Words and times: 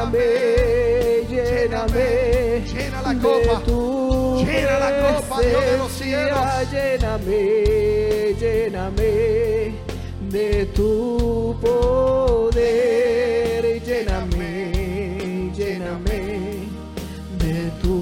lléname, 0.00 1.26
lléname 1.28 2.64
Llena 2.66 3.02
la 3.02 3.14
copa. 3.14 3.62
Llena 4.38 4.78
la 4.78 4.90
copa, 5.00 5.40
Dios 5.40 5.64
de 5.64 5.76
los 5.78 5.92
cielos. 5.92 6.38
lléname, 6.72 8.34
lléname 8.38 9.74
de 10.30 10.66
tu 10.74 11.56
poder, 11.60 12.82
lléname, 13.84 15.52
lléname 15.54 16.20
de 17.38 17.70
tu 17.82 17.96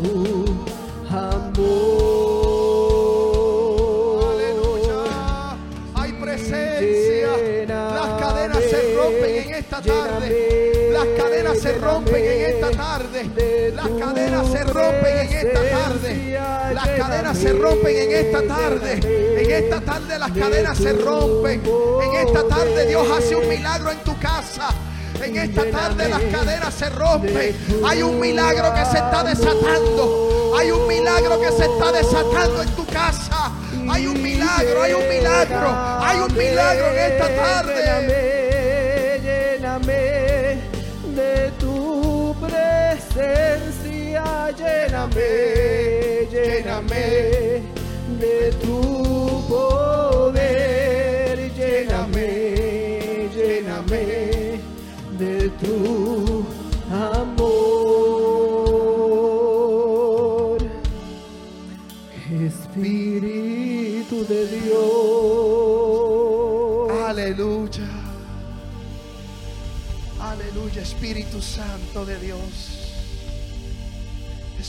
amor. 1.10 2.17
Rompen 11.88 12.24
en 12.24 12.54
esta 12.54 12.70
tarde. 12.70 13.72
Las 13.74 13.88
cadenas 13.88 14.48
se 14.50 14.64
rompen 14.64 15.18
en 15.18 15.32
esta 15.32 15.62
tarde. 15.70 16.40
Las 16.74 16.88
cadenas 16.88 17.38
se 17.38 17.52
rompen 17.52 17.96
en 17.96 18.26
esta 18.26 18.42
tarde. 18.42 18.92
En 19.42 19.50
esta 19.50 19.80
tarde 19.80 20.18
las 20.18 20.32
cadenas 20.32 20.78
se 20.78 20.92
rompen. 20.92 21.62
En 22.02 22.26
esta 22.26 22.46
tarde 22.46 22.86
Dios 22.86 23.06
hace 23.10 23.36
un 23.36 23.48
milagro 23.48 23.90
en 23.90 23.98
tu 23.98 24.18
casa. 24.18 24.68
En 25.22 25.36
esta 25.36 25.64
tarde 25.70 26.08
las 26.08 26.22
cadenas 26.24 26.74
se 26.74 26.90
rompen. 26.90 27.56
Hay 27.86 28.02
un 28.02 28.20
milagro 28.20 28.74
que 28.74 28.84
se 28.84 28.98
está 28.98 29.24
desatando. 29.24 30.54
Hay 30.58 30.70
un 30.70 30.86
milagro 30.86 31.40
que 31.40 31.52
se 31.52 31.64
está 31.64 31.92
desatando 31.92 32.62
en 32.62 32.70
tu 32.70 32.84
casa. 32.86 33.52
Hay 33.90 34.06
un 34.06 34.22
milagro, 34.22 34.82
hay 34.82 34.92
un 34.92 35.08
milagro. 35.08 35.68
Hay 36.00 36.18
un 36.18 36.36
milagro 36.36 36.86
en 36.88 37.12
esta 37.12 37.28
tarde. 37.34 38.27
Presencia, 43.14 44.50
lléname, 44.56 46.26
lléname 46.30 47.62
de 48.20 48.52
tu 48.60 48.80
poder, 49.48 51.36
lléname, 51.56 52.30
lléname 53.34 54.60
de 55.18 55.50
tu 55.60 55.76
amor. 56.90 57.78
Espíritu 62.46 64.16
de 64.24 64.40
Dios. 64.46 64.88
Aleluya. 67.08 67.88
Aleluya, 70.20 70.82
Espíritu 70.82 71.40
Santo 71.40 72.04
de 72.04 72.18
Dios. 72.18 72.67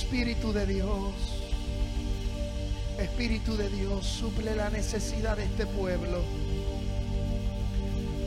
Espíritu 0.10 0.52
de 0.52 0.66
Dios. 0.66 1.14
Espíritu 2.98 3.56
de 3.56 3.70
Dios, 3.70 4.04
suple 4.08 4.56
la 4.56 4.72
necesidad 4.72 5.38
de 5.38 5.44
este 5.44 5.68
pueblo. 5.68 6.24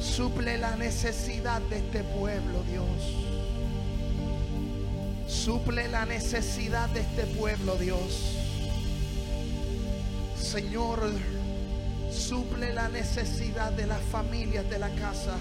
Suple 0.00 0.58
la 0.58 0.76
necesidad 0.76 1.60
de 1.62 1.78
este 1.78 2.04
pueblo, 2.04 2.62
Dios. 2.70 2.86
Suple 5.26 5.88
la 5.88 6.06
necesidad 6.06 6.88
de 6.90 7.00
este 7.00 7.26
pueblo, 7.26 7.74
Dios. 7.74 8.36
Señor, 10.40 11.10
suple 12.12 12.72
la 12.74 12.90
necesidad 12.90 13.72
de 13.72 13.88
las 13.88 14.02
familias 14.02 14.70
de 14.70 14.78
la 14.78 14.90
casa, 14.90 15.34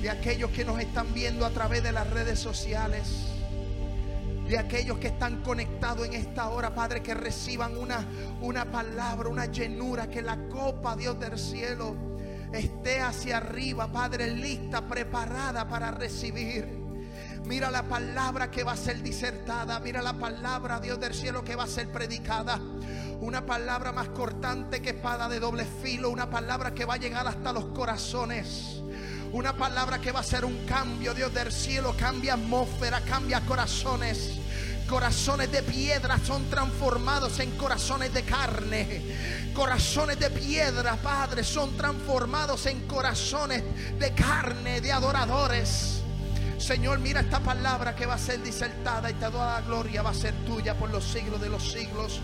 de 0.00 0.08
aquellos 0.08 0.50
que 0.52 0.64
nos 0.64 0.80
están 0.80 1.12
viendo 1.12 1.44
a 1.44 1.50
través 1.50 1.82
de 1.82 1.92
las 1.92 2.08
redes 2.08 2.38
sociales, 2.38 3.29
de 4.50 4.58
aquellos 4.58 4.98
que 4.98 5.06
están 5.06 5.42
conectados 5.42 6.04
en 6.04 6.14
esta 6.14 6.48
hora, 6.48 6.74
Padre, 6.74 7.02
que 7.02 7.14
reciban 7.14 7.76
una, 7.76 8.04
una 8.40 8.64
palabra, 8.64 9.28
una 9.28 9.46
llenura, 9.46 10.08
que 10.08 10.22
la 10.22 10.48
copa, 10.48 10.96
Dios 10.96 11.20
del 11.20 11.38
cielo, 11.38 11.94
esté 12.52 13.00
hacia 13.00 13.36
arriba, 13.36 13.92
Padre, 13.92 14.28
lista, 14.32 14.88
preparada 14.88 15.68
para 15.68 15.92
recibir. 15.92 16.80
Mira 17.44 17.70
la 17.70 17.84
palabra 17.84 18.50
que 18.50 18.64
va 18.64 18.72
a 18.72 18.76
ser 18.76 19.02
disertada. 19.02 19.78
Mira 19.78 20.02
la 20.02 20.14
palabra, 20.14 20.80
Dios 20.80 20.98
del 20.98 21.14
cielo, 21.14 21.44
que 21.44 21.54
va 21.54 21.64
a 21.64 21.68
ser 21.68 21.90
predicada. 21.90 22.60
Una 23.20 23.46
palabra 23.46 23.92
más 23.92 24.08
cortante 24.08 24.82
que 24.82 24.90
espada 24.90 25.28
de 25.28 25.38
doble 25.38 25.64
filo. 25.64 26.10
Una 26.10 26.28
palabra 26.28 26.74
que 26.74 26.84
va 26.84 26.94
a 26.94 26.98
llegar 26.98 27.26
hasta 27.26 27.52
los 27.52 27.66
corazones. 27.66 28.79
Una 29.32 29.52
palabra 29.52 30.00
que 30.00 30.10
va 30.10 30.20
a 30.20 30.24
ser 30.24 30.44
un 30.44 30.66
cambio, 30.66 31.14
Dios 31.14 31.32
del 31.32 31.52
cielo. 31.52 31.94
Cambia 31.96 32.34
atmósfera, 32.34 33.00
cambia 33.02 33.40
corazones. 33.42 34.32
Corazones 34.88 35.52
de 35.52 35.62
piedra 35.62 36.18
son 36.18 36.50
transformados 36.50 37.38
en 37.38 37.56
corazones 37.56 38.12
de 38.12 38.24
carne. 38.24 39.02
Corazones 39.54 40.18
de 40.18 40.30
piedra, 40.30 40.96
Padre, 40.96 41.44
son 41.44 41.76
transformados 41.76 42.66
en 42.66 42.88
corazones 42.88 43.62
de 44.00 44.12
carne, 44.14 44.80
de 44.80 44.90
adoradores. 44.90 46.02
Señor, 46.58 46.98
mira 46.98 47.20
esta 47.20 47.38
palabra 47.38 47.94
que 47.94 48.06
va 48.06 48.14
a 48.14 48.18
ser 48.18 48.42
disertada 48.42 49.10
y 49.10 49.14
toda 49.14 49.60
la 49.60 49.66
gloria 49.66 50.02
va 50.02 50.10
a 50.10 50.14
ser 50.14 50.34
tuya 50.44 50.74
por 50.74 50.90
los 50.90 51.04
siglos 51.04 51.40
de 51.40 51.48
los 51.48 51.70
siglos. 51.70 52.20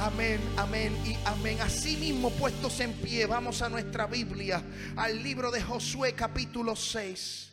Amén, 0.00 0.40
amén 0.56 0.96
y 1.04 1.18
amén. 1.24 1.60
Así 1.60 1.96
mismo 1.96 2.30
puestos 2.30 2.78
en 2.78 2.92
pie, 2.92 3.26
vamos 3.26 3.62
a 3.62 3.68
nuestra 3.68 4.06
Biblia, 4.06 4.62
al 4.96 5.20
libro 5.24 5.50
de 5.50 5.60
Josué 5.60 6.14
capítulo 6.14 6.76
6. 6.76 7.50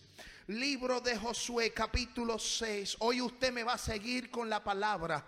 Libro 0.50 1.02
de 1.02 1.18
Josué 1.18 1.74
capítulo 1.74 2.38
6. 2.38 2.98
Hoy 3.00 3.20
usted 3.20 3.52
me 3.52 3.64
va 3.64 3.74
a 3.74 3.78
seguir 3.80 4.30
con 4.30 4.48
la 4.48 4.64
palabra. 4.64 5.26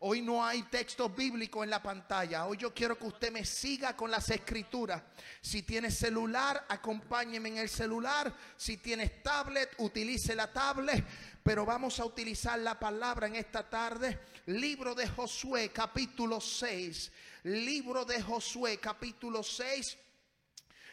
Hoy 0.00 0.22
no 0.22 0.44
hay 0.44 0.62
texto 0.62 1.10
bíblico 1.10 1.62
en 1.62 1.68
la 1.68 1.82
pantalla. 1.82 2.46
Hoy 2.46 2.56
yo 2.56 2.72
quiero 2.72 2.98
que 2.98 3.06
usted 3.06 3.30
me 3.30 3.44
siga 3.44 3.94
con 3.94 4.10
las 4.10 4.30
escrituras. 4.30 5.02
Si 5.42 5.62
tiene 5.62 5.90
celular, 5.90 6.64
acompáñeme 6.68 7.50
en 7.50 7.58
el 7.58 7.68
celular. 7.68 8.34
Si 8.56 8.78
tienes 8.78 9.22
tablet, 9.22 9.74
utilice 9.78 10.34
la 10.34 10.52
tablet. 10.52 11.04
Pero 11.42 11.66
vamos 11.66 12.00
a 12.00 12.04
utilizar 12.04 12.58
la 12.58 12.78
palabra 12.78 13.26
en 13.26 13.36
esta 13.36 13.68
tarde. 13.68 14.18
Libro 14.46 14.94
de 14.94 15.08
Josué, 15.08 15.70
capítulo 15.70 16.40
6. 16.40 17.12
Libro 17.44 18.04
de 18.04 18.22
Josué, 18.22 18.78
capítulo 18.78 19.42
6 19.42 19.98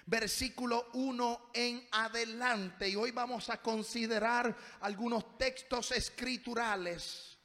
versículo 0.05 0.89
1 0.93 1.51
en 1.53 1.87
adelante. 1.91 2.89
Y 2.89 2.95
hoy 2.95 3.11
vamos 3.11 3.49
a 3.49 3.61
considerar 3.61 4.55
algunos 4.81 5.37
textos 5.37 5.91
escriturales. 5.91 7.37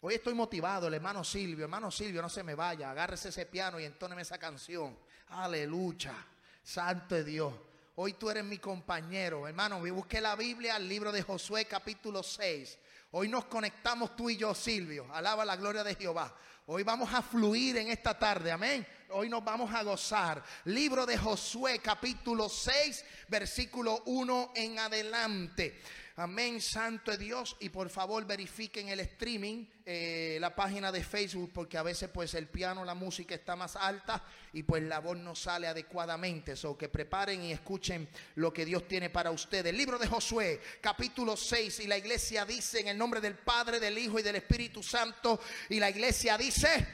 Hoy 0.00 0.14
estoy 0.14 0.34
motivado, 0.34 0.86
el 0.86 0.94
hermano 0.94 1.24
Silvio. 1.24 1.64
Hermano 1.64 1.90
Silvio, 1.90 2.22
no 2.22 2.28
se 2.28 2.42
me 2.42 2.54
vaya. 2.54 2.90
Agárrese 2.90 3.30
ese 3.30 3.46
piano 3.46 3.80
y 3.80 3.84
entóneme 3.84 4.22
esa 4.22 4.38
canción. 4.38 4.96
Aleluya. 5.28 6.14
Santo 6.62 7.22
Dios. 7.24 7.52
Hoy 7.96 8.12
tú 8.12 8.30
eres 8.30 8.44
mi 8.44 8.58
compañero. 8.58 9.48
Hermano, 9.48 9.80
busqué 9.80 10.20
la 10.20 10.36
Biblia, 10.36 10.76
el 10.76 10.88
libro 10.88 11.10
de 11.10 11.22
Josué 11.22 11.64
capítulo 11.64 12.22
6. 12.22 12.78
Hoy 13.10 13.26
nos 13.28 13.46
conectamos 13.46 14.14
tú 14.14 14.28
y 14.28 14.36
yo, 14.36 14.54
Silvio. 14.54 15.06
Alaba 15.14 15.42
la 15.42 15.56
gloria 15.56 15.82
de 15.82 15.94
Jehová. 15.94 16.34
Hoy 16.66 16.82
vamos 16.82 17.12
a 17.14 17.22
fluir 17.22 17.78
en 17.78 17.88
esta 17.88 18.18
tarde. 18.18 18.52
Amén. 18.52 18.86
Hoy 19.08 19.30
nos 19.30 19.42
vamos 19.42 19.72
a 19.72 19.82
gozar. 19.82 20.44
Libro 20.66 21.06
de 21.06 21.16
Josué 21.16 21.78
capítulo 21.78 22.50
6, 22.50 23.04
versículo 23.28 24.02
1 24.04 24.52
en 24.54 24.78
adelante. 24.78 25.80
Amén, 26.20 26.60
Santo 26.60 27.12
de 27.12 27.16
Dios. 27.16 27.56
Y 27.60 27.68
por 27.68 27.88
favor 27.90 28.26
verifiquen 28.26 28.88
el 28.88 28.98
streaming, 28.98 29.66
eh, 29.86 30.36
la 30.40 30.52
página 30.52 30.90
de 30.90 31.04
Facebook, 31.04 31.52
porque 31.54 31.78
a 31.78 31.84
veces 31.84 32.10
pues 32.12 32.34
el 32.34 32.48
piano, 32.48 32.84
la 32.84 32.96
música 32.96 33.36
está 33.36 33.54
más 33.54 33.76
alta 33.76 34.24
y 34.52 34.64
pues 34.64 34.82
la 34.82 34.98
voz 34.98 35.16
no 35.16 35.36
sale 35.36 35.68
adecuadamente. 35.68 36.56
So 36.56 36.76
que 36.76 36.88
preparen 36.88 37.44
y 37.44 37.52
escuchen 37.52 38.08
lo 38.34 38.52
que 38.52 38.64
Dios 38.64 38.88
tiene 38.88 39.10
para 39.10 39.30
ustedes. 39.30 39.72
libro 39.72 39.96
de 39.96 40.08
Josué, 40.08 40.60
capítulo 40.80 41.36
6. 41.36 41.78
Y 41.80 41.86
la 41.86 41.96
iglesia 41.96 42.44
dice 42.44 42.80
en 42.80 42.88
el 42.88 42.98
nombre 42.98 43.20
del 43.20 43.36
Padre, 43.36 43.78
del 43.78 43.96
Hijo 43.96 44.18
y 44.18 44.24
del 44.24 44.34
Espíritu 44.34 44.82
Santo. 44.82 45.38
Y 45.68 45.78
la 45.78 45.88
iglesia 45.88 46.36
dice, 46.36 46.84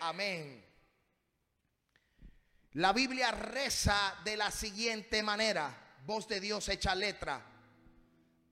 amén. 0.00 0.64
La 2.72 2.92
Biblia 2.92 3.30
reza 3.30 4.16
de 4.24 4.36
la 4.36 4.50
siguiente 4.50 5.22
manera. 5.22 5.94
Voz 6.04 6.26
de 6.26 6.40
Dios 6.40 6.68
hecha 6.68 6.96
letra. 6.96 7.54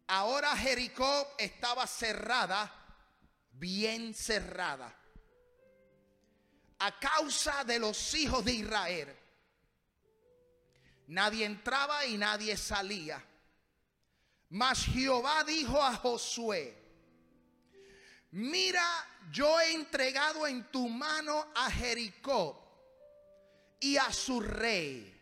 Ahora 0.08 0.56
Jericó 0.56 1.34
estaba 1.36 1.86
cerrada, 1.86 2.72
bien 3.50 4.14
cerrada, 4.14 4.94
a 6.78 6.98
causa 7.00 7.64
de 7.64 7.80
los 7.80 8.14
hijos 8.14 8.44
de 8.44 8.52
Israel. 8.52 9.16
Nadie 11.08 11.44
entraba 11.44 12.04
y 12.04 12.16
nadie 12.16 12.56
salía. 12.56 13.24
Mas 14.50 14.84
Jehová 14.84 15.42
dijo 15.42 15.82
a 15.82 15.94
Josué, 15.96 16.76
mira, 18.30 18.86
yo 19.32 19.60
he 19.60 19.72
entregado 19.72 20.46
en 20.46 20.70
tu 20.70 20.88
mano 20.88 21.48
a 21.56 21.68
Jericó 21.68 22.62
y 23.80 23.96
a 23.96 24.12
su 24.12 24.40
rey 24.40 25.12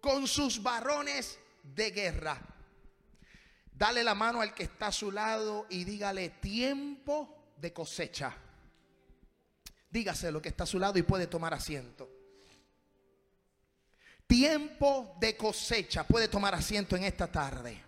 con 0.00 0.26
sus 0.26 0.60
varones 0.60 1.38
de 1.62 1.90
guerra 1.92 2.55
Dale 3.76 4.02
la 4.02 4.14
mano 4.14 4.40
al 4.40 4.54
que 4.54 4.62
está 4.62 4.86
a 4.86 4.92
su 4.92 5.12
lado 5.12 5.66
y 5.68 5.84
dígale 5.84 6.30
tiempo 6.30 7.52
de 7.58 7.74
cosecha. 7.74 8.34
Dígase 9.90 10.32
lo 10.32 10.40
que 10.40 10.48
está 10.48 10.64
a 10.64 10.66
su 10.66 10.78
lado 10.78 10.98
y 10.98 11.02
puede 11.02 11.26
tomar 11.26 11.52
asiento. 11.52 12.10
Tiempo 14.26 15.16
de 15.20 15.36
cosecha. 15.36 16.04
Puede 16.04 16.28
tomar 16.28 16.54
asiento 16.54 16.96
en 16.96 17.04
esta 17.04 17.30
tarde. 17.30 17.82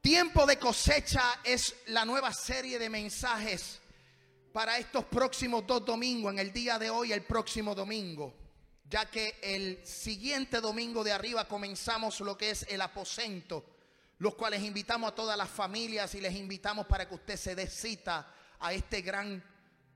Tiempo 0.00 0.46
de 0.46 0.58
cosecha 0.58 1.40
es 1.44 1.76
la 1.86 2.04
nueva 2.04 2.32
serie 2.32 2.76
de 2.76 2.90
mensajes 2.90 3.80
para 4.52 4.78
estos 4.78 5.04
próximos 5.04 5.64
dos 5.64 5.84
domingos, 5.84 6.32
en 6.32 6.40
el 6.40 6.52
día 6.52 6.76
de 6.76 6.90
hoy, 6.90 7.12
el 7.12 7.22
próximo 7.22 7.72
domingo 7.72 8.34
ya 8.90 9.06
que 9.06 9.38
el 9.40 9.86
siguiente 9.86 10.60
domingo 10.60 11.04
de 11.04 11.12
arriba 11.12 11.46
comenzamos 11.46 12.18
lo 12.20 12.36
que 12.36 12.50
es 12.50 12.66
el 12.68 12.80
aposento, 12.80 13.64
los 14.18 14.34
cuales 14.34 14.62
invitamos 14.62 15.12
a 15.12 15.14
todas 15.14 15.38
las 15.38 15.48
familias 15.48 16.16
y 16.16 16.20
les 16.20 16.34
invitamos 16.34 16.86
para 16.88 17.08
que 17.08 17.14
usted 17.14 17.36
se 17.36 17.54
dé 17.54 17.68
cita 17.68 18.34
a 18.58 18.72
este 18.72 19.00
gran 19.00 19.42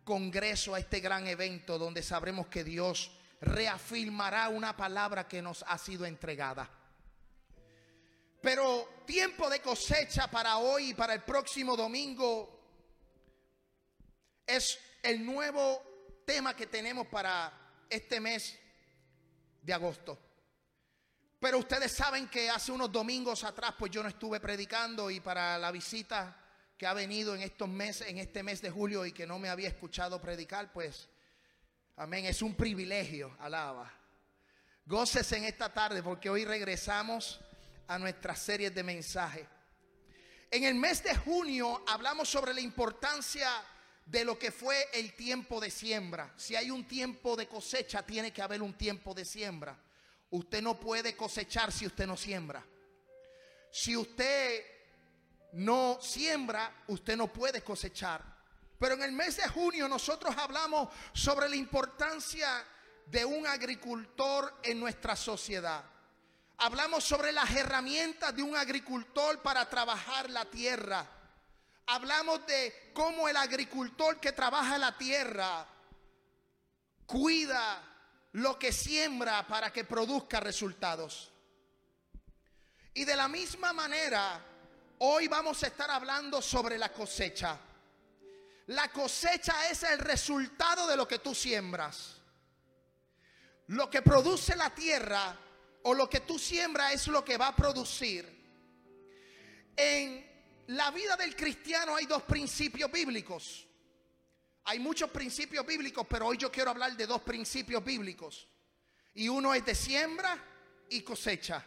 congreso, 0.05 0.77
a 0.77 0.79
este 0.79 1.01
gran 1.01 1.27
evento 1.27 1.77
donde 1.77 2.05
sabremos 2.05 2.47
que 2.47 2.63
Dios 2.63 3.11
reafirmará 3.41 4.49
una 4.49 4.77
palabra 4.77 5.27
que 5.27 5.43
nos 5.43 5.65
ha 5.67 5.77
sido 5.77 6.07
entregada. 6.07 6.71
Pero 8.41 9.03
tiempo 9.05 9.51
de 9.51 9.61
cosecha 9.61 10.29
para 10.29 10.59
hoy 10.59 10.91
y 10.91 10.95
para 10.95 11.15
el 11.15 11.23
próximo 11.23 11.77
domingo 11.77 12.61
es 14.47 14.79
el 15.03 15.27
nuevo 15.27 15.83
tema 16.25 16.55
que 16.55 16.69
tenemos 16.69 17.09
para 17.09 17.53
este 17.91 18.21
mes 18.21 18.61
de 19.65 19.73
agosto. 19.73 20.19
Pero 21.41 21.59
ustedes 21.59 21.93
saben 21.93 22.29
que 22.29 22.49
hace 22.49 22.73
unos 22.73 22.91
domingos 22.91 23.45
atrás, 23.45 23.75
pues 23.79 23.91
yo 23.91 24.03
no 24.03 24.09
estuve 24.09 24.41
predicando 24.41 25.11
y 25.11 25.21
para 25.21 25.59
la 25.59 25.71
visita 25.71 26.37
que 26.77 26.87
ha 26.87 26.95
venido 26.95 27.35
en 27.35 27.43
estos 27.43 27.69
meses, 27.69 28.09
en 28.09 28.19
este 28.19 28.43
mes 28.43 28.61
de 28.63 28.71
julio 28.71 29.05
y 29.05 29.13
que 29.13 29.27
no 29.27 29.39
me 29.39 29.49
había 29.49 29.69
escuchado 29.69 30.21
predicar, 30.21 30.73
pues, 30.73 31.09
amén, 31.97 32.25
es 32.27 32.43
un 32.43 32.55
privilegio, 32.55 33.37
alaba. 33.41 33.93
Goces 34.87 35.31
en 35.33 35.45
esta 35.45 35.73
tarde 35.73 36.03
porque 36.03 36.29
hoy 36.29 36.45
regresamos 36.45 37.41
a 37.89 37.99
nuestras 37.99 38.39
series 38.39 38.75
de 38.75 38.83
mensajes. 38.83 39.47
En 40.51 40.65
el 40.65 40.75
mes 40.75 41.03
de 41.03 41.15
junio 41.17 41.83
hablamos 41.89 42.29
sobre 42.29 42.55
la 42.55 42.61
importancia 42.61 43.51
de 44.07 44.25
lo 44.25 44.39
que 44.39 44.53
fue 44.53 44.89
el 44.93 45.15
tiempo 45.15 45.61
de 45.61 45.71
siembra. 45.71 46.33
Si 46.37 46.57
hay 46.57 46.71
un 46.71 46.87
tiempo 46.87 47.37
de 47.37 47.49
cosecha, 47.49 48.03
tiene 48.03 48.33
que 48.33 48.43
haber 48.43 48.63
un 48.63 48.75
tiempo 48.75 49.15
de 49.15 49.25
siembra. 49.25 49.77
Usted 50.31 50.63
no 50.63 50.79
puede 50.79 51.17
cosechar 51.17 51.73
si 51.73 51.87
usted 51.87 52.07
no 52.07 52.17
siembra. 52.17 52.65
Si 53.71 53.97
usted 53.97 54.65
no 55.53 55.99
siembra, 56.01 56.85
usted 56.89 57.17
no 57.17 57.33
puede 57.33 57.63
cosechar. 57.63 58.23
Pero 58.79 58.95
en 58.95 59.03
el 59.03 59.13
mes 59.13 59.37
de 59.37 59.49
junio 59.49 59.89
nosotros 59.89 60.35
hablamos 60.37 60.89
sobre 61.13 61.49
la 61.49 61.57
importancia 61.57 62.65
de 63.07 63.25
un 63.25 63.47
agricultor 63.47 64.61
en 64.63 64.81
nuestra 64.81 65.17
sociedad. 65.17 65.85
Hablamos 66.59 67.05
sobre 67.05 67.33
las 67.33 67.51
herramientas 67.51 68.35
de 68.35 68.43
un 68.43 68.57
agricultor 68.57 69.41
para 69.43 69.69
trabajar 69.69 70.31
la 70.31 70.45
tierra 70.45 71.09
hablamos 71.87 72.47
de 72.47 72.91
cómo 72.93 73.29
el 73.29 73.37
agricultor 73.37 74.21
que 74.21 74.33
trabaja 74.33 74.79
la 74.79 74.97
tierra 74.97 75.67
cuida 77.07 77.83
lo 78.33 78.59
que 78.59 78.73
siembra 78.73 79.47
para 79.47 79.73
que 79.73 79.85
produzca 79.85 80.41
resultados. 80.41 81.31
Y 82.95 83.05
de 83.05 83.17
la 83.17 83.29
misma 83.29 83.73
manera, 83.73 84.41
hoy 84.99 85.29
vamos 85.29 85.63
a 85.63 85.67
estar 85.67 85.91
hablando 85.91 86.41
sobre 86.41 86.79
la 86.79 86.93
cosecha. 86.93 87.59
La 88.69 88.89
cosecha 88.91 89.69
es 89.69 89.83
el 89.83 89.99
resultado 89.99 90.87
de 90.87 90.97
lo 90.97 91.07
que 91.07 91.19
tú 91.19 91.35
siembras. 91.35 92.17
Lo 93.69 93.91
que 93.91 94.03
produce 94.03 94.57
la 94.57 94.71
tierra 94.71 95.37
o 95.83 95.95
lo 95.95 96.09
que 96.09 96.21
tú 96.21 96.39
siembras 96.39 96.93
es 96.95 97.09
lo 97.09 97.25
que 97.25 97.37
va 97.37 97.49
a 97.49 97.57
producir. 97.57 98.33
En 99.77 100.34
la 100.69 100.91
vida 100.91 101.17
del 101.17 101.37
cristiano 101.37 101.97
hay 101.97 102.07
dos 102.07 102.23
principios 102.23 102.91
bíblicos. 102.91 103.67
Hay 104.65 104.79
muchos 104.79 105.11
principios 105.11 105.67
bíblicos, 105.67 106.07
pero 106.09 106.27
hoy 106.27 106.39
yo 106.39 106.51
quiero 106.51 106.71
hablar 106.71 106.97
de 106.97 107.07
dos 107.07 107.21
principios 107.23 107.85
bíblicos. 107.85 108.49
Y 109.15 109.29
uno 109.29 109.53
es 109.55 109.65
de 109.65 109.75
siembra 109.75 110.43
y 110.89 111.03
cosecha. 111.03 111.65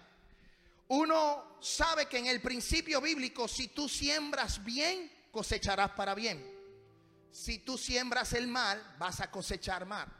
Uno 0.87 1.57
sabe 1.61 2.07
que 2.07 2.17
en 2.17 2.27
el 2.27 2.41
principio 2.41 2.99
bíblico, 2.99 3.47
si 3.47 3.67
tú 3.67 3.87
siembras 3.87 4.63
bien, 4.63 5.11
cosecharás 5.31 5.91
para 5.91 6.15
bien. 6.15 6.43
Si 7.31 7.59
tú 7.59 7.77
siembras 7.77 8.33
el 8.33 8.47
mal, 8.47 8.95
vas 8.97 9.19
a 9.21 9.29
cosechar 9.29 9.85
mal. 9.85 10.11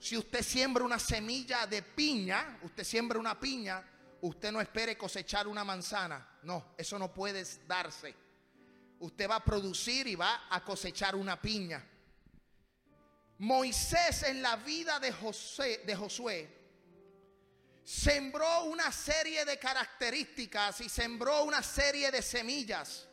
Si 0.00 0.16
usted 0.16 0.42
siembra 0.42 0.84
una 0.84 0.98
semilla 0.98 1.66
de 1.66 1.82
piña, 1.82 2.58
usted 2.62 2.82
siembra 2.82 3.18
una 3.18 3.38
piña, 3.38 3.82
usted 4.26 4.50
no 4.50 4.60
espere 4.60 4.96
cosechar 4.96 5.46
una 5.46 5.64
manzana. 5.64 6.26
No, 6.42 6.74
eso 6.78 6.98
no 6.98 7.12
puede 7.12 7.44
darse. 7.66 8.14
Usted 9.00 9.28
va 9.28 9.36
a 9.36 9.44
producir 9.44 10.06
y 10.06 10.14
va 10.14 10.46
a 10.48 10.64
cosechar 10.64 11.14
una 11.14 11.40
piña. 11.40 11.84
Moisés 13.38 14.22
en 14.22 14.40
la 14.40 14.56
vida 14.56 14.98
de, 14.98 15.12
José, 15.12 15.82
de 15.84 15.94
Josué 15.94 16.64
sembró 17.84 18.64
una 18.64 18.90
serie 18.90 19.44
de 19.44 19.58
características 19.58 20.80
y 20.80 20.88
sembró 20.88 21.44
una 21.44 21.62
serie 21.62 22.10
de 22.10 22.22
semillas. 22.22 23.06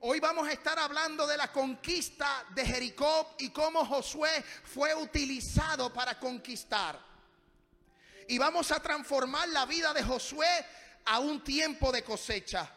Hoy 0.00 0.18
vamos 0.18 0.48
a 0.48 0.52
estar 0.52 0.76
hablando 0.78 1.24
de 1.24 1.36
la 1.36 1.52
conquista 1.52 2.46
de 2.52 2.66
Jericó 2.66 3.36
y 3.38 3.50
cómo 3.50 3.84
Josué 3.84 4.42
fue 4.64 4.92
utilizado 4.92 5.92
para 5.92 6.18
conquistar 6.18 7.09
y 8.30 8.38
vamos 8.38 8.70
a 8.70 8.80
transformar 8.80 9.48
la 9.48 9.66
vida 9.66 9.92
de 9.92 10.04
Josué 10.04 10.46
a 11.06 11.18
un 11.18 11.42
tiempo 11.42 11.90
de 11.90 12.04
cosecha. 12.04 12.70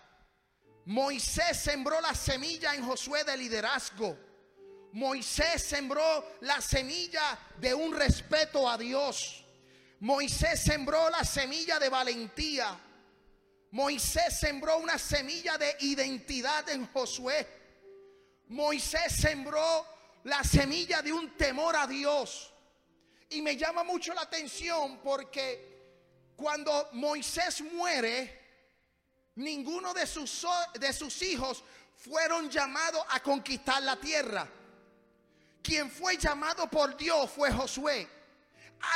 Moisés 0.86 1.60
sembró 1.60 2.02
la 2.02 2.16
semilla 2.16 2.74
en 2.74 2.84
Josué 2.84 3.24
de 3.24 3.38
liderazgo. 3.38 4.18
Moisés 4.94 5.62
sembró 5.62 6.38
la 6.42 6.60
semilla 6.60 7.38
de 7.60 7.72
un 7.72 7.96
respeto 7.96 8.68
a 8.68 8.80
Dios. 8.80 9.46
Moisés 10.00 10.60
sembró 10.60 11.12
la 11.12 11.24
semilla 11.24 11.78
de 11.78 11.90
valentía. 11.90 12.76
Moisés 13.70 14.40
sembró 14.40 14.80
una 14.80 14.98
semilla 14.98 15.60
de 15.60 15.78
identidad 15.82 16.68
en 16.70 16.88
Josué. 16.88 17.48
Moisés 18.48 19.14
sembró 19.16 19.86
la 20.24 20.44
semilla 20.44 21.04
de 21.04 21.14
un 21.14 21.38
temor 21.38 21.76
a 21.76 21.86
Dios. 21.86 22.53
Y 23.34 23.42
me 23.42 23.58
llama 23.58 23.84
mucho 23.84 24.14
la 24.14 24.22
atención 24.22 25.00
porque 25.04 26.34
cuando 26.36 26.90
Moisés 26.94 27.62
muere, 27.62 28.42
ninguno 29.36 29.94
de 29.94 30.06
sus, 30.06 30.46
de 30.80 30.94
sus 30.94 31.20
hijos 31.24 31.64
fueron 31.96 32.50
llamados 32.50 33.04
a 33.10 33.22
conquistar 33.22 33.82
la 33.82 33.96
tierra. 34.00 34.48
Quien 35.64 35.90
fue 35.90 36.18
llamado 36.18 36.70
por 36.70 36.96
Dios 36.96 37.32
fue 37.32 37.52
Josué. 37.52 38.08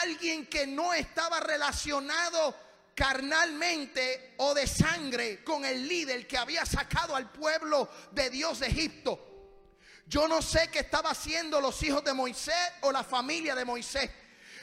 Alguien 0.01 0.45
que 0.45 0.67
no 0.67 0.93
estaba 0.93 1.39
relacionado 1.39 2.55
carnalmente 2.93 4.35
o 4.37 4.53
de 4.53 4.67
sangre 4.67 5.43
con 5.43 5.65
el 5.65 5.87
líder 5.87 6.27
que 6.27 6.37
había 6.37 6.65
sacado 6.65 7.15
al 7.15 7.31
pueblo 7.31 7.89
de 8.11 8.29
Dios 8.29 8.59
de 8.59 8.67
Egipto. 8.67 9.23
Yo 10.05 10.27
no 10.27 10.41
sé 10.41 10.69
qué 10.71 10.79
estaba 10.79 11.09
haciendo 11.09 11.59
los 11.59 11.81
hijos 11.83 12.03
de 12.03 12.13
Moisés 12.13 12.55
o 12.81 12.91
la 12.91 13.03
familia 13.03 13.55
de 13.55 13.65
Moisés. 13.65 14.09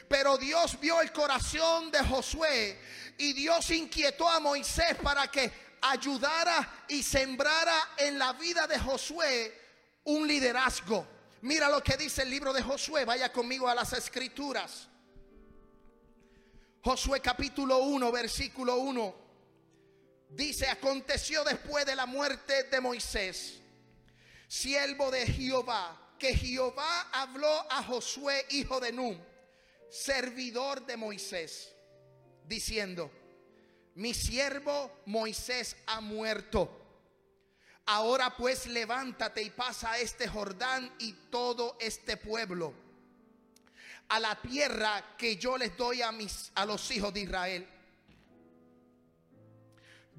Pero 0.08 0.36
Dios 0.36 0.78
vio 0.80 1.00
el 1.00 1.12
corazón 1.12 1.90
de 1.90 2.00
Josué 2.00 2.78
y 3.18 3.32
Dios 3.32 3.70
inquietó 3.70 4.28
a 4.28 4.40
Moisés 4.40 4.96
para 5.02 5.30
que 5.30 5.50
ayudara 5.80 6.84
y 6.88 7.02
sembrara 7.02 7.90
en 7.96 8.18
la 8.18 8.32
vida 8.34 8.66
de 8.66 8.78
Josué 8.78 9.60
un 10.04 10.26
liderazgo. 10.26 11.06
Mira 11.42 11.68
lo 11.68 11.82
que 11.82 11.96
dice 11.96 12.22
el 12.22 12.30
libro 12.30 12.52
de 12.52 12.62
Josué. 12.62 13.04
Vaya 13.04 13.32
conmigo 13.32 13.68
a 13.68 13.74
las 13.74 13.92
escrituras. 13.92 14.88
Josué 16.82 17.20
capítulo 17.20 17.78
1, 17.78 18.12
versículo 18.12 18.76
1. 18.76 19.24
Dice, 20.30 20.68
aconteció 20.68 21.44
después 21.44 21.86
de 21.86 21.94
la 21.94 22.06
muerte 22.06 22.64
de 22.64 22.80
Moisés, 22.80 23.60
siervo 24.48 25.10
de 25.10 25.26
Jehová, 25.26 25.96
que 26.18 26.34
Jehová 26.34 27.08
habló 27.12 27.66
a 27.70 27.82
Josué, 27.84 28.44
hijo 28.50 28.80
de 28.80 28.92
Nun 28.92 29.33
servidor 29.94 30.84
de 30.86 30.96
Moisés, 30.96 31.72
diciendo, 32.46 33.10
mi 33.94 34.12
siervo 34.12 34.90
Moisés 35.06 35.76
ha 35.86 36.00
muerto. 36.00 36.80
Ahora 37.86 38.36
pues 38.36 38.66
levántate 38.66 39.42
y 39.42 39.50
pasa 39.50 39.92
a 39.92 39.98
este 39.98 40.26
Jordán 40.26 40.92
y 40.98 41.12
todo 41.30 41.76
este 41.78 42.16
pueblo 42.16 42.74
a 44.08 44.20
la 44.20 44.40
tierra 44.40 45.16
que 45.16 45.36
yo 45.36 45.56
les 45.56 45.76
doy 45.76 46.02
a 46.02 46.10
mis 46.12 46.50
a 46.54 46.66
los 46.66 46.90
hijos 46.90 47.14
de 47.14 47.20
Israel. 47.20 47.68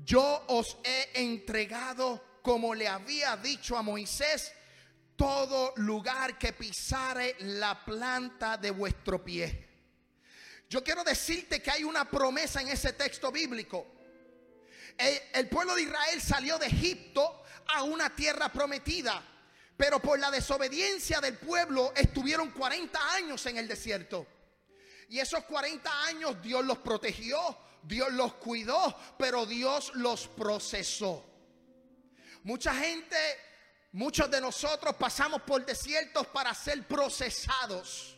Yo 0.03 0.44
os 0.48 0.77
he 0.84 1.22
entregado 1.22 2.39
como 2.41 2.75
le 2.75 2.88
había 2.88 3.36
dicho 3.38 3.77
a 3.77 3.82
Moisés 3.82 4.53
todo 5.15 5.74
lugar 5.77 6.38
que 6.38 6.53
pisare 6.53 7.36
la 7.39 7.84
planta 7.84 8.58
de 8.58 8.72
vuestro 8.72 9.24
pie. 9.24 9.64
Yo 10.69 10.84
quiero 10.84 11.03
decirte 11.03 11.62
que 11.62 11.72
hay 11.72 11.84
una 11.84 12.10
promesa 12.10 12.62
en 12.62 12.69
ese 12.69 12.93
texto 12.93 13.31
bíblico. 13.31 13.86
El, 14.98 15.50
pueblo 15.50 15.75
de 15.75 15.84
Israel 15.84 16.22
salió 16.22 16.57
de 16.57 16.67
Egipto 16.67 17.43
a 17.67 17.84
una 17.84 18.15
tierra 18.15 18.50
prometida, 18.50 19.22
pero 19.75 20.00
por 20.00 20.17
la 20.19 20.31
desobediencia 20.31 21.19
del 21.19 21.38
pueblo 21.38 21.93
estuvieron 21.95 22.51
40 22.51 23.13
años 23.13 23.45
en 23.45 23.57
el 23.57 23.67
desierto. 23.67 24.25
Y 25.10 25.19
esos 25.19 25.43
40 25.43 26.05
años 26.05 26.41
Dios 26.41 26.65
los 26.65 26.79
protegió, 26.79 27.57
Dios 27.84 28.12
los 28.13 28.36
cuidó, 28.36 28.98
pero 29.17 29.45
Dios 29.45 29.91
los 29.95 30.27
procesó. 30.27 31.24
Mucha 32.43 32.74
gente, 32.74 33.17
muchos 33.91 34.31
de 34.31 34.39
nosotros 34.39 34.95
pasamos 34.95 35.41
por 35.41 35.65
desiertos 35.65 36.27
para 36.27 36.53
ser 36.53 36.88
procesados. 36.88 38.14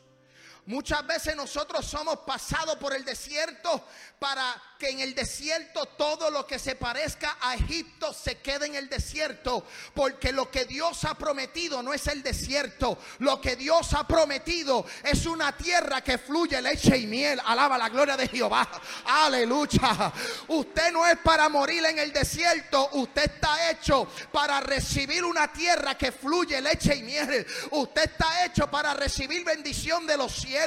Muchas 0.68 1.08
veces 1.08 1.34
nosotros 1.34 1.86
somos 1.86 2.20
pasados 2.20 2.76
por 2.76 2.94
el 2.94 3.06
desierto 3.06 3.88
para 4.20 4.62
que 4.78 4.90
en 4.90 5.00
el 5.00 5.16
desierto 5.16 5.86
todo 5.86 6.30
lo 6.30 6.46
que 6.46 6.60
se 6.60 6.76
parezca 6.76 7.38
a 7.42 7.56
Egipto 7.56 8.14
se 8.14 8.38
quede 8.40 8.68
en 8.68 8.76
el 8.76 8.90
desierto. 8.90 9.66
Porque 9.94 10.32
lo 10.32 10.52
que 10.52 10.66
Dios 10.66 11.06
ha 11.06 11.16
prometido 11.16 11.82
no 11.82 11.94
es 11.94 12.08
el 12.08 12.24
desierto. 12.24 12.98
Lo 13.20 13.40
que 13.42 13.56
Dios 13.56 13.94
ha 13.94 14.08
prometido 14.08 14.86
es 15.04 15.26
una 15.26 15.56
tierra 15.56 16.02
que 16.02 16.18
fluye 16.18 16.62
leche 16.62 16.98
y 16.98 17.08
miel. 17.08 17.42
Alaba 17.46 17.78
la 17.78 17.90
gloria 17.90 18.18
de 18.18 18.28
Jehová. 18.28 18.68
Aleluya. 19.06 20.12
Usted 20.48 20.92
no 20.92 21.06
es 21.08 21.18
para 21.18 21.50
morir 21.50 21.86
en 21.86 22.00
el 22.00 22.12
desierto. 22.12 22.90
Usted 22.94 23.32
está 23.36 23.72
hecho 23.72 24.08
para 24.32 24.60
recibir 24.60 25.24
una 25.24 25.52
tierra 25.52 25.98
que 25.98 26.12
fluye 26.12 26.62
leche 26.62 26.96
y 26.96 27.04
miel. 27.04 27.46
Usted 27.72 28.12
está 28.12 28.46
hecho 28.46 28.70
para 28.70 28.94
recibir 28.94 29.44
bendición 29.44 30.06
de 30.06 30.18
los 30.18 30.34
cielos 30.34 30.58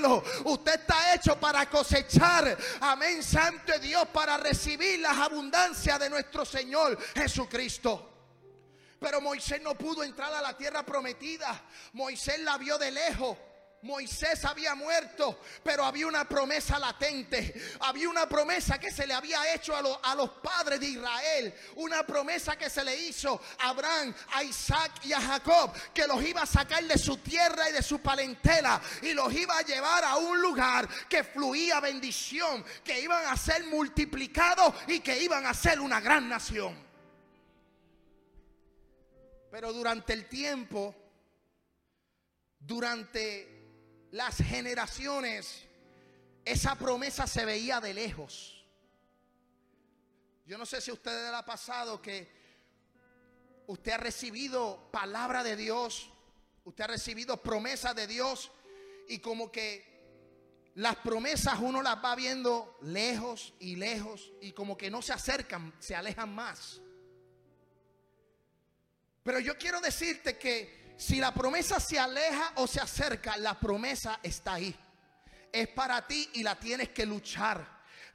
Usted 0.45 0.81
está 0.81 1.15
hecho 1.15 1.39
para 1.39 1.69
cosechar. 1.69 2.57
Amén, 2.81 3.23
Santo 3.23 3.79
Dios, 3.79 4.00
para 4.07 4.37
recibir 4.37 5.01
las 5.01 5.19
abundancias 5.19 5.99
de 5.99 6.11
nuestro 6.11 6.45
Señor 6.45 6.99
Jesucristo. 7.15 8.07
Pero 8.99 9.21
Moisés 9.21 9.63
no 9.63 9.75
pudo 9.75 10.03
entrar 10.03 10.33
a 10.35 10.43
la 10.43 10.57
tierra 10.57 10.85
prometida. 10.85 11.65
Moisés 11.95 12.41
la 12.41 12.59
vio 12.59 12.77
de 12.79 12.91
lejos. 12.91 13.37
Moisés 13.83 14.45
había 14.45 14.75
muerto, 14.75 15.41
pero 15.63 15.85
había 15.85 16.07
una 16.07 16.29
promesa 16.29 16.79
latente. 16.79 17.55
Había 17.81 18.11
una 18.11 18.29
promesa 18.29 18.79
que 18.79 18.91
se 18.91 19.07
le 19.07 19.15
había 19.15 19.55
hecho 19.55 19.75
a, 19.75 20.15
los 20.15 20.31
padres 20.43 20.81
de 20.81 20.87
Israel. 20.87 21.55
Una 21.77 22.03
promesa 22.05 22.57
que 22.57 22.69
se 22.69 22.85
le 22.85 22.95
hizo 22.97 23.41
a 23.59 23.71
Abraham, 23.71 24.15
a 24.35 24.45
Isaac 24.45 24.93
y 25.05 25.13
a 25.15 25.21
Jacob. 25.21 25.73
Que 25.95 26.07
los 26.07 26.23
iba 26.23 26.43
a 26.43 26.47
sacar 26.47 26.85
de 26.85 26.99
su 26.99 27.17
tierra 27.19 27.71
y 27.71 27.73
de 27.73 27.83
su 27.83 28.01
palentela 28.01 28.81
Y 29.03 29.13
los 29.13 29.33
iba 29.33 29.57
a 29.57 29.63
llevar 29.63 30.05
a 30.05 30.17
un 30.17 30.41
lugar 30.41 30.87
que 31.09 31.25
fluía 31.25 31.81
bendición. 31.81 32.63
Que 32.85 33.01
iban 33.01 33.25
a 33.27 33.37
ser 33.37 33.65
multiplicados 33.65 34.75
y 34.89 35.01
que 35.01 35.23
iban 35.23 35.47
a 35.47 35.55
ser 35.55 35.81
una 35.81 36.01
gran 36.01 36.29
nación. 36.29 36.91
Pero 39.51 39.73
durante 39.73 40.13
el 40.13 40.29
tiempo, 40.29 40.95
durante 42.59 43.60
las 44.11 44.37
generaciones, 44.37 45.65
esa 46.45 46.75
promesa 46.75 47.27
se 47.27 47.45
veía 47.45 47.81
de 47.81 47.95
lejos. 47.95 48.65
Yo 50.47 50.59
no 50.59 50.67
sé 50.67 50.81
si 50.81 50.91
a 50.91 50.95
usted 50.95 51.31
le 51.31 51.37
ha 51.37 51.45
pasado 51.45 52.03
que 52.03 52.29
usted 53.69 53.93
ha 53.93 53.99
recibido 53.99 54.91
palabra 54.91 55.45
de 55.45 55.55
Dios, 55.55 56.11
usted 56.65 56.85
ha 56.85 56.89
recibido 56.89 57.37
promesas 57.41 57.95
de 57.95 58.07
Dios 58.07 58.51
y 59.09 59.21
como 59.21 59.53
que 59.53 59.89
las 60.75 60.97
promesas 60.97 61.59
uno 61.61 61.83
las 61.83 61.97
va 62.05 62.17
viendo 62.17 62.79
lejos 62.83 63.55
y 63.61 63.77
lejos 63.77 64.33
y 64.41 64.53
como 64.53 64.77
que 64.77 64.91
no 64.91 65.03
se 65.03 65.13
acercan, 65.13 65.73
se 65.79 65.95
alejan 65.95 66.35
más. 66.35 66.81
Pero 69.23 69.39
yo 69.39 69.57
quiero 69.59 69.81
decirte 69.81 70.39
que 70.39 70.80
si 71.01 71.17
la 71.17 71.33
promesa 71.33 71.81
se 71.81 71.99
aleja 71.99 72.53
o 72.57 72.67
se 72.67 72.79
acerca, 72.79 73.39
la 73.39 73.59
promesa 73.59 74.21
está 74.23 74.55
ahí. 74.55 74.77
Es 75.51 75.67
para 75.69 76.07
ti 76.07 76.29
y 76.35 76.43
la 76.43 76.57
tienes 76.57 76.91
que 76.91 77.07
luchar. 77.07 77.67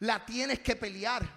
La 0.01 0.23
tienes 0.23 0.59
que 0.59 0.75
pelear. 0.75 1.27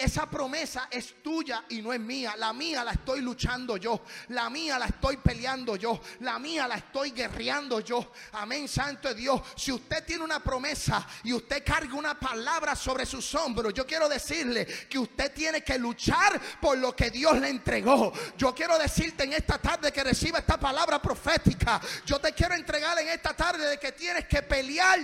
Esa 0.00 0.30
promesa 0.30 0.88
es 0.90 1.22
tuya 1.22 1.64
y 1.68 1.82
no 1.82 1.92
es 1.92 2.00
mía. 2.00 2.34
La 2.38 2.54
mía 2.54 2.82
la 2.82 2.92
estoy 2.92 3.20
luchando 3.20 3.76
yo. 3.76 4.02
La 4.28 4.48
mía 4.48 4.78
la 4.78 4.86
estoy 4.86 5.18
peleando 5.18 5.76
yo. 5.76 6.00
La 6.20 6.38
mía 6.38 6.66
la 6.66 6.76
estoy 6.76 7.10
guerreando 7.10 7.80
yo. 7.80 8.10
Amén, 8.32 8.66
Santo 8.66 9.12
Dios. 9.12 9.42
Si 9.56 9.70
usted 9.70 10.02
tiene 10.06 10.24
una 10.24 10.42
promesa 10.42 11.06
y 11.24 11.34
usted 11.34 11.62
carga 11.62 11.94
una 11.94 12.18
palabra 12.18 12.74
sobre 12.74 13.04
sus 13.04 13.34
hombros, 13.34 13.74
yo 13.74 13.86
quiero 13.86 14.08
decirle 14.08 14.64
que 14.64 14.98
usted 14.98 15.34
tiene 15.34 15.62
que 15.62 15.78
luchar 15.78 16.40
por 16.60 16.78
lo 16.78 16.96
que 16.96 17.10
Dios 17.10 17.38
le 17.38 17.50
entregó. 17.50 18.10
Yo 18.38 18.54
quiero 18.54 18.78
decirte 18.78 19.24
en 19.24 19.34
esta 19.34 19.58
tarde 19.58 19.92
que 19.92 20.02
reciba 20.02 20.38
esta 20.38 20.58
palabra 20.58 21.00
profética. 21.02 21.78
Yo 22.06 22.18
te 22.18 22.32
quiero 22.32 22.54
entregar 22.54 22.98
en 22.98 23.08
esta 23.08 23.34
tarde 23.34 23.66
de 23.66 23.78
que 23.78 23.92
tienes 23.92 24.26
que 24.26 24.42
pelear 24.42 24.98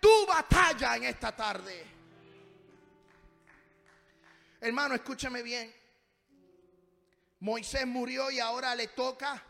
tu 0.00 0.26
batalla 0.26 0.96
en 0.96 1.04
esta 1.04 1.34
tarde. 1.36 1.99
Hermano, 4.60 4.94
escúchame 4.94 5.42
bien. 5.42 5.74
Moisés 7.40 7.86
murió 7.86 8.30
y 8.30 8.38
ahora 8.38 8.74
le 8.74 8.88
toca 8.88 9.42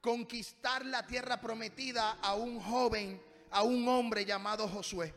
conquistar 0.00 0.84
la 0.86 1.06
tierra 1.06 1.40
prometida 1.40 2.12
a 2.22 2.34
un 2.34 2.58
joven, 2.60 3.22
a 3.50 3.62
un 3.62 3.86
hombre 3.86 4.24
llamado 4.24 4.66
Josué. 4.66 5.14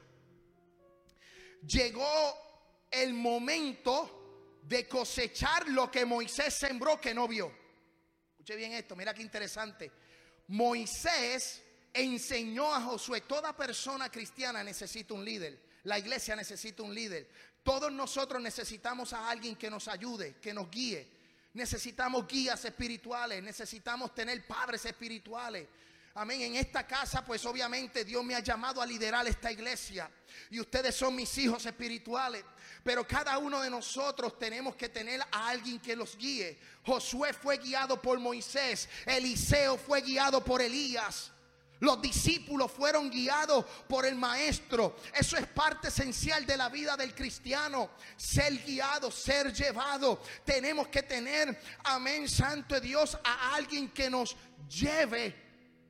Llegó 1.66 2.38
el 2.92 3.14
momento 3.14 4.60
de 4.64 4.86
cosechar 4.88 5.68
lo 5.70 5.90
que 5.90 6.06
Moisés 6.06 6.54
sembró 6.54 7.00
que 7.00 7.14
no 7.14 7.28
vio. 7.28 7.52
Escuche 8.32 8.58
bien 8.58 8.74
esto, 8.74 8.98
mira 8.98 9.14
qué 9.14 9.22
interesante. 9.22 9.92
Moisés 10.48 11.64
enseñó 11.94 12.74
a 12.74 12.82
Josué, 12.82 13.22
toda 13.22 13.56
persona 13.56 14.10
cristiana 14.10 14.64
necesita 14.64 15.14
un 15.14 15.24
líder. 15.24 15.66
La 15.84 15.98
iglesia 15.98 16.36
necesita 16.36 16.84
un 16.84 16.94
líder. 16.94 17.30
Todos 17.68 17.92
nosotros 17.92 18.42
necesitamos 18.42 19.12
a 19.12 19.30
alguien 19.30 19.54
que 19.58 19.70
nos 19.70 19.90
ayude, 19.90 20.38
que 20.42 20.54
nos 20.54 20.72
guíe. 20.72 21.06
Necesitamos 21.54 22.26
guías 22.26 22.64
espirituales, 22.64 23.44
necesitamos 23.44 24.16
tener 24.16 24.48
padres 24.48 24.86
espirituales. 24.86 25.68
Amén. 26.14 26.44
En 26.44 26.56
esta 26.56 26.88
casa, 26.88 27.26
pues 27.26 27.46
obviamente 27.46 28.06
Dios 28.06 28.24
me 28.24 28.36
ha 28.36 28.40
llamado 28.40 28.82
a 28.82 28.86
liderar 28.86 29.28
esta 29.28 29.52
iglesia. 29.52 30.10
Y 30.50 30.62
ustedes 30.62 30.96
son 30.96 31.14
mis 31.14 31.38
hijos 31.40 31.66
espirituales. 31.66 32.46
Pero 32.86 33.06
cada 33.06 33.38
uno 33.38 33.60
de 33.60 33.70
nosotros 33.70 34.40
tenemos 34.40 34.78
que 34.78 34.88
tener 34.88 35.20
a 35.30 35.50
alguien 35.50 35.78
que 35.82 35.94
los 35.94 36.16
guíe. 36.16 36.58
Josué 36.86 37.34
fue 37.34 37.58
guiado 37.58 38.02
por 38.02 38.18
Moisés. 38.18 38.88
Eliseo 39.06 39.78
fue 39.78 40.00
guiado 40.00 40.42
por 40.42 40.62
Elías. 40.62 41.34
Los 41.80 42.02
discípulos 42.02 42.72
fueron 42.72 43.10
guiados 43.10 43.66
por 43.88 44.06
el 44.06 44.16
maestro. 44.16 44.96
Eso 45.14 45.38
es 45.38 45.48
parte 45.48 45.90
esencial 45.90 46.46
de 46.46 46.58
la 46.58 46.70
vida 46.70 46.98
del 46.98 47.14
cristiano. 47.14 47.90
Ser 48.16 48.58
guiado, 48.64 49.12
ser 49.12 49.54
llevado. 49.54 50.22
Tenemos 50.44 50.88
que 50.88 51.04
tener, 51.04 51.62
amén, 51.84 52.28
santo 52.28 52.76
de 52.76 52.82
Dios, 52.82 53.18
a 53.24 53.56
alguien 53.56 53.90
que 53.90 54.10
nos 54.10 54.36
lleve 54.68 55.47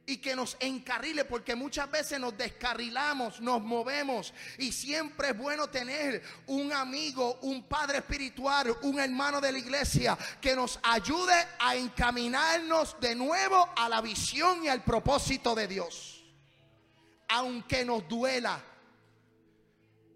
y 0.09 0.17
que 0.17 0.37
nos 0.37 0.55
encarrile 0.61 1.25
porque 1.25 1.53
muchas 1.53 1.91
veces 1.91 2.17
nos 2.17 2.35
descarrilamos, 2.37 3.41
nos 3.41 3.61
movemos 3.61 4.33
y 4.57 4.71
siempre 4.71 5.31
es 5.31 5.37
bueno 5.37 5.67
tener 5.67 6.23
un 6.47 6.71
amigo, 6.71 7.37
un 7.41 7.63
padre 7.63 7.97
espiritual, 7.97 8.73
un 8.83 8.99
hermano 8.99 9.41
de 9.41 9.51
la 9.51 9.59
iglesia 9.59 10.17
que 10.39 10.55
nos 10.55 10.79
ayude 10.81 11.33
a 11.59 11.75
encaminarnos 11.75 12.95
de 13.01 13.15
nuevo 13.15 13.69
a 13.75 13.89
la 13.89 13.99
visión 13.99 14.63
y 14.63 14.69
al 14.69 14.81
propósito 14.81 15.53
de 15.53 15.67
Dios. 15.67 16.23
Aunque 17.27 17.83
nos 17.83 18.07
duela. 18.07 18.63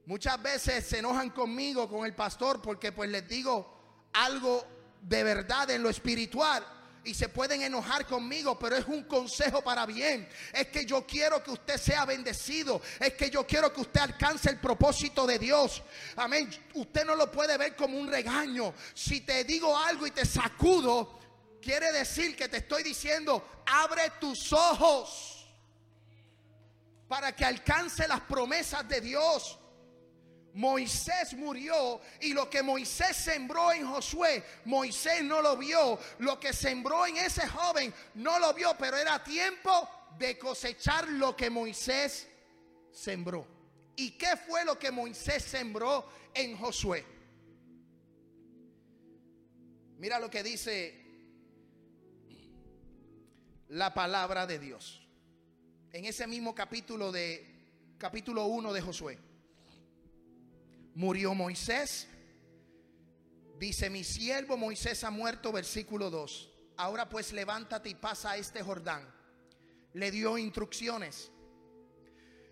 Muchas 0.05 0.41
veces 0.41 0.87
se 0.87 0.99
enojan 0.99 1.31
conmigo, 1.31 1.89
con 1.89 2.05
el 2.05 2.15
pastor, 2.15 2.61
porque 2.61 2.93
pues 2.93 3.09
les 3.09 3.27
digo 3.27 4.09
algo 4.13 4.65
de 5.01 5.23
verdad 5.23 5.69
en 5.69 5.83
lo 5.83 5.89
espiritual 5.89 6.65
y 7.03 7.13
se 7.13 7.29
pueden 7.29 7.61
enojar 7.63 8.05
conmigo, 8.05 8.59
pero 8.59 8.75
es 8.77 8.85
un 8.85 9.03
consejo 9.03 9.63
para 9.63 9.85
bien. 9.85 10.27
Es 10.53 10.67
que 10.67 10.85
yo 10.85 11.05
quiero 11.05 11.43
que 11.43 11.51
usted 11.51 11.77
sea 11.77 12.05
bendecido. 12.05 12.81
Es 12.99 13.13
que 13.13 13.29
yo 13.29 13.45
quiero 13.47 13.73
que 13.73 13.81
usted 13.81 14.01
alcance 14.01 14.49
el 14.49 14.59
propósito 14.59 15.25
de 15.25 15.39
Dios. 15.39 15.81
Amén. 16.15 16.49
Usted 16.75 17.05
no 17.05 17.15
lo 17.15 17.31
puede 17.31 17.57
ver 17.57 17.75
como 17.75 17.97
un 17.97 18.07
regaño. 18.07 18.73
Si 18.93 19.21
te 19.21 19.43
digo 19.43 19.75
algo 19.75 20.05
y 20.05 20.11
te 20.11 20.25
sacudo, 20.25 21.19
quiere 21.61 21.91
decir 21.91 22.35
que 22.35 22.47
te 22.47 22.57
estoy 22.57 22.83
diciendo, 22.83 23.63
abre 23.65 24.11
tus 24.19 24.53
ojos 24.53 25.47
para 27.07 27.35
que 27.35 27.43
alcance 27.43 28.07
las 28.07 28.21
promesas 28.21 28.87
de 28.87 29.01
Dios. 29.01 29.57
Moisés 30.53 31.33
murió 31.33 32.01
y 32.19 32.33
lo 32.33 32.49
que 32.49 32.61
Moisés 32.61 33.15
sembró 33.15 33.71
en 33.71 33.85
Josué, 33.85 34.43
Moisés 34.65 35.23
no 35.23 35.41
lo 35.41 35.55
vio. 35.57 35.97
Lo 36.19 36.39
que 36.39 36.53
sembró 36.53 37.05
en 37.05 37.17
ese 37.17 37.47
joven 37.47 37.93
no 38.15 38.39
lo 38.39 38.53
vio, 38.53 38.75
pero 38.77 38.97
era 38.97 39.23
tiempo 39.23 39.89
de 40.17 40.37
cosechar 40.37 41.07
lo 41.09 41.35
que 41.35 41.49
Moisés 41.49 42.27
sembró. 42.91 43.47
¿Y 43.95 44.11
qué 44.11 44.35
fue 44.35 44.65
lo 44.65 44.77
que 44.77 44.91
Moisés 44.91 45.43
sembró 45.43 46.09
en 46.33 46.57
Josué? 46.57 47.05
Mira 49.97 50.19
lo 50.19 50.29
que 50.29 50.43
dice 50.43 50.99
la 53.69 53.93
palabra 53.93 54.47
de 54.47 54.59
Dios. 54.59 55.07
En 55.93 56.05
ese 56.05 56.25
mismo 56.27 56.55
capítulo 56.55 57.11
de 57.11 57.47
capítulo 57.97 58.45
1 58.45 58.73
de 58.73 58.81
Josué 58.81 59.30
murió 60.95 61.33
Moisés. 61.33 62.07
Dice, 63.57 63.89
mi 63.89 64.03
siervo 64.03 64.57
Moisés 64.57 65.03
ha 65.03 65.11
muerto, 65.11 65.51
versículo 65.51 66.09
2. 66.09 66.49
Ahora 66.77 67.07
pues 67.07 67.31
levántate 67.31 67.89
y 67.89 67.95
pasa 67.95 68.31
a 68.31 68.37
este 68.37 68.63
Jordán. 68.63 69.07
Le 69.93 70.09
dio 70.09 70.37
instrucciones. 70.37 71.31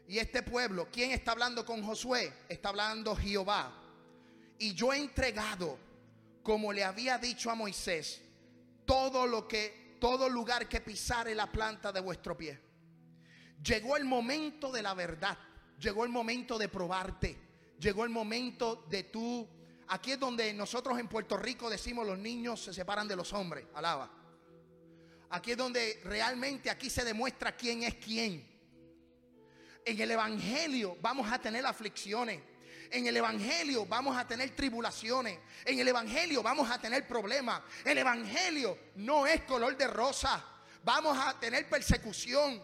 Y 0.07 0.19
este 0.19 0.43
pueblo, 0.43 0.87
¿quién 0.91 1.11
está 1.11 1.31
hablando 1.31 1.65
con 1.65 1.83
Josué? 1.83 2.33
Está 2.47 2.69
hablando 2.69 3.15
Jehová. 3.15 3.73
Y 4.57 4.73
yo 4.73 4.91
he 4.91 4.97
entregado, 4.97 5.77
como 6.43 6.73
le 6.73 6.83
había 6.83 7.17
dicho 7.17 7.49
a 7.49 7.55
Moisés, 7.55 8.21
todo 8.85 9.25
lo 9.25 9.47
que, 9.47 9.97
todo 9.99 10.27
lugar 10.29 10.67
que 10.67 10.81
pisare 10.81 11.33
la 11.33 11.51
planta 11.51 11.91
de 11.91 11.99
vuestro 11.99 12.35
pie. 12.35 12.59
Llegó 13.63 13.97
el 13.97 14.05
momento 14.05 14.71
de 14.71 14.81
la 14.81 14.93
verdad. 14.93 15.37
Llegó 15.79 16.03
el 16.03 16.09
momento 16.11 16.57
de 16.57 16.67
probarte 16.67 17.48
llegó 17.79 18.03
el 18.03 18.09
momento 18.09 18.85
de 18.89 19.03
tú. 19.03 19.47
Aquí 19.87 20.11
es 20.11 20.19
donde 20.19 20.53
nosotros 20.53 20.99
en 20.99 21.07
Puerto 21.07 21.37
Rico 21.37 21.69
decimos 21.69 22.05
los 22.05 22.17
niños 22.17 22.61
se 22.63 22.73
separan 22.73 23.07
de 23.07 23.15
los 23.15 23.33
hombres. 23.33 23.65
Alaba. 23.73 24.11
Aquí 25.31 25.51
es 25.51 25.57
donde 25.57 26.01
realmente 26.03 26.69
aquí 26.69 26.89
se 26.89 27.03
demuestra 27.03 27.55
quién 27.55 27.83
es 27.83 27.95
quién. 27.95 28.47
En 29.85 29.99
el 29.99 30.11
Evangelio 30.11 30.97
vamos 31.01 31.31
a 31.31 31.39
tener 31.39 31.65
aflicciones. 31.65 32.41
En 32.91 33.05
el 33.05 33.17
Evangelio 33.17 33.85
vamos 33.85 34.17
a 34.17 34.27
tener 34.27 34.55
tribulaciones. 34.55 35.39
En 35.65 35.79
el 35.79 35.87
Evangelio 35.87 36.41
vamos 36.41 36.69
a 36.69 36.79
tener 36.79 37.07
problemas. 37.07 37.61
El 37.85 37.99
Evangelio 37.99 38.77
no 38.95 39.27
es 39.27 39.43
color 39.43 39.77
de 39.77 39.87
rosa. 39.87 40.43
Vamos 40.83 41.17
a 41.17 41.39
tener 41.39 41.69
persecución. 41.69 42.61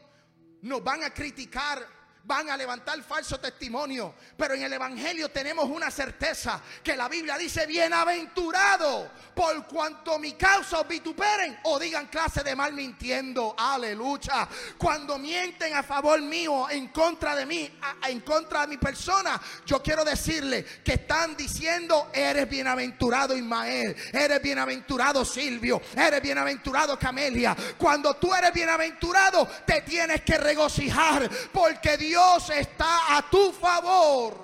Nos 0.62 0.84
van 0.84 1.04
a 1.04 1.14
criticar 1.14 1.88
van 2.26 2.50
a 2.50 2.58
levantar 2.58 3.02
falso 3.04 3.40
testimonio. 3.40 4.16
Pero 4.38 4.56
en 4.56 4.64
el 4.64 4.74
Evangelio 4.74 5.30
tenemos 5.30 5.66
una 5.70 5.92
certeza 5.92 6.62
que 6.84 6.96
la 6.96 7.08
Biblia 7.08 7.38
dice, 7.38 7.66
bienaventurado 7.66 9.12
por 9.34 9.66
cuanto 9.68 10.18
mi 10.18 10.34
causa 10.34 10.80
os 10.80 10.88
vituperen 10.88 11.60
o 11.64 11.78
digan 11.78 12.08
clase 12.08 12.44
de 12.44 12.56
mal 12.56 12.74
mintiendo. 12.74 13.56
Aleluya. 13.58 14.48
Cuando 14.78 15.18
mienten 15.18 15.76
a 15.76 15.84
favor 15.84 16.22
mío, 16.22 16.70
en 16.70 16.88
contra 16.88 17.36
de 17.36 17.46
mí, 17.46 17.80
en 18.08 18.22
contra 18.22 18.62
de 18.62 18.68
mi 18.68 18.78
persona, 18.78 19.40
yo 19.66 19.82
quiero 19.82 20.04
decirle 20.04 20.66
que 20.84 20.94
están 20.94 21.36
diciendo, 21.36 22.10
eres 22.14 22.50
bienaventurado 22.50 23.36
Ismael, 23.36 23.96
eres 24.12 24.42
bienaventurado 24.42 25.24
Silvio, 25.26 25.82
eres 25.96 26.22
bienaventurado 26.22 26.98
Camelia. 26.98 27.56
Cuando 27.78 28.16
tú 28.16 28.34
eres 28.34 28.52
bienaventurado, 28.54 29.48
te 29.66 29.82
tienes 29.82 30.22
que 30.22 30.38
regocijar 30.38 31.30
porque 31.52 31.98
Dios 31.98 32.15
Dios 32.16 32.50
está 32.50 33.18
a 33.18 33.30
tu 33.30 33.52
favor. 33.52 34.38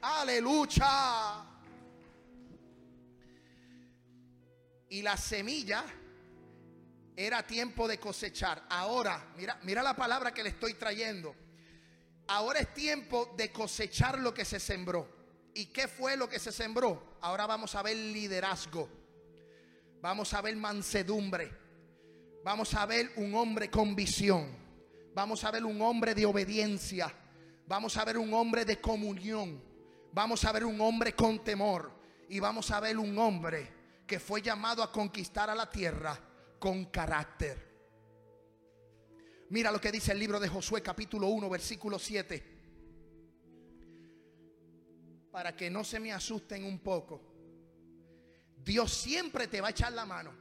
Aleluya. 0.00 1.44
Y 4.88 5.02
la 5.02 5.18
semilla 5.18 5.84
era 7.14 7.46
tiempo 7.46 7.86
de 7.86 8.00
cosechar. 8.00 8.64
Ahora, 8.70 9.34
mira, 9.36 9.58
mira 9.64 9.82
la 9.82 9.94
palabra 9.94 10.32
que 10.32 10.42
le 10.42 10.48
estoy 10.48 10.72
trayendo. 10.72 11.36
Ahora 12.28 12.60
es 12.60 12.72
tiempo 12.72 13.34
de 13.36 13.52
cosechar 13.52 14.18
lo 14.18 14.32
que 14.32 14.46
se 14.46 14.58
sembró. 14.58 15.06
¿Y 15.52 15.66
qué 15.66 15.88
fue 15.88 16.16
lo 16.16 16.26
que 16.26 16.38
se 16.38 16.52
sembró? 16.52 17.18
Ahora 17.20 17.46
vamos 17.46 17.74
a 17.74 17.82
ver 17.82 17.98
liderazgo. 17.98 18.88
Vamos 20.00 20.32
a 20.32 20.40
ver 20.40 20.56
mansedumbre. 20.56 21.52
Vamos 22.42 22.72
a 22.72 22.86
ver 22.86 23.12
un 23.16 23.34
hombre 23.34 23.70
con 23.70 23.94
visión. 23.94 24.59
Vamos 25.14 25.42
a 25.44 25.50
ver 25.50 25.64
un 25.64 25.80
hombre 25.82 26.14
de 26.14 26.26
obediencia. 26.26 27.12
Vamos 27.66 27.96
a 27.96 28.04
ver 28.04 28.18
un 28.18 28.32
hombre 28.32 28.64
de 28.64 28.80
comunión. 28.80 29.62
Vamos 30.12 30.44
a 30.44 30.52
ver 30.52 30.64
un 30.64 30.80
hombre 30.80 31.14
con 31.14 31.42
temor. 31.42 31.92
Y 32.28 32.38
vamos 32.38 32.70
a 32.70 32.80
ver 32.80 32.96
un 32.96 33.18
hombre 33.18 33.72
que 34.06 34.20
fue 34.20 34.40
llamado 34.40 34.82
a 34.82 34.92
conquistar 34.92 35.50
a 35.50 35.54
la 35.54 35.68
tierra 35.68 36.18
con 36.58 36.86
carácter. 36.86 37.68
Mira 39.50 39.72
lo 39.72 39.80
que 39.80 39.90
dice 39.90 40.12
el 40.12 40.18
libro 40.18 40.38
de 40.38 40.48
Josué 40.48 40.80
capítulo 40.80 41.26
1 41.28 41.50
versículo 41.50 41.98
7. 41.98 42.58
Para 45.32 45.56
que 45.56 45.70
no 45.70 45.82
se 45.82 45.98
me 45.98 46.12
asusten 46.12 46.64
un 46.64 46.78
poco. 46.78 47.20
Dios 48.56 48.92
siempre 48.92 49.48
te 49.48 49.60
va 49.60 49.68
a 49.68 49.70
echar 49.72 49.92
la 49.92 50.06
mano. 50.06 50.32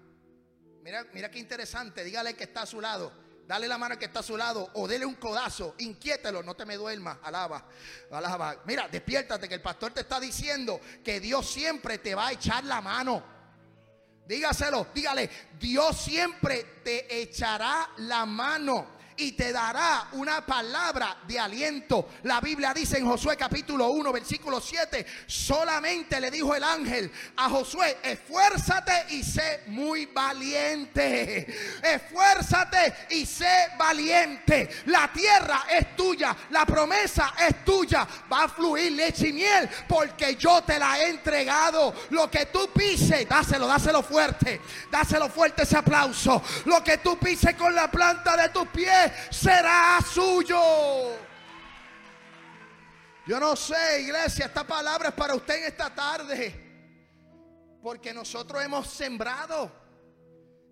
Mira, 0.83 1.07
mira 1.13 1.31
qué 1.31 1.39
interesante. 1.39 2.03
Dígale 2.03 2.35
que 2.35 2.43
está 2.43 2.63
a 2.63 2.67
su 2.67 2.79
lado 2.79 3.28
dale 3.49 3.67
la 3.67 3.79
mano 3.79 3.97
que 3.97 4.05
está 4.05 4.19
a 4.19 4.23
su 4.23 4.37
lado 4.37 4.69
o 4.75 4.87
dele 4.87 5.07
un 5.07 5.15
codazo, 5.15 5.73
inquiételo, 5.79 6.43
no 6.43 6.55
te 6.55 6.67
me 6.67 6.77
duermas, 6.77 7.17
alaba, 7.23 7.65
alaba. 8.11 8.61
Mira, 8.65 8.87
despiértate 8.87 9.49
que 9.49 9.55
el 9.55 9.61
pastor 9.63 9.91
te 9.91 10.01
está 10.01 10.19
diciendo 10.19 10.79
que 11.03 11.19
Dios 11.19 11.49
siempre 11.49 11.97
te 11.97 12.13
va 12.13 12.27
a 12.27 12.31
echar 12.33 12.63
la 12.63 12.79
mano. 12.79 13.23
Dígaselo, 14.27 14.89
dígale, 14.93 15.27
Dios 15.59 15.97
siempre 15.97 16.81
te 16.83 17.21
echará 17.21 17.89
la 17.97 18.23
mano 18.27 18.98
y 19.19 19.33
te 19.33 19.51
dará 19.51 20.07
una 20.13 20.45
palabra 20.45 21.17
de 21.27 21.39
aliento. 21.39 22.09
La 22.23 22.39
Biblia 22.39 22.73
dice 22.73 22.97
en 22.97 23.05
Josué 23.05 23.35
capítulo 23.35 23.89
1, 23.89 24.13
versículo 24.13 24.61
7, 24.61 25.05
solamente 25.27 26.19
le 26.21 26.31
dijo 26.31 26.55
el 26.55 26.63
ángel 26.63 27.11
a 27.35 27.49
Josué, 27.49 27.97
esfuérzate 28.01 29.13
y 29.13 29.23
sé 29.23 29.63
muy 29.67 30.05
valiente. 30.05 31.45
Esfuérzate 31.83 33.07
y 33.11 33.25
sé 33.25 33.69
valiente. 33.77 34.69
La 34.85 35.11
tierra 35.11 35.65
es 35.69 35.95
tuya, 35.95 36.35
la 36.51 36.65
promesa 36.65 37.33
es 37.37 37.65
tuya. 37.65 38.07
Va 38.31 38.45
a 38.45 38.49
fluir 38.49 38.93
leche 38.93 39.27
y 39.27 39.33
miel 39.33 39.69
porque 39.87 40.35
yo 40.35 40.63
te 40.63 40.79
la 40.79 40.97
he 40.99 41.09
entregado. 41.09 41.93
Lo 42.11 42.31
que 42.31 42.45
tú 42.45 42.69
pises, 42.73 43.27
dáselo, 43.27 43.67
dáselo 43.67 44.01
fuerte. 44.01 44.61
Dáselo 44.89 45.29
fuerte 45.29 45.63
ese 45.63 45.77
aplauso. 45.77 46.41
Lo 46.65 46.81
que 46.81 46.99
tú 46.99 47.17
pises 47.19 47.55
con 47.55 47.75
la 47.75 47.91
planta 47.91 48.37
de 48.37 48.49
tus 48.49 48.67
pies 48.69 49.08
será 49.29 49.99
suyo. 50.01 50.59
Yo 53.25 53.39
no 53.39 53.55
sé, 53.55 54.01
iglesia, 54.01 54.45
esta 54.45 54.65
palabra 54.65 55.09
es 55.09 55.15
para 55.15 55.35
usted 55.35 55.57
en 55.57 55.63
esta 55.65 55.93
tarde. 55.93 56.67
Porque 57.81 58.13
nosotros 58.13 58.63
hemos 58.63 58.87
sembrado. 58.87 59.71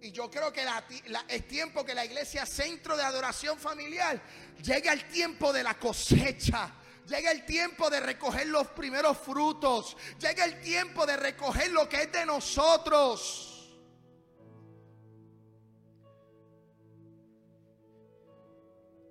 Y 0.01 0.11
yo 0.11 0.29
creo 0.29 0.51
que 0.53 0.65
es 1.27 1.47
tiempo 1.47 1.83
que 1.83 1.95
la 1.95 2.05
iglesia 2.05 2.45
centro 2.45 2.95
de 2.95 3.03
adoración 3.03 3.57
familiar 3.59 4.21
llegue 4.61 4.89
al 4.89 5.07
tiempo 5.07 5.51
de 5.51 5.63
la 5.63 5.75
cosecha. 5.75 6.71
Llega 7.07 7.31
el 7.31 7.45
tiempo 7.45 7.89
de 7.89 8.01
recoger 8.01 8.47
los 8.47 8.67
primeros 8.67 9.17
frutos. 9.17 9.95
Llega 10.19 10.43
el 10.43 10.59
tiempo 10.59 11.05
de 11.05 11.15
recoger 11.15 11.71
lo 11.71 11.87
que 11.87 12.03
es 12.03 12.11
de 12.11 12.25
nosotros. 12.25 13.46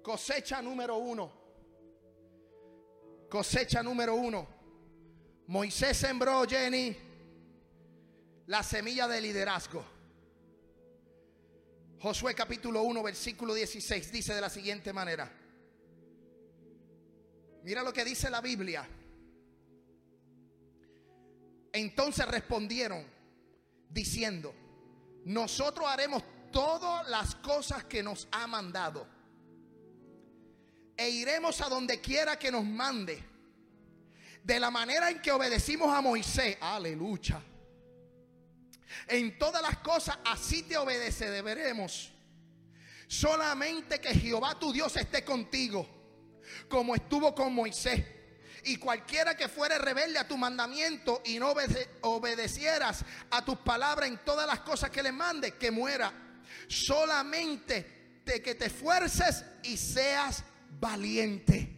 Cosecha 0.06 0.62
número 0.62 0.98
uno. 0.98 1.32
Cosecha 3.28 3.82
número 3.82 4.14
uno. 4.14 4.46
Moisés 5.48 5.96
sembró, 5.96 6.44
Jenny, 6.44 6.96
la 8.46 8.62
semilla 8.62 9.08
de 9.08 9.20
liderazgo. 9.20 9.84
Josué 11.98 12.36
capítulo 12.36 12.82
1, 12.82 13.02
versículo 13.02 13.52
16 13.52 14.12
dice 14.12 14.32
de 14.32 14.40
la 14.40 14.48
siguiente 14.48 14.92
manera. 14.92 15.28
Mira 17.64 17.82
lo 17.82 17.92
que 17.92 18.04
dice 18.04 18.30
la 18.30 18.40
Biblia. 18.40 18.88
Entonces 21.72 22.28
respondieron 22.28 23.04
diciendo, 23.90 24.54
nosotros 25.24 25.84
haremos 25.88 26.22
todas 26.52 27.08
las 27.08 27.34
cosas 27.34 27.82
que 27.82 28.04
nos 28.04 28.28
ha 28.30 28.46
mandado. 28.46 29.15
E 30.96 31.08
iremos 31.10 31.60
a 31.60 31.68
donde 31.68 32.00
quiera 32.00 32.38
que 32.38 32.50
nos 32.50 32.64
mande. 32.64 33.22
De 34.42 34.60
la 34.60 34.70
manera 34.70 35.10
en 35.10 35.20
que 35.20 35.32
obedecimos 35.32 35.92
a 35.94 36.00
Moisés. 36.00 36.56
Aleluya. 36.60 37.42
En 39.08 39.38
todas 39.38 39.60
las 39.60 39.78
cosas 39.78 40.18
así 40.24 40.62
te 40.62 40.76
obedece, 40.76 41.30
deberemos. 41.30 42.12
Solamente 43.08 44.00
que 44.00 44.14
Jehová 44.14 44.58
tu 44.58 44.72
Dios 44.72 44.96
esté 44.96 45.24
contigo 45.24 45.96
como 46.68 46.94
estuvo 46.94 47.34
con 47.34 47.54
Moisés. 47.54 48.04
Y 48.64 48.76
cualquiera 48.76 49.36
que 49.36 49.48
fuere 49.48 49.78
rebelde 49.78 50.18
a 50.18 50.26
tu 50.26 50.36
mandamiento 50.36 51.22
y 51.24 51.38
no 51.38 51.54
obedecieras 52.02 53.04
a 53.30 53.44
tus 53.44 53.58
palabras 53.58 54.08
en 54.08 54.18
todas 54.24 54.46
las 54.46 54.60
cosas 54.60 54.90
que 54.90 55.02
le 55.02 55.12
mande, 55.12 55.52
que 55.52 55.70
muera. 55.70 56.12
Solamente 56.66 58.22
de 58.24 58.42
que 58.42 58.56
te 58.56 58.66
esfuerces 58.66 59.44
y 59.62 59.76
seas 59.76 60.42
valiente. 60.70 61.72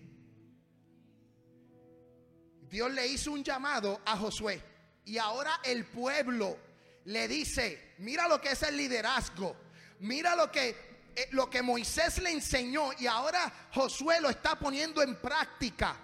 Dios 2.69 2.93
le 2.93 3.07
hizo 3.07 3.33
un 3.33 3.43
llamado 3.43 4.01
a 4.05 4.17
Josué. 4.17 4.63
Y 5.05 5.17
ahora 5.19 5.61
el 5.65 5.87
pueblo 5.87 6.59
le 7.05 7.27
dice, 7.29 7.95
mira 7.99 8.29
lo 8.29 8.41
que 8.41 8.53
es 8.53 8.63
el 8.63 8.77
liderazgo. 8.77 9.57
Mira 10.01 10.37
lo 10.37 10.53
que 10.53 10.89
eh, 11.19 11.27
lo 11.33 11.51
que 11.51 11.63
Moisés 11.63 12.19
le 12.19 12.31
enseñó 12.31 12.91
y 12.97 13.09
ahora 13.09 13.53
Josué 13.73 14.21
lo 14.21 14.31
está 14.31 14.57
poniendo 14.57 15.03
en 15.03 15.17
práctica. 15.17 15.97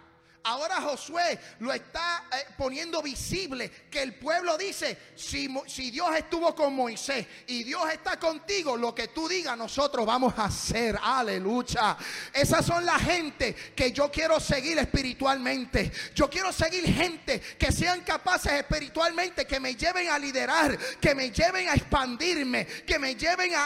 Ahora 0.47 0.79
Josué 0.83 1.39
lo 1.61 1.73
está 1.73 2.25
eh, 2.31 2.45
poniendo 2.59 3.01
visible, 3.01 3.71
que 3.91 4.03
el 4.03 4.15
pueblo 4.15 4.59
dice, 4.59 4.99
si, 5.17 5.49
si, 5.67 5.91
Dios 5.91 6.15
estuvo 6.15 6.55
con 6.55 6.75
Moisés 6.75 7.27
y 7.47 7.65
Dios 7.65 7.83
está 7.91 8.19
contigo, 8.19 8.77
lo 8.77 8.95
que 8.95 9.09
tú 9.09 9.27
digas 9.27 9.57
nosotros 9.57 10.05
vamos 10.05 10.35
a 10.37 10.45
hacer. 10.45 10.99
Aleluya. 11.03 11.97
Esas 12.31 12.67
son 12.67 12.85
la 12.85 12.99
gente 12.99 13.55
que 13.75 13.91
yo 13.93 14.11
quiero 14.11 14.39
seguir 14.39 14.77
espiritualmente. 14.77 15.91
Yo 16.15 16.29
quiero 16.29 16.53
seguir 16.53 16.85
gente 16.93 17.41
que 17.41 17.73
sean 17.73 18.03
capaces 18.03 18.53
espiritualmente, 18.53 19.47
que 19.47 19.59
me 19.59 19.75
lleven 19.75 20.11
a 20.11 20.19
liderar, 20.19 20.77
que 21.01 21.15
me 21.15 21.31
lleven 21.31 21.71
a 21.71 21.73
expandirme, 21.75 22.67
que 22.67 22.99
me 22.99 23.15
lleven 23.15 23.55
a, 23.55 23.65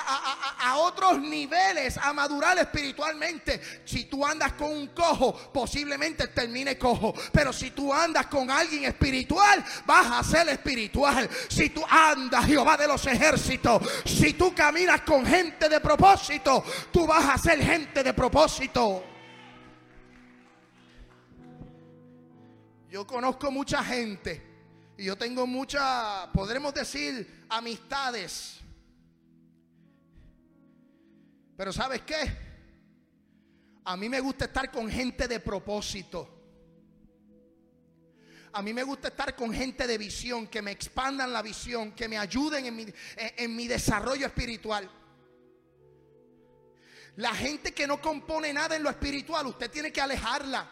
a 0.61 0.77
otros 0.77 1.19
niveles, 1.19 1.99
a 1.99 2.13
madurar 2.13 2.57
espiritualmente. 2.57 3.61
Si 3.85 4.05
tú 4.05 4.25
andas 4.25 4.53
con 4.53 4.71
un 4.71 4.87
cojo, 4.89 5.35
posiblemente 5.53 6.29
cojo. 6.77 7.15
Pero 7.33 7.53
si 7.53 7.71
tú 7.71 7.95
andas 7.95 8.27
con 8.27 8.51
alguien 8.51 8.85
espiritual, 8.85 9.65
vas 9.87 10.11
a 10.11 10.23
ser 10.23 10.49
espiritual. 10.49 11.29
Si 11.49 11.71
tú 11.71 11.83
andas, 11.89 12.45
Jehová 12.45 12.77
de 12.77 12.89
los 12.89 13.07
ejércitos, 13.07 13.83
si 14.05 14.35
tú 14.35 14.55
caminas 14.55 15.03
con 15.03 15.25
gente 15.25 15.69
de 15.69 15.81
propósito, 15.81 16.65
tú 16.93 17.07
vas 17.07 17.25
a 17.27 17.39
ser 17.39 17.63
gente 17.63 18.03
de 18.03 18.13
propósito. 18.13 19.05
Yo 22.91 23.07
conozco 23.07 23.51
mucha 23.51 23.85
gente 23.85 24.43
y 24.97 25.05
yo 25.05 25.17
tengo 25.17 25.47
muchas, 25.47 26.27
podremos 26.35 26.75
decir, 26.75 27.45
amistades. 27.49 28.59
Pero 31.57 31.73
¿sabes 31.73 32.03
qué? 32.03 32.49
A 33.85 33.97
mí 33.97 34.09
me 34.09 34.21
gusta 34.21 34.47
estar 34.47 34.71
con 34.71 34.91
gente 34.91 35.27
de 35.27 35.41
propósito. 35.41 36.38
A 38.53 38.63
mí 38.63 38.73
me 38.73 38.83
gusta 38.83 39.09
estar 39.09 39.37
con 39.37 39.53
gente 39.53 39.87
de 39.87 39.99
visión, 39.99 40.47
que 40.47 40.63
me 40.63 40.73
expandan 40.73 41.33
la 41.33 41.43
visión, 41.43 41.93
que 41.93 42.09
me 42.09 42.19
ayuden 42.19 42.67
en 42.67 42.77
mi, 42.77 42.87
en 43.17 43.57
mi 43.57 43.69
desarrollo 43.69 44.27
espiritual. 44.27 44.91
La 47.17 47.35
gente 47.35 47.73
que 47.73 47.87
no 47.87 48.01
compone 48.01 48.53
nada 48.53 48.77
en 48.77 48.83
lo 48.83 48.91
espiritual, 48.91 49.47
usted 49.47 49.71
tiene 49.71 49.93
que 49.93 50.01
alejarla. 50.01 50.71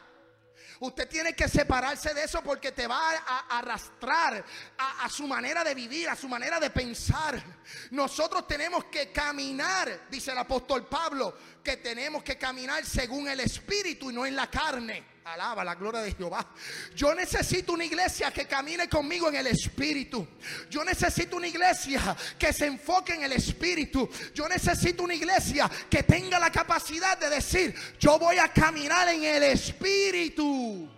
Usted 0.79 1.09
tiene 1.09 1.35
que 1.35 1.49
separarse 1.49 2.13
de 2.13 2.25
eso 2.25 2.43
porque 2.43 2.73
te 2.73 2.87
va 2.87 3.17
a, 3.17 3.59
arrastrar 3.59 4.45
a, 4.77 5.09
su 5.09 5.27
manera 5.27 5.65
de 5.65 5.75
vivir, 5.75 6.09
a 6.09 6.17
su 6.17 6.29
manera 6.29 6.61
de 6.61 6.71
pensar. 6.71 7.43
Nosotros 7.91 8.47
tenemos 8.47 8.85
que 8.85 9.11
caminar, 9.11 10.07
dice 10.11 10.33
el 10.33 10.39
apóstol 10.39 10.87
Pablo, 10.87 11.37
que 11.65 11.79
tenemos 11.79 12.23
que 12.23 12.37
caminar 12.37 12.85
según 12.85 13.29
el 13.29 13.41
Espíritu 13.41 14.11
y 14.11 14.15
no 14.15 14.27
en 14.27 14.37
la 14.37 14.51
carne. 14.51 15.16
Alaba 15.27 15.65
la 15.65 15.75
gloria 15.75 16.03
de 16.03 16.13
Jehová. 16.13 16.47
Yo 16.95 17.13
necesito 17.13 17.73
una 17.73 17.85
iglesia 17.85 18.31
que 18.31 18.47
camine 18.47 18.89
conmigo 18.89 19.29
en 19.29 19.35
el 19.35 19.49
Espíritu. 19.49 20.25
Yo 20.71 20.85
necesito 20.85 21.37
una 21.37 21.49
iglesia 21.49 22.17
que 22.39 22.53
se 22.53 22.67
enfoque 22.67 23.15
en 23.15 23.25
el 23.25 23.33
Espíritu. 23.33 24.09
Yo 24.33 24.49
necesito 24.49 25.03
una 25.03 25.15
iglesia 25.15 25.69
que 25.91 26.05
tenga 26.05 26.39
la 26.39 26.53
capacidad 26.53 27.19
de 27.19 27.29
decir, 27.29 27.75
yo 27.99 28.21
voy 28.21 28.39
a 28.39 28.53
caminar 28.53 29.09
en 29.09 29.25
el 29.25 29.43
Espíritu. 29.43 30.89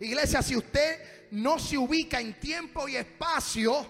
Iglesia, 0.00 0.42
si 0.42 0.56
usted 0.56 1.28
no 1.30 1.60
se 1.60 1.78
ubica 1.78 2.20
en 2.20 2.40
tiempo 2.40 2.88
y 2.88 2.96
espacio, 2.96 3.88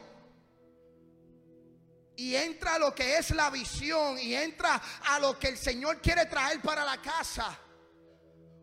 y 2.17 2.37
entra 2.37 2.75
a 2.75 2.79
lo 2.79 2.95
que 2.95 3.17
es 3.17 3.31
la 3.31 3.49
visión 3.49 4.19
y 4.19 4.35
entra 4.35 4.81
a 5.07 5.19
lo 5.19 5.39
que 5.39 5.49
el 5.49 5.57
Señor 5.57 6.03
quiere 6.03 6.27
traer 6.27 6.61
para 6.61 6.85
la 6.85 7.01
casa 7.01 7.59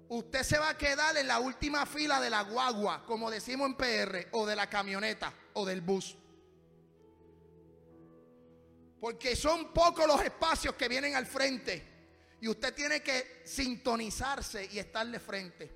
usted 0.10 0.43
se 0.43 0.58
va 0.58 0.69
a 0.69 0.78
quedar 0.78 1.15
en 1.17 1.28
la 1.28 1.39
última 1.39 1.86
fila 1.86 2.19
de 2.19 2.30
la 2.30 2.41
guagua, 2.41 3.06
como 3.06 3.30
decimos 3.30 3.67
en 3.67 3.76
PR, 3.76 4.28
o 4.32 4.45
de 4.45 4.56
la 4.56 4.69
camioneta 4.69 5.34
o 5.54 5.65
del 5.65 5.82
bus. 5.82 6.17
Porque 9.00 9.36
son 9.36 9.72
pocos 9.72 10.08
los 10.08 10.22
espacios 10.22 10.76
que 10.76 10.89
vienen 10.89 11.15
al 11.15 11.26
frente. 11.26 11.88
Y 12.41 12.48
usted 12.48 12.74
tiene 12.74 13.02
que 13.02 13.41
sintonizarse 13.45 14.67
y 14.72 14.80
estarle 14.80 15.19
frente. 15.19 15.72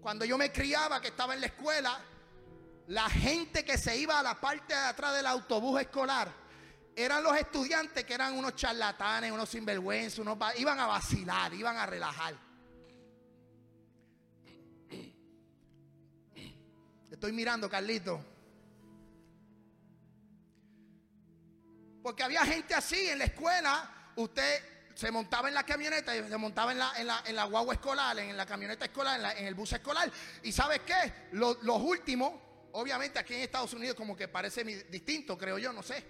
Cuando 0.00 0.24
yo 0.24 0.38
me 0.38 0.52
criaba, 0.52 1.00
que 1.00 1.08
estaba 1.08 1.34
en 1.34 1.40
la 1.40 1.46
escuela, 1.46 2.00
la 2.88 3.08
gente 3.08 3.64
que 3.64 3.78
se 3.78 3.96
iba 3.96 4.18
a 4.18 4.22
la 4.22 4.40
parte 4.40 4.74
de 4.74 4.80
atrás 4.80 5.16
del 5.16 5.26
autobús 5.26 5.80
escolar 5.80 6.32
eran 6.94 7.22
los 7.22 7.36
estudiantes 7.36 8.04
que 8.04 8.14
eran 8.14 8.34
unos 8.34 8.54
charlatanes, 8.54 9.32
unos 9.32 9.48
sinvergüenzas, 9.48 10.18
unos, 10.20 10.38
iban 10.56 10.78
a 10.78 10.86
vacilar, 10.86 11.52
iban 11.54 11.76
a 11.76 11.86
relajar. 11.86 12.45
Estoy 17.10 17.32
mirando, 17.32 17.68
Carlito. 17.70 18.24
Porque 22.02 22.22
había 22.22 22.44
gente 22.44 22.74
así 22.74 23.08
en 23.08 23.18
la 23.18 23.24
escuela. 23.24 24.12
Usted 24.16 24.62
se 24.94 25.10
montaba 25.10 25.48
en 25.48 25.54
la 25.54 25.64
camioneta 25.64 26.16
y 26.16 26.26
se 26.28 26.36
montaba 26.36 26.72
en 26.72 26.78
la, 26.78 27.22
en 27.26 27.36
la, 27.36 27.44
guagua 27.44 27.74
escolar, 27.74 28.18
en 28.18 28.36
la 28.36 28.46
camioneta 28.46 28.86
escolar, 28.86 29.36
en, 29.36 29.46
el 29.46 29.54
bus 29.54 29.72
escolar. 29.72 30.10
Y 30.42 30.52
¿sabes 30.52 30.80
qué? 30.80 31.12
Los, 31.32 31.58
últimos, 31.64 32.32
obviamente 32.72 33.18
aquí 33.18 33.34
en 33.34 33.42
Estados 33.42 33.74
Unidos 33.74 33.94
como 33.94 34.16
que 34.16 34.28
parece 34.28 34.64
distinto, 34.64 35.36
creo 35.36 35.58
yo, 35.58 35.72
no 35.72 35.82
sé. 35.82 36.02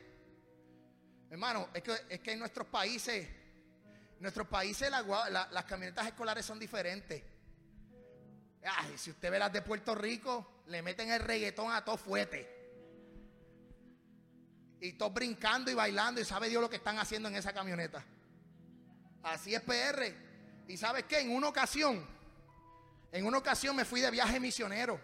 Hermano, 1.28 1.68
es 1.74 1.82
que, 1.82 1.96
es 2.08 2.20
que 2.20 2.32
en 2.32 2.38
nuestros 2.38 2.68
países, 2.68 3.26
en 3.26 4.22
nuestros 4.22 4.46
países 4.46 4.88
las 4.88 5.64
camionetas 5.64 6.06
escolares 6.06 6.46
son 6.46 6.58
diferentes. 6.58 7.24
Ay, 8.62 8.96
si 8.96 9.10
usted 9.10 9.30
ve 9.30 9.38
las 9.38 9.52
de 9.52 9.62
Puerto 9.62 9.94
Rico, 9.94 10.55
le 10.66 10.82
meten 10.82 11.10
el 11.10 11.20
reggaetón 11.20 11.72
a 11.72 11.84
todo 11.84 11.96
fuete. 11.96 12.54
Y 14.80 14.92
todos 14.92 15.14
brincando 15.14 15.70
y 15.70 15.74
bailando 15.74 16.20
y 16.20 16.24
sabe 16.24 16.48
Dios 16.48 16.60
lo 16.60 16.68
que 16.68 16.76
están 16.76 16.98
haciendo 16.98 17.28
en 17.28 17.36
esa 17.36 17.52
camioneta. 17.52 18.04
Así 19.22 19.54
es 19.54 19.62
PR. 19.62 20.14
Y 20.68 20.76
sabes 20.76 21.04
qué, 21.04 21.20
en 21.20 21.30
una 21.30 21.48
ocasión, 21.48 22.06
en 23.12 23.26
una 23.26 23.38
ocasión 23.38 23.74
me 23.74 23.84
fui 23.84 24.00
de 24.00 24.10
viaje 24.10 24.38
misionero. 24.38 25.00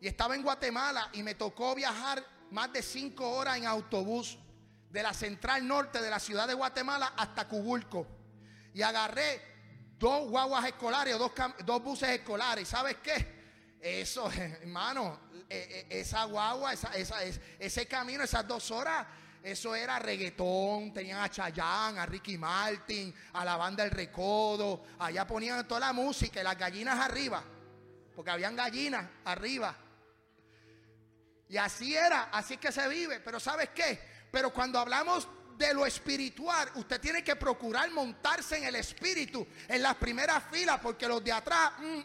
Y 0.00 0.08
estaba 0.08 0.34
en 0.34 0.42
Guatemala 0.42 1.10
y 1.12 1.22
me 1.22 1.34
tocó 1.34 1.74
viajar 1.74 2.24
más 2.50 2.72
de 2.72 2.82
cinco 2.82 3.30
horas 3.30 3.56
en 3.56 3.66
autobús 3.66 4.38
de 4.90 5.02
la 5.02 5.14
central 5.14 5.66
norte 5.66 6.00
de 6.00 6.10
la 6.10 6.18
ciudad 6.18 6.48
de 6.48 6.54
Guatemala 6.54 7.12
hasta 7.16 7.48
Cubulco. 7.48 8.06
Y 8.74 8.82
agarré 8.82 9.40
dos 9.98 10.28
guaguas 10.28 10.64
escolares, 10.66 11.18
dos, 11.18 11.32
dos 11.64 11.82
buses 11.82 12.10
escolares. 12.10 12.68
¿Sabes 12.68 12.96
qué? 13.02 13.35
Eso, 13.80 14.30
hermano, 14.32 15.20
e, 15.48 15.86
e, 15.90 16.00
esa 16.00 16.24
guagua, 16.24 16.72
esa, 16.72 16.90
ese 17.58 17.86
camino, 17.86 18.24
esas 18.24 18.46
dos 18.46 18.70
horas, 18.70 19.06
eso 19.46 19.76
era 19.76 20.00
reggaetón. 20.00 20.92
Tenían 20.92 21.20
a 21.20 21.30
Chayanne, 21.30 22.00
a 22.00 22.06
Ricky 22.06 22.36
Martin, 22.36 23.14
a 23.34 23.44
la 23.44 23.56
banda 23.56 23.84
El 23.84 23.92
Recodo. 23.92 24.84
Allá 24.98 25.24
ponían 25.24 25.68
toda 25.68 25.80
la 25.80 25.92
música 25.92 26.40
y 26.40 26.42
las 26.42 26.58
gallinas 26.58 26.98
arriba. 26.98 27.44
Porque 28.14 28.32
habían 28.32 28.56
gallinas 28.56 29.06
arriba. 29.24 29.76
Y 31.48 31.56
así 31.58 31.94
era, 31.94 32.24
así 32.32 32.56
que 32.56 32.72
se 32.72 32.88
vive. 32.88 33.20
Pero 33.20 33.38
¿sabes 33.38 33.68
qué? 33.70 34.00
Pero 34.32 34.52
cuando 34.52 34.80
hablamos 34.80 35.28
de 35.56 35.72
lo 35.72 35.86
espiritual, 35.86 36.70
usted 36.74 37.00
tiene 37.00 37.24
que 37.24 37.36
procurar 37.36 37.90
montarse 37.90 38.58
en 38.58 38.64
el 38.64 38.76
espíritu, 38.76 39.46
en 39.68 39.82
las 39.82 39.94
primeras 39.96 40.44
filas, 40.50 40.78
porque 40.82 41.08
los 41.08 41.22
de 41.24 41.32
atrás 41.32 41.72
mm, 41.78 42.00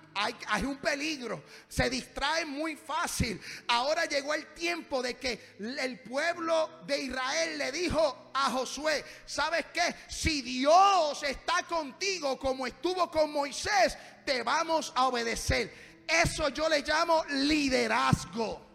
hay, 0.47 0.65
un 0.65 0.77
peligro, 0.77 1.43
se 1.67 1.89
distraen 1.89 2.49
muy 2.49 2.75
fácil. 2.75 3.41
Ahora 3.67 4.05
llegó 4.05 4.33
el 4.33 4.53
tiempo 4.53 5.01
de 5.01 5.17
que 5.17 5.55
el 5.59 5.99
pueblo 5.99 6.81
de 6.85 7.01
Israel 7.01 7.57
le 7.57 7.71
dijo 7.71 8.31
a 8.33 8.51
Josué, 8.51 9.03
¿sabes 9.25 9.65
qué? 9.73 9.95
Si 10.07 10.41
Dios 10.41 11.23
está 11.23 11.63
contigo 11.67 12.39
como 12.39 12.65
estuvo 12.65 13.09
con 13.11 13.31
Moisés, 13.31 13.97
te 14.25 14.43
vamos 14.43 14.93
a 14.95 15.07
obedecer. 15.07 15.73
Eso 16.07 16.49
yo 16.49 16.69
le 16.69 16.81
llamo 16.81 17.23
liderazgo. 17.29 18.71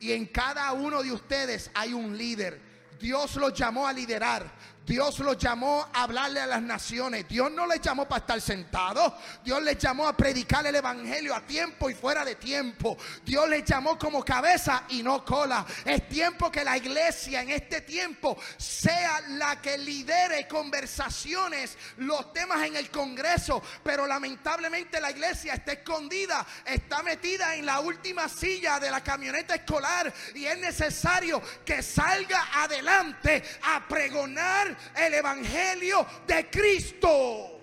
Y 0.00 0.12
en 0.12 0.26
cada 0.26 0.70
uno 0.72 1.02
de 1.02 1.12
ustedes 1.12 1.70
hay 1.74 1.94
un 1.94 2.16
líder. 2.16 2.73
Dios 2.98 3.36
los 3.36 3.52
llamó 3.52 3.86
a 3.86 3.92
liderar. 3.92 4.50
Dios 4.86 5.18
los 5.20 5.38
llamó 5.38 5.88
a 5.92 6.02
hablarle 6.02 6.40
a 6.40 6.46
las 6.46 6.62
naciones. 6.62 7.26
Dios 7.26 7.50
no 7.50 7.66
les 7.66 7.80
llamó 7.80 8.06
para 8.06 8.20
estar 8.20 8.40
sentados. 8.40 9.14
Dios 9.42 9.62
les 9.62 9.78
llamó 9.78 10.06
a 10.06 10.16
predicar 10.16 10.66
el 10.66 10.74
evangelio 10.74 11.34
a 11.34 11.40
tiempo 11.40 11.88
y 11.88 11.94
fuera 11.94 12.24
de 12.24 12.34
tiempo. 12.34 12.98
Dios 13.24 13.48
les 13.48 13.64
llamó 13.64 13.98
como 13.98 14.22
cabeza 14.22 14.84
y 14.90 15.02
no 15.02 15.24
cola. 15.24 15.64
Es 15.84 16.06
tiempo 16.08 16.50
que 16.50 16.64
la 16.64 16.76
iglesia 16.76 17.40
en 17.42 17.50
este 17.50 17.80
tiempo 17.80 18.36
sea 18.58 19.22
la 19.30 19.60
que 19.62 19.78
lidere 19.78 20.46
conversaciones, 20.46 21.78
los 21.96 22.32
temas 22.34 22.66
en 22.66 22.76
el 22.76 22.90
Congreso. 22.90 23.62
Pero 23.82 24.06
lamentablemente 24.06 25.00
la 25.00 25.10
iglesia 25.10 25.54
está 25.54 25.72
escondida, 25.72 26.46
está 26.66 27.02
metida 27.02 27.54
en 27.54 27.64
la 27.64 27.80
última 27.80 28.28
silla 28.28 28.78
de 28.78 28.90
la 28.90 29.02
camioneta 29.02 29.54
escolar 29.54 30.12
y 30.34 30.44
es 30.44 30.58
necesario 30.58 31.40
que 31.64 31.82
salga 31.82 32.62
adelante 32.62 33.42
a 33.62 33.88
pregonar 33.88 34.73
el 34.96 35.14
Evangelio 35.14 36.06
de 36.26 36.50
Cristo. 36.50 37.54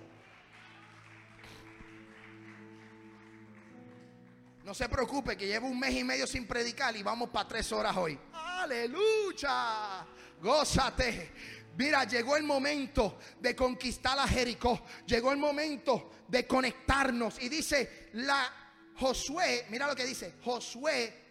No 4.64 4.74
se 4.74 4.88
preocupe 4.88 5.36
que 5.36 5.48
llevo 5.48 5.68
un 5.68 5.80
mes 5.80 5.94
y 5.96 6.04
medio 6.04 6.26
sin 6.26 6.48
predicar 6.48 6.96
y 6.96 7.04
vamos 7.04 7.30
para 7.30 7.48
tres 7.48 7.72
horas 7.72 7.98
hoy. 7.98 8.18
Aleluya. 8.34 10.06
Gózate. 10.42 11.32
Mira, 11.78 12.04
llegó 12.04 12.36
el 12.38 12.44
momento 12.44 13.18
de 13.40 13.56
conquistar 13.56 14.18
a 14.20 14.28
Jericó. 14.28 14.82
Llegó 15.06 15.32
el 15.32 15.38
momento 15.38 16.12
de 16.28 16.46
conectarnos. 16.46 17.42
Y 17.42 17.50
dice 17.50 18.10
la 18.14 18.52
Josué, 18.98 19.66
mira 19.70 19.88
lo 19.88 19.96
que 19.96 20.06
dice. 20.06 20.36
Josué 20.44 21.22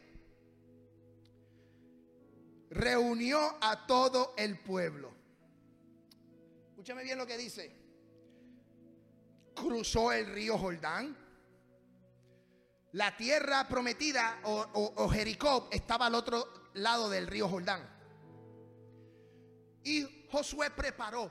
reunió 2.71 3.59
a 3.61 3.87
todo 3.87 4.35
el 4.37 4.59
pueblo. 4.59 5.20
Escúchame 6.81 7.05
bien 7.05 7.19
lo 7.19 7.27
que 7.27 7.37
dice. 7.37 7.77
Cruzó 9.55 10.13
el 10.13 10.25
río 10.33 10.57
Jordán. 10.57 11.15
La 12.93 13.15
tierra 13.19 13.69
prometida 13.69 14.41
o, 14.45 15.07
Jericó 15.11 15.69
estaba 15.71 16.07
al 16.07 16.15
otro 16.15 16.71
lado 16.73 17.11
del 17.11 17.27
río 17.27 17.51
Jordán. 17.51 17.87
Y 19.85 20.27
Josué 20.31 20.71
preparó, 20.71 21.31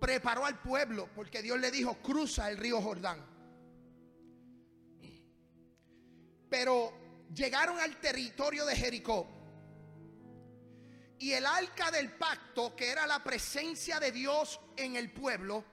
preparó 0.00 0.44
al 0.46 0.60
pueblo 0.60 1.08
porque 1.14 1.40
Dios 1.40 1.60
le 1.60 1.70
dijo, 1.70 1.96
cruza 2.02 2.50
el 2.50 2.56
río 2.56 2.82
Jordán. 2.82 3.24
Pero 6.50 6.92
llegaron 7.32 7.78
al 7.78 8.00
territorio 8.00 8.66
de 8.66 8.74
Jericó 8.74 9.35
y 11.18 11.32
el 11.32 11.46
arca 11.46 11.90
del 11.90 12.12
pacto, 12.12 12.74
que 12.76 12.90
era 12.90 13.06
la 13.06 13.22
presencia 13.22 13.98
de 13.98 14.12
Dios 14.12 14.60
en 14.76 14.96
el 14.96 15.12
pueblo, 15.12 15.64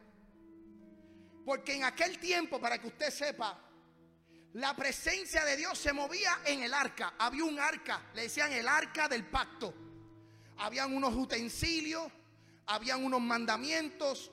porque 1.45 1.75
en 1.75 1.83
aquel 1.83 2.17
tiempo, 2.19 2.59
para 2.59 2.79
que 2.79 2.87
usted 2.87 3.09
sepa, 3.09 3.59
la 4.53 4.75
presencia 4.75 5.43
de 5.43 5.57
Dios 5.57 5.77
se 5.77 5.91
movía 5.93 6.39
en 6.45 6.63
el 6.63 6.73
arca. 6.73 7.15
Había 7.17 7.43
un 7.43 7.59
arca, 7.59 8.01
le 8.13 8.23
decían 8.23 8.53
el 8.53 8.67
arca 8.67 9.07
del 9.07 9.25
pacto. 9.25 9.73
Habían 10.59 10.95
unos 10.95 11.13
utensilios, 11.15 12.11
habían 12.67 13.03
unos 13.03 13.19
mandamientos. 13.19 14.31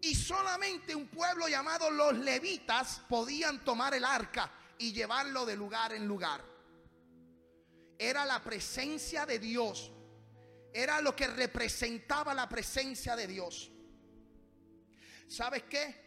Y 0.00 0.16
solamente 0.16 0.96
un 0.96 1.06
pueblo 1.06 1.46
llamado 1.46 1.90
los 1.90 2.14
levitas 2.18 3.02
podían 3.08 3.64
tomar 3.64 3.94
el 3.94 4.04
arca 4.04 4.50
y 4.78 4.92
llevarlo 4.92 5.46
de 5.46 5.56
lugar 5.56 5.92
en 5.92 6.08
lugar. 6.08 6.44
Era 7.96 8.24
la 8.24 8.42
presencia 8.42 9.24
de 9.26 9.38
Dios 9.38 9.92
era 10.72 11.00
lo 11.00 11.14
que 11.14 11.26
representaba 11.26 12.34
la 12.34 12.48
presencia 12.48 13.14
de 13.14 13.26
Dios. 13.26 13.70
¿Sabes 15.28 15.64
qué? 15.64 16.02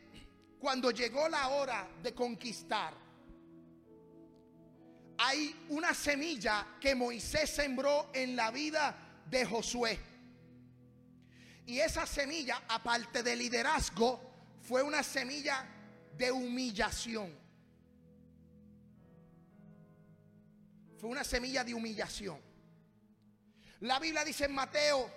Cuando 0.59 0.91
llegó 0.91 1.27
la 1.29 1.49
hora 1.49 1.87
de 2.01 2.13
conquistar, 2.13 2.93
hay 5.17 5.65
una 5.69 5.93
semilla 5.93 6.77
que 6.79 6.95
Moisés 6.95 7.49
sembró 7.49 8.09
en 8.13 8.35
la 8.35 8.51
vida 8.51 9.23
de 9.29 9.45
Josué. 9.45 9.99
Y 11.67 11.79
esa 11.79 12.05
semilla, 12.05 12.63
aparte 12.67 13.23
de 13.23 13.35
liderazgo, 13.35 14.19
fue 14.61 14.83
una 14.83 15.03
semilla 15.03 15.65
de 16.17 16.31
humillación. 16.31 17.35
Fue 20.97 21.09
una 21.09 21.23
semilla 21.23 21.63
de 21.63 21.73
humillación. 21.73 22.44
La 23.85 23.99
Biblia 23.99 24.25
dice 24.25 24.45
en 24.45 24.51
Mateo 24.51 25.11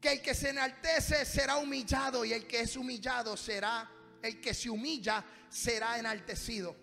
que 0.00 0.12
el 0.12 0.22
que 0.22 0.34
se 0.34 0.48
enaltece 0.48 1.26
será 1.26 1.58
humillado 1.58 2.24
y 2.24 2.32
el 2.32 2.46
que 2.46 2.60
es 2.60 2.74
humillado 2.74 3.36
será, 3.36 3.90
el 4.22 4.40
que 4.40 4.54
se 4.54 4.70
humilla 4.70 5.22
será 5.50 5.98
enaltecido. 5.98 6.74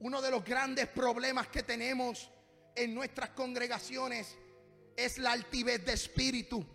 Uno 0.00 0.20
de 0.20 0.32
los 0.32 0.44
grandes 0.44 0.88
problemas 0.88 1.46
que 1.46 1.62
tenemos 1.62 2.28
en 2.74 2.92
nuestras 2.92 3.30
congregaciones 3.30 4.36
es 4.96 5.18
la 5.18 5.30
altivez 5.30 5.84
de 5.84 5.92
espíritu. 5.92 6.66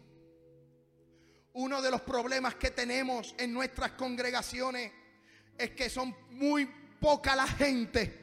Uno 1.52 1.82
de 1.82 1.92
los 1.92 2.02
problemas 2.04 2.56
que 2.56 2.72
tenemos 2.72 3.36
en 3.38 3.52
nuestras 3.52 3.92
congregaciones 3.92 4.94
es 5.58 5.72
que 5.72 5.90
son 5.90 6.16
muy 6.30 6.68
poca 7.02 7.36
la 7.36 7.48
gente 7.48 8.21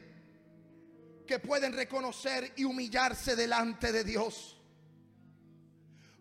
que 1.29 1.37
pueden 1.37 1.73
reconocer 1.73 2.53
y 2.55 2.63
humillarse 2.63 3.35
delante 3.35 3.91
de 3.91 4.03
Dios. 4.03 4.59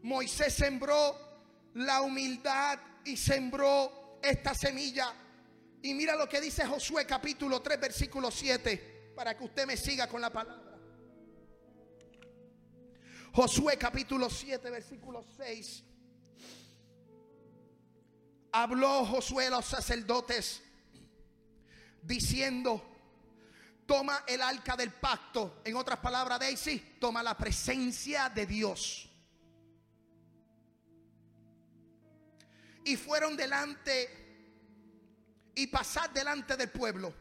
Moisés 0.02 0.52
sembró 0.52 1.16
la 1.72 2.02
humildad 2.02 2.78
y 3.06 3.16
sembró 3.16 4.20
esta 4.22 4.52
semilla. 4.52 5.14
Y 5.80 5.94
mira 5.94 6.14
lo 6.14 6.28
que 6.28 6.42
dice 6.42 6.66
Josué 6.66 7.06
capítulo 7.06 7.62
3 7.62 7.80
versículo 7.80 8.30
7 8.30 9.12
para 9.16 9.34
que 9.34 9.44
usted 9.44 9.66
me 9.66 9.78
siga 9.78 10.06
con 10.08 10.20
la 10.20 10.28
palabra. 10.28 10.78
Josué 13.32 13.78
capítulo 13.78 14.28
7 14.28 14.68
versículo 14.68 15.24
6. 15.38 15.84
Habló 18.52 19.06
Josué 19.06 19.46
a 19.46 19.50
los 19.52 19.64
sacerdotes 19.64 20.62
diciendo, 22.02 22.97
toma 23.88 24.22
el 24.26 24.42
arca 24.42 24.76
del 24.76 24.92
pacto. 24.92 25.62
En 25.64 25.74
otras 25.74 25.98
palabras, 25.98 26.38
Daisy, 26.38 26.96
toma 27.00 27.22
la 27.22 27.34
presencia 27.34 28.28
de 28.28 28.44
Dios. 28.44 29.08
Y 32.84 32.96
fueron 32.96 33.34
delante 33.34 34.10
y 35.54 35.66
pasar 35.68 36.12
delante 36.12 36.54
del 36.58 36.68
pueblo. 36.68 37.14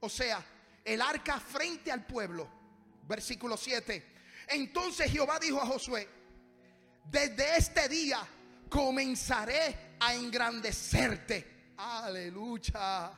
O 0.00 0.08
sea, 0.08 0.42
el 0.82 1.02
arca 1.02 1.38
frente 1.38 1.92
al 1.92 2.06
pueblo. 2.06 2.48
Versículo 3.06 3.58
7. 3.58 4.16
Entonces 4.48 5.12
Jehová 5.12 5.38
dijo 5.38 5.60
a 5.60 5.66
Josué, 5.66 6.08
desde 7.04 7.58
este 7.58 7.86
día 7.86 8.26
comenzaré 8.70 9.96
a 10.00 10.14
engrandecerte. 10.14 11.74
Aleluya. 11.76 13.12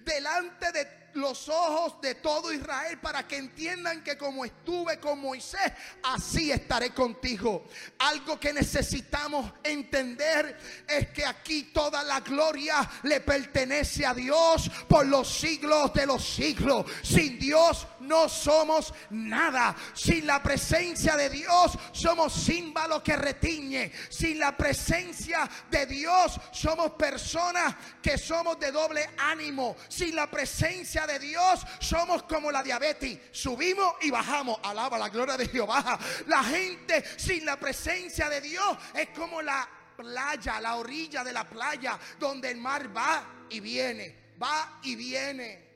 Delante 0.00 0.72
de 0.72 1.05
los 1.16 1.48
ojos 1.48 2.00
de 2.00 2.14
todo 2.16 2.52
Israel 2.52 2.98
para 2.98 3.26
que 3.26 3.36
entiendan 3.36 4.04
que 4.04 4.16
como 4.16 4.44
estuve 4.44 4.98
con 5.00 5.20
Moisés, 5.20 5.72
así 6.02 6.50
estaré 6.52 6.90
contigo. 6.90 7.64
Algo 7.98 8.38
que 8.38 8.52
necesitamos 8.52 9.52
entender 9.62 10.58
es 10.86 11.08
que 11.08 11.24
aquí 11.24 11.64
toda 11.64 12.02
la 12.02 12.20
gloria 12.20 12.88
le 13.02 13.20
pertenece 13.20 14.06
a 14.06 14.14
Dios 14.14 14.70
por 14.88 15.06
los 15.06 15.28
siglos 15.28 15.92
de 15.92 16.06
los 16.06 16.24
siglos. 16.24 16.86
Sin 17.02 17.38
Dios 17.38 17.86
no 18.06 18.28
somos 18.28 18.92
nada. 19.10 19.74
Sin 19.94 20.26
la 20.26 20.42
presencia 20.42 21.16
de 21.16 21.30
Dios 21.30 21.78
somos 21.92 22.32
símbolo 22.32 23.02
que 23.02 23.16
retiñe. 23.16 23.92
Sin 24.08 24.38
la 24.38 24.56
presencia 24.56 25.48
de 25.70 25.86
Dios 25.86 26.40
somos 26.52 26.92
personas 26.92 27.74
que 28.02 28.16
somos 28.18 28.58
de 28.58 28.72
doble 28.72 29.08
ánimo. 29.18 29.76
Sin 29.88 30.14
la 30.14 30.30
presencia 30.30 31.06
de 31.06 31.18
Dios 31.18 31.60
somos 31.80 32.22
como 32.24 32.50
la 32.50 32.62
diabetes. 32.62 33.18
Subimos 33.32 33.94
y 34.02 34.10
bajamos. 34.10 34.58
Alaba 34.62 34.98
la 34.98 35.08
gloria 35.08 35.36
de 35.36 35.48
Jehová. 35.48 35.98
La 36.26 36.42
gente 36.44 37.04
sin 37.18 37.44
la 37.44 37.58
presencia 37.58 38.28
de 38.28 38.40
Dios 38.40 38.76
es 38.94 39.08
como 39.10 39.42
la 39.42 39.68
playa, 39.96 40.60
la 40.60 40.76
orilla 40.76 41.24
de 41.24 41.32
la 41.32 41.48
playa, 41.48 41.98
donde 42.18 42.50
el 42.50 42.58
mar 42.58 42.94
va 42.94 43.46
y 43.48 43.60
viene, 43.60 44.34
va 44.40 44.78
y 44.82 44.94
viene. 44.94 45.66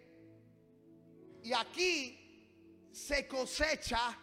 Y 1.42 1.52
aquí 1.52 2.19
se 2.92 3.26
cosecha 3.26 4.16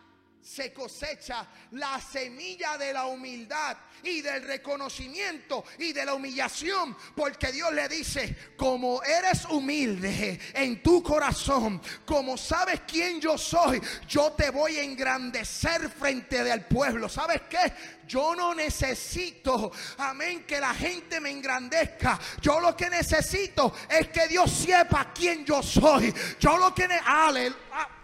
se 0.47 0.71
cosecha 0.71 1.45
la 1.71 1.99
semilla 1.99 2.77
de 2.77 2.93
la 2.93 3.06
humildad 3.08 3.75
y 4.01 4.21
del 4.21 4.43
reconocimiento 4.43 5.65
y 5.77 5.91
de 5.91 6.06
la 6.06 6.13
humillación. 6.13 6.95
Porque 7.15 7.51
Dios 7.51 7.73
le 7.73 7.89
dice, 7.89 8.53
como 8.56 9.03
eres 9.03 9.43
humilde 9.45 10.39
en 10.53 10.82
tu 10.82 11.03
corazón, 11.03 11.82
como 12.06 12.38
sabes 12.38 12.82
quién 12.88 13.19
yo 13.19 13.38
soy, 13.38 13.82
yo 14.08 14.32
te 14.32 14.49
voy 14.49 14.77
a 14.77 14.84
engrandecer 14.84 15.89
frente 15.89 16.41
del 16.43 16.63
pueblo. 16.63 17.10
¿Sabes 17.10 17.41
qué? 17.49 17.73
Yo 18.08 18.34
no 18.34 18.56
necesito, 18.56 19.69
amén, 19.97 20.45
que 20.45 20.62
la 20.62 20.73
gente 20.73 21.19
me 21.19 21.30
engrandezca. 21.30 22.17
Yo 22.39 22.62
lo 22.62 22.75
que 22.75 22.89
necesito 22.89 23.73
es 23.89 24.08
que 24.08 24.30
Dios 24.30 24.49
sepa 24.49 25.12
quién 25.13 25.45
yo 25.45 25.62
soy. 25.62 26.13
Yo 26.39 26.58
lo 26.58 26.73
que... 26.73 26.88
Aleluya. 27.06 27.96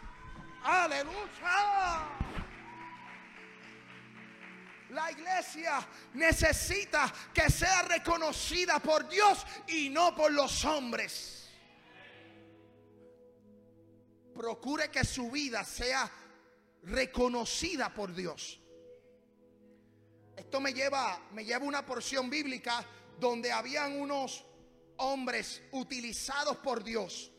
Aleluya. 0.64 2.10
La 4.92 5.12
iglesia 5.12 5.86
necesita 6.14 7.12
que 7.34 7.50
sea 7.50 7.82
reconocida 7.82 8.80
por 8.80 9.10
Dios 9.10 9.46
y 9.68 9.90
no 9.90 10.16
por 10.16 10.32
los 10.32 10.64
hombres. 10.66 11.50
Procure 14.36 14.90
que 14.90 15.04
su 15.04 15.32
vida 15.32 15.64
sea 15.64 16.10
reconocida 16.84 17.94
por 17.94 18.14
Dios. 18.14 18.60
Esto 20.36 20.60
me 20.60 20.74
lleva, 20.74 21.20
me 21.32 21.44
lleva 21.44 21.66
una 21.66 21.86
porción 21.86 22.30
bíblica 22.30 22.86
donde 23.20 23.52
habían 23.52 24.00
unos 24.00 24.46
hombres 24.98 25.62
utilizados 25.72 26.58
por 26.58 26.84
Dios. 26.84 27.33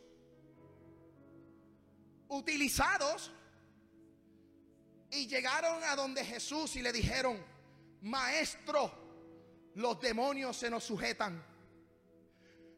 Utilizados 2.35 3.31
y 5.11 5.29
llegaron 5.29 5.85
a 5.85 5.94
donde 5.94 6.25
Jesús 6.25 6.75
y 6.75 6.83
le 6.83 6.92
dijeron, 6.92 7.40
maestro, 8.03 8.92
los 9.75 10.01
demonios 10.01 10.57
se 10.57 10.68
nos 10.68 10.83
sujetan. 10.83 11.40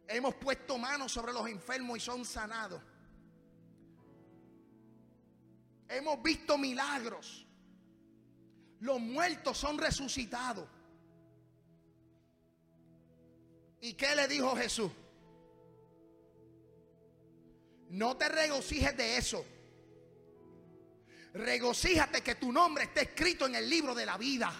Hemos 0.07 0.35
puesto 0.35 0.77
manos 0.77 1.13
sobre 1.13 1.33
los 1.33 1.49
enfermos 1.49 1.97
y 1.97 2.01
son 2.01 2.25
sanados. 2.25 2.83
Hemos 5.89 6.23
visto 6.23 6.59
milagros. 6.59 7.47
Los 8.81 9.01
muertos 9.01 9.57
son 9.57 9.79
resucitados. 9.79 10.69
¿Y 13.81 13.95
qué 13.95 14.15
le 14.15 14.29
dijo 14.29 14.55
Jesús? 14.55 14.93
No 17.91 18.17
te 18.17 18.29
regocijes 18.29 18.97
de 18.97 19.17
eso 19.17 19.45
regocíjate 21.37 22.23
que 22.23 22.37
tu 22.37 22.53
nombre 22.53 22.85
esté 22.85 23.03
escrito 23.03 23.47
en 23.47 23.55
el 23.55 23.69
libro 23.69 23.95
de 23.95 24.07
la 24.07 24.17
vida. 24.17 24.53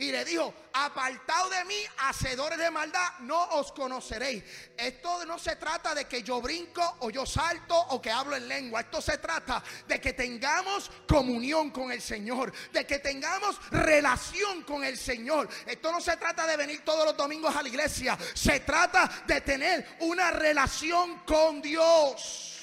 Y 0.00 0.10
le 0.10 0.24
dijo, 0.24 0.54
apartado 0.72 1.50
de 1.50 1.62
mí, 1.66 1.76
hacedores 1.98 2.58
de 2.58 2.70
maldad, 2.70 3.18
no 3.18 3.38
os 3.50 3.70
conoceréis. 3.70 4.42
Esto 4.74 5.26
no 5.26 5.38
se 5.38 5.56
trata 5.56 5.94
de 5.94 6.06
que 6.06 6.22
yo 6.22 6.40
brinco 6.40 6.96
o 7.00 7.10
yo 7.10 7.26
salto 7.26 7.78
o 7.78 8.00
que 8.00 8.10
hablo 8.10 8.34
en 8.34 8.48
lengua. 8.48 8.80
Esto 8.80 9.02
se 9.02 9.18
trata 9.18 9.62
de 9.86 10.00
que 10.00 10.14
tengamos 10.14 10.90
comunión 11.06 11.70
con 11.70 11.92
el 11.92 12.00
Señor, 12.00 12.50
de 12.72 12.86
que 12.86 13.00
tengamos 13.00 13.60
relación 13.70 14.62
con 14.62 14.84
el 14.84 14.96
Señor. 14.96 15.50
Esto 15.66 15.92
no 15.92 16.00
se 16.00 16.16
trata 16.16 16.46
de 16.46 16.56
venir 16.56 16.82
todos 16.82 17.04
los 17.04 17.14
domingos 17.14 17.54
a 17.54 17.60
la 17.60 17.68
iglesia. 17.68 18.16
Se 18.32 18.60
trata 18.60 19.24
de 19.26 19.42
tener 19.42 19.98
una 20.00 20.30
relación 20.30 21.18
con 21.26 21.60
Dios. 21.60 22.59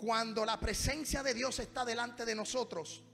Cuando 0.00 0.46
la 0.46 0.58
presencia 0.58 1.22
de 1.22 1.34
Dios 1.34 1.58
está 1.58 1.84
delante 1.84 2.24
de 2.24 2.34
nosotros, 2.34 3.04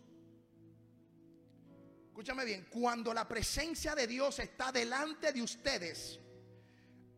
escúchame 2.07 2.45
bien, 2.45 2.69
cuando 2.71 3.13
la 3.13 3.27
presencia 3.27 3.97
de 3.97 4.07
Dios 4.07 4.39
está 4.39 4.71
delante 4.71 5.33
de 5.33 5.43
ustedes, 5.43 6.21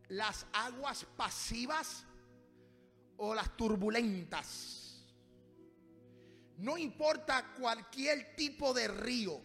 las 0.07 0.47
aguas 0.53 1.05
pasivas 1.15 2.03
o 3.17 3.35
las 3.35 3.55
turbulentas, 3.55 5.05
no 6.57 6.75
importa 6.75 7.53
cualquier 7.53 8.35
tipo 8.35 8.73
de 8.73 8.87
río, 8.87 9.39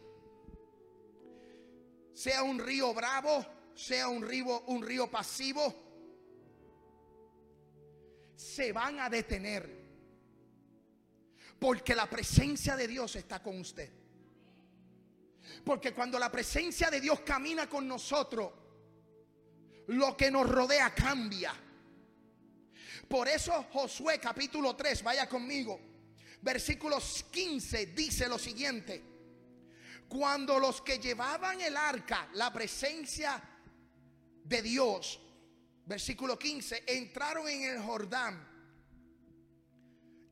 sea 2.15 2.45
un 2.45 2.59
río 2.59 2.95
bravo, 2.95 3.45
sea 3.75 4.09
un 4.09 4.27
río, 4.27 4.63
un 4.69 4.83
río 4.83 5.11
pasivo, 5.11 5.75
se 8.35 8.73
van 8.73 9.01
a 9.01 9.11
detener. 9.11 9.84
Porque 11.65 11.95
la 11.95 12.11
presencia 12.11 12.77
de 12.77 12.87
Dios 12.87 13.17
está 13.17 13.43
con 13.43 13.59
usted. 13.59 13.91
Porque 15.65 15.95
cuando 15.95 16.19
la 16.19 16.31
presencia 16.31 16.91
de 16.91 17.01
Dios 17.01 17.21
camina 17.21 17.71
con 17.71 17.89
nosotros, 17.89 18.53
lo 19.87 20.15
que 20.15 20.31
nos 20.31 20.47
rodea 20.47 20.95
cambia. 20.95 21.55
Por 23.09 23.29
eso 23.29 23.65
Josué 23.73 24.19
capítulo 24.21 24.77
3, 24.77 25.03
vaya 25.05 25.27
conmigo, 25.27 25.81
versículos 26.43 27.25
15 27.31 27.87
dice 27.87 28.29
lo 28.29 28.39
siguiente. 28.39 29.03
Cuando 30.07 30.59
los 30.59 30.83
que 30.83 30.99
llevaban 30.99 31.63
el 31.63 31.79
arca, 31.79 32.29
la 32.35 32.53
presencia 32.53 33.43
de 34.45 34.61
Dios, 34.61 35.19
versículo 35.87 36.39
15, 36.39 36.85
entraron 36.89 37.49
en 37.49 37.63
el 37.63 37.81
Jordán 37.81 38.54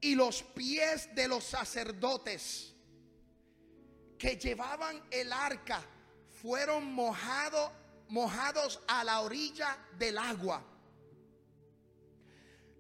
y 0.03 0.15
los 0.15 0.43
pies 0.43 1.09
de 1.15 1.29
los 1.29 1.45
sacerdotes 1.45 2.75
que 4.19 4.37
llevaban 4.37 5.03
el 5.11 5.33
arca 5.33 5.83
fueron 6.43 6.93
mojados 6.93 7.73
mojados 8.13 8.79
a 8.89 9.03
la 9.05 9.21
orilla 9.21 9.79
del 9.99 10.19
agua. 10.19 10.63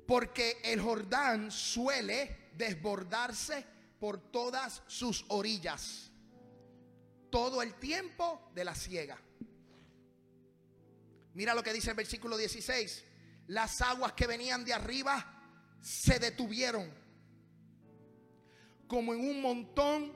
Porque 0.06 0.60
el 0.62 0.78
Jordán 0.80 1.50
suele 1.50 2.50
desbordarse 2.54 3.64
por 3.98 4.30
todas 4.30 4.82
sus 4.86 5.24
orillas. 5.28 6.10
Todo 7.30 7.62
el 7.62 7.74
tiempo 7.76 8.50
de 8.54 8.64
la 8.64 8.74
ciega. 8.74 9.18
Mira 11.32 11.54
lo 11.54 11.62
que 11.62 11.72
dice 11.72 11.90
el 11.90 11.96
versículo 11.96 12.36
16. 12.36 13.04
Las 13.46 13.80
aguas 13.80 14.12
que 14.12 14.26
venían 14.26 14.66
de 14.66 14.74
arriba 14.74 15.78
se 15.80 16.18
detuvieron 16.18 17.01
como 18.93 19.14
en 19.14 19.20
un 19.20 19.40
montón 19.40 20.12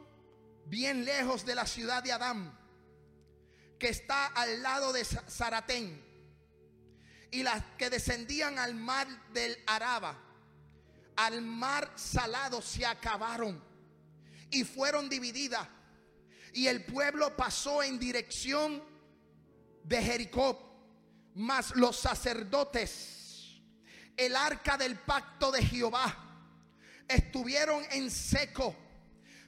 bien 0.66 1.06
lejos 1.06 1.46
de 1.46 1.54
la 1.54 1.64
ciudad 1.64 2.02
de 2.02 2.12
Adán, 2.12 2.54
que 3.78 3.88
está 3.88 4.26
al 4.26 4.62
lado 4.62 4.92
de 4.92 5.02
Zaratén, 5.02 6.04
y 7.30 7.42
las 7.42 7.64
que 7.78 7.88
descendían 7.88 8.58
al 8.58 8.74
mar 8.74 9.08
del 9.32 9.56
Araba, 9.66 10.22
al 11.16 11.40
mar 11.40 11.90
salado, 11.94 12.60
se 12.60 12.84
acabaron 12.84 13.64
y 14.50 14.62
fueron 14.64 15.08
divididas. 15.08 15.66
Y 16.52 16.66
el 16.66 16.84
pueblo 16.84 17.34
pasó 17.34 17.82
en 17.82 17.98
dirección 17.98 18.84
de 19.84 20.02
Jericó, 20.02 21.32
mas 21.34 21.74
los 21.76 21.96
sacerdotes 21.96 23.62
el 24.18 24.36
arca 24.36 24.76
del 24.76 24.98
pacto 24.98 25.50
de 25.50 25.62
Jehová. 25.64 26.25
Estuvieron 27.08 27.84
en 27.92 28.10
seco, 28.10 28.74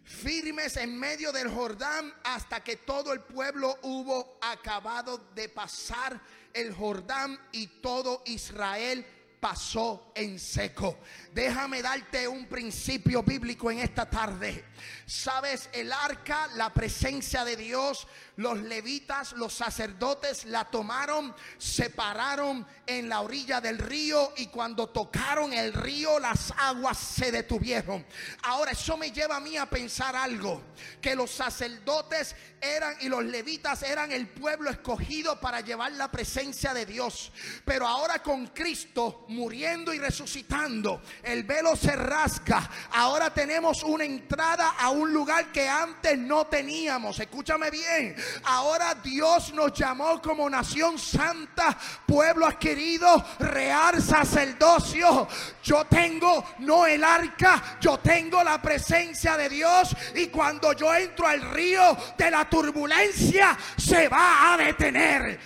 firmes 0.04 0.76
en 0.76 0.98
medio 0.98 1.32
del 1.32 1.48
Jordán 1.48 2.12
hasta 2.24 2.62
que 2.62 2.76
todo 2.76 3.12
el 3.12 3.20
pueblo 3.20 3.78
hubo 3.82 4.38
acabado 4.40 5.18
de 5.34 5.48
pasar 5.48 6.20
el 6.52 6.72
Jordán 6.72 7.38
y 7.52 7.66
todo 7.66 8.22
Israel 8.26 9.04
pasó 9.40 10.12
en 10.14 10.38
seco. 10.38 10.98
Déjame 11.32 11.82
darte 11.82 12.26
un 12.28 12.46
principio 12.46 13.22
bíblico 13.22 13.70
en 13.70 13.80
esta 13.80 14.08
tarde. 14.08 14.64
Sabes, 15.08 15.70
el 15.72 15.90
arca, 15.90 16.48
la 16.56 16.74
presencia 16.74 17.42
de 17.42 17.56
Dios, 17.56 18.06
los 18.36 18.58
levitas, 18.58 19.32
los 19.32 19.54
sacerdotes 19.54 20.44
la 20.44 20.66
tomaron, 20.66 21.34
se 21.56 21.88
pararon 21.88 22.66
en 22.86 23.08
la 23.08 23.22
orilla 23.22 23.58
del 23.62 23.78
río 23.78 24.34
y 24.36 24.48
cuando 24.48 24.90
tocaron 24.90 25.54
el 25.54 25.72
río 25.72 26.18
las 26.20 26.52
aguas 26.58 26.98
se 26.98 27.32
detuvieron. 27.32 28.04
Ahora 28.42 28.72
eso 28.72 28.98
me 28.98 29.10
lleva 29.10 29.36
a 29.36 29.40
mí 29.40 29.56
a 29.56 29.64
pensar 29.64 30.14
algo, 30.14 30.60
que 31.00 31.16
los 31.16 31.30
sacerdotes 31.30 32.36
eran 32.60 32.94
y 33.00 33.08
los 33.08 33.24
levitas 33.24 33.82
eran 33.84 34.12
el 34.12 34.28
pueblo 34.28 34.68
escogido 34.68 35.40
para 35.40 35.62
llevar 35.62 35.92
la 35.92 36.10
presencia 36.10 36.74
de 36.74 36.84
Dios. 36.84 37.32
Pero 37.64 37.88
ahora 37.88 38.22
con 38.22 38.48
Cristo 38.48 39.24
muriendo 39.28 39.94
y 39.94 39.98
resucitando, 39.98 41.00
el 41.22 41.44
velo 41.44 41.76
se 41.76 41.96
rasga. 41.96 42.68
Ahora 42.90 43.32
tenemos 43.32 43.82
una 43.82 44.04
entrada 44.04 44.74
a 44.78 44.90
un 44.98 45.12
lugar 45.12 45.52
que 45.52 45.68
antes 45.68 46.18
no 46.18 46.46
teníamos. 46.46 47.18
Escúchame 47.18 47.70
bien. 47.70 48.16
Ahora 48.44 48.94
Dios 48.94 49.52
nos 49.54 49.72
llamó 49.72 50.20
como 50.20 50.48
nación 50.50 50.98
santa, 50.98 51.76
pueblo 52.06 52.46
adquirido, 52.46 53.24
real 53.38 54.02
sacerdocio. 54.02 55.28
Yo 55.62 55.84
tengo 55.86 56.44
no 56.58 56.86
el 56.86 57.02
arca, 57.04 57.78
yo 57.80 57.98
tengo 57.98 58.42
la 58.42 58.60
presencia 58.60 59.36
de 59.36 59.48
Dios. 59.48 59.96
Y 60.14 60.26
cuando 60.26 60.72
yo 60.72 60.94
entro 60.94 61.26
al 61.26 61.40
río 61.50 61.96
de 62.16 62.30
la 62.30 62.48
turbulencia, 62.48 63.56
se 63.76 64.08
va 64.08 64.52
a 64.52 64.56
detener. 64.56 65.38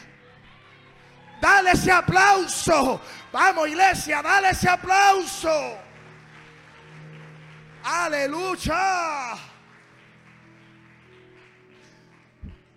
Dale 1.41 1.73
ese 1.73 1.91
aplauso. 1.91 3.01
Vamos, 3.33 3.69
iglesia, 3.69 4.23
dale 4.23 4.51
ese 4.51 4.69
aplauso. 4.69 5.77
Aleluya. 7.85 9.39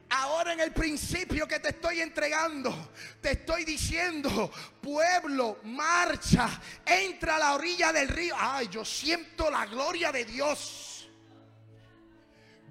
Ahora 0.09 0.53
en 0.53 0.59
el 0.61 0.71
principio 0.71 1.47
que 1.47 1.59
te 1.59 1.69
estoy 1.69 1.99
entregando, 1.99 2.93
te 3.21 3.31
estoy 3.31 3.65
diciendo, 3.65 4.51
pueblo, 4.81 5.59
marcha, 5.63 6.49
entra 6.85 7.35
a 7.35 7.39
la 7.39 7.53
orilla 7.53 7.91
del 7.91 8.07
río. 8.07 8.35
Ay, 8.37 8.69
yo 8.69 8.85
siento 8.85 9.51
la 9.51 9.65
gloria 9.65 10.11
de 10.11 10.23
Dios. 10.23 11.09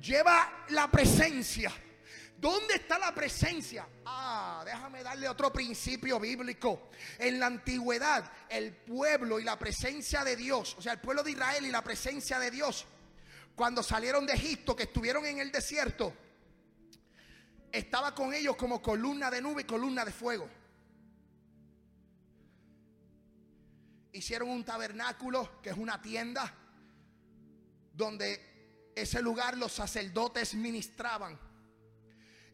Lleva 0.01 0.64
la 0.68 0.91
presencia. 0.91 1.70
¿Dónde 2.45 2.74
está 2.74 2.99
la 2.99 3.14
presencia? 3.14 3.88
Ah, 4.05 4.62
déjame 4.66 5.03
darle 5.03 5.26
otro 5.26 5.51
principio 5.51 6.20
bíblico. 6.20 6.90
En 7.18 7.40
la 7.40 7.47
antigüedad, 7.47 8.30
el 8.51 8.70
pueblo 8.70 9.40
y 9.40 9.45
la 9.45 9.59
presencia 9.59 10.22
de 10.22 10.36
Dios, 10.36 10.76
o 10.76 10.82
sea, 10.82 10.92
el 10.92 11.01
pueblo 11.01 11.22
de 11.22 11.30
Israel 11.30 11.64
y 11.64 11.70
la 11.70 11.82
presencia 11.82 12.38
de 12.38 12.51
Dios, 12.51 12.84
cuando 13.57 13.82
salieron 13.82 14.26
de 14.26 14.34
Egipto, 14.34 14.76
que 14.76 14.82
estuvieron 14.82 15.24
en 15.24 15.38
el 15.38 15.51
desierto, 15.51 16.12
estaba 17.72 18.14
con 18.14 18.34
ellos 18.34 18.57
como 18.57 18.82
columna 18.82 19.30
de 19.30 19.40
nube 19.40 19.62
y 19.62 19.64
columna 19.64 20.05
de 20.05 20.12
fuego. 20.12 20.47
Hicieron 24.12 24.51
un 24.51 24.66
tabernáculo, 24.66 25.62
que 25.62 25.70
es 25.70 25.78
una 25.78 26.03
tienda, 26.03 26.55
donde 27.95 28.92
ese 28.95 29.22
lugar 29.22 29.57
los 29.57 29.72
sacerdotes 29.72 30.55
ministraban. 30.55 31.53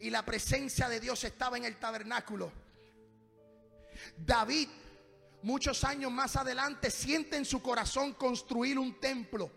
Y 0.00 0.10
la 0.10 0.24
presencia 0.24 0.88
de 0.88 1.00
Dios 1.00 1.22
estaba 1.24 1.56
en 1.56 1.64
el 1.64 1.76
tabernáculo. 1.76 2.50
David, 4.16 4.68
muchos 5.42 5.84
años 5.84 6.10
más 6.10 6.36
adelante, 6.36 6.90
siente 6.90 7.36
en 7.36 7.44
su 7.44 7.62
corazón 7.62 8.14
construir 8.14 8.78
un 8.78 8.98
templo. 8.98 9.50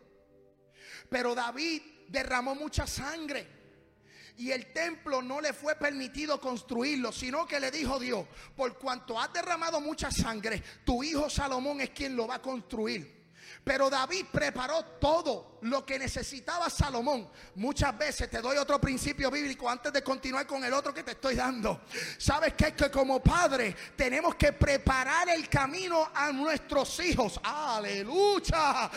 Pero 1.09 1.33
David 1.33 1.81
derramó 2.09 2.55
mucha 2.55 2.85
sangre. 2.85 3.47
Y 4.35 4.51
el 4.51 4.73
templo 4.73 5.21
no 5.21 5.39
le 5.39 5.53
fue 5.53 5.75
permitido 5.75 6.41
construirlo, 6.41 7.11
sino 7.11 7.47
que 7.47 7.59
le 7.59 7.69
dijo 7.69 7.99
Dios, 7.99 8.25
por 8.55 8.77
cuanto 8.79 9.19
has 9.19 9.31
derramado 9.31 9.79
mucha 9.79 10.11
sangre, 10.11 10.61
tu 10.83 11.03
hijo 11.03 11.29
Salomón 11.29 11.81
es 11.81 11.91
quien 11.91 12.15
lo 12.15 12.27
va 12.27 12.35
a 12.35 12.41
construir. 12.41 13.22
Pero 13.63 13.89
David 13.89 14.25
preparó 14.29 14.83
todo 14.99 15.59
lo 15.61 15.85
que 15.85 15.97
necesitaba 15.97 16.69
Salomón. 16.69 17.29
Muchas 17.55 17.97
veces 17.97 18.29
te 18.29 18.41
doy 18.41 18.57
otro 18.57 18.79
principio 18.81 19.31
bíblico 19.31 19.69
antes 19.69 19.93
de 19.93 20.03
continuar 20.03 20.45
con 20.45 20.63
el 20.65 20.73
otro 20.73 20.93
que 20.93 21.03
te 21.03 21.11
estoy 21.11 21.35
dando. 21.35 21.81
¿Sabes 22.17 22.55
qué? 22.55 22.73
Que 22.73 22.91
como 22.91 23.23
padre 23.23 23.73
tenemos 23.95 24.35
que 24.35 24.51
preparar 24.51 25.29
el 25.29 25.47
camino 25.47 26.09
a 26.13 26.33
nuestros 26.33 26.99
hijos. 26.99 27.39
Aleluya. 27.41 28.91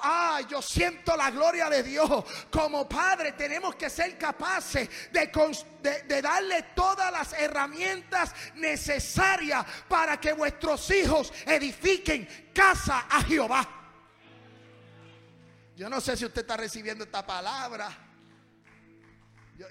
Ay, 0.00 0.46
yo 0.48 0.62
siento 0.62 1.16
la 1.16 1.32
gloria 1.32 1.68
de 1.68 1.82
Dios. 1.82 2.24
Como 2.48 2.88
padre 2.88 3.32
tenemos 3.32 3.74
que 3.74 3.90
ser 3.90 4.16
capaces 4.16 4.88
de, 5.10 5.32
de, 5.82 6.02
de 6.02 6.22
darle 6.22 6.62
todas 6.76 7.10
las 7.10 7.32
herramientas 7.32 8.32
necesarias 8.54 9.66
para 9.88 10.20
que 10.20 10.32
vuestros 10.32 10.88
hijos 10.92 11.32
edifiquen 11.44 12.28
casa 12.54 13.06
a 13.10 13.20
Jehová. 13.22 13.81
Yo 15.74 15.88
no 15.88 16.00
sé 16.00 16.16
si 16.16 16.26
usted 16.26 16.42
está 16.42 16.56
recibiendo 16.56 17.04
esta 17.04 17.26
palabra. 17.26 17.90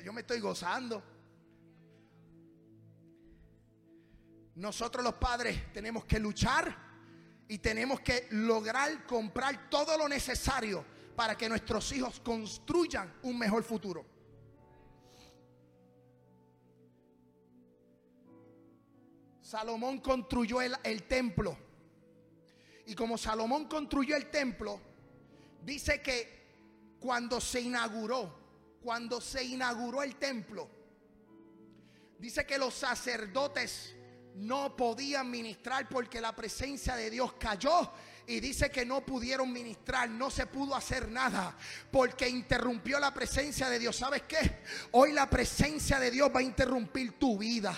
Yo, 0.04 0.14
me 0.14 0.22
estoy 0.22 0.40
gozando. 0.40 1.04
Nosotros 4.56 5.04
los 5.04 5.16
padres 5.16 5.72
tenemos 5.74 6.06
que 6.06 6.20
luchar 6.20 6.76
y 7.48 7.60
tenemos 7.60 8.00
que 8.00 8.28
lograr 8.32 9.06
comprar 9.06 9.70
todo 9.70 9.98
lo 9.98 10.08
necesario 10.08 10.84
para 11.16 11.38
que 11.38 11.48
nuestros 11.48 11.92
hijos 11.92 12.20
construyan 12.20 13.14
un 13.22 13.38
mejor 13.38 13.64
futuro. 13.64 14.06
Salomón 19.42 20.00
construyó 20.00 20.62
el, 20.62 20.76
el 20.84 21.04
templo. 21.04 21.58
Y 22.88 22.96
como 22.96 23.18
Salomón 23.18 23.68
construyó 23.68 24.16
el 24.16 24.32
templo, 24.32 24.80
dice 25.64 26.02
que 26.02 26.98
cuando 27.00 27.42
se 27.42 27.62
inauguró, 27.62 28.80
cuando 28.82 29.22
se 29.22 29.44
inauguró 29.44 30.04
el 30.04 30.16
templo, 30.16 30.70
dice 32.20 32.46
que 32.46 32.58
los 32.58 32.74
sacerdotes 32.74 33.96
no 34.36 34.76
podían 34.76 35.30
ministrar 35.30 35.90
porque 35.90 36.22
la 36.22 36.36
presencia 36.36 36.96
de 36.96 37.10
Dios 37.10 37.34
cayó 37.34 37.92
y 38.28 38.40
dice 38.40 38.70
que 38.70 38.86
no 38.86 39.06
pudieron 39.06 39.52
ministrar, 39.52 40.10
no 40.10 40.30
se 40.30 40.46
pudo 40.46 40.76
hacer 40.76 41.10
nada 41.10 41.58
porque 41.92 42.30
interrumpió 42.30 43.00
la 43.00 43.14
presencia 43.14 43.70
de 43.70 43.80
Dios. 43.80 43.96
¿Sabes 43.96 44.24
qué? 44.24 44.62
Hoy 44.92 45.12
la 45.12 45.30
presencia 45.30 46.00
de 46.00 46.12
Dios 46.12 46.32
va 46.34 46.40
a 46.40 46.44
interrumpir 46.44 47.20
tu 47.20 47.38
vida. 47.38 47.76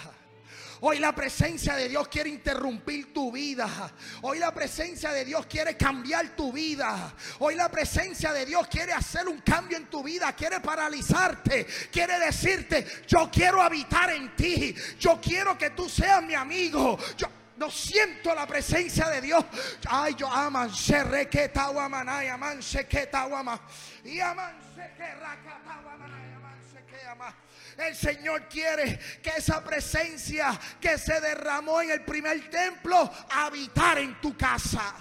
Hoy 0.81 0.99
la 0.99 1.13
presencia 1.13 1.75
de 1.75 1.89
Dios 1.89 2.07
quiere 2.07 2.29
interrumpir 2.29 3.13
tu 3.13 3.31
vida. 3.31 3.91
Hoy 4.21 4.39
la 4.39 4.53
presencia 4.53 5.11
de 5.11 5.25
Dios 5.25 5.45
quiere 5.45 5.77
cambiar 5.77 6.35
tu 6.35 6.51
vida. 6.51 7.13
Hoy 7.39 7.55
la 7.55 7.69
presencia 7.69 8.33
de 8.33 8.45
Dios 8.45 8.67
quiere 8.67 8.93
hacer 8.93 9.27
un 9.27 9.39
cambio 9.39 9.77
en 9.77 9.87
tu 9.87 10.03
vida. 10.03 10.33
Quiere 10.33 10.59
paralizarte. 10.59 11.65
Quiere 11.91 12.19
decirte, 12.19 12.85
yo 13.07 13.29
quiero 13.31 13.61
habitar 13.61 14.11
en 14.11 14.35
ti. 14.35 14.75
Yo 14.99 15.19
quiero 15.21 15.57
que 15.57 15.71
tú 15.71 15.87
seas 15.89 16.23
mi 16.23 16.33
amigo. 16.33 16.97
Yo 17.17 17.27
no 17.57 17.69
siento 17.69 18.33
la 18.33 18.47
presencia 18.47 19.09
de 19.09 19.21
Dios. 19.21 19.43
Ay, 19.87 20.15
yo 20.15 20.27
aman, 20.27 20.73
se 20.73 21.03
requeta 21.03 21.67
guamanay, 21.67 22.27
aman, 22.27 22.61
se 22.61 22.87
queta 22.87 23.25
guama. 23.25 23.59
Y 24.03 24.19
aman, 24.19 24.55
se 24.75 24.91
que 24.97 25.03
aman, 25.03 26.59
se 26.71 26.83
que. 26.85 27.52
El 27.77 27.95
Señor 27.95 28.47
quiere 28.47 28.99
que 29.21 29.31
esa 29.31 29.63
presencia 29.63 30.59
que 30.79 30.97
se 30.97 31.19
derramó 31.19 31.81
en 31.81 31.91
el 31.91 32.05
primer 32.05 32.49
templo 32.49 33.09
habitar 33.29 33.97
en 33.97 34.19
tu 34.21 34.37
casa. 34.37 34.93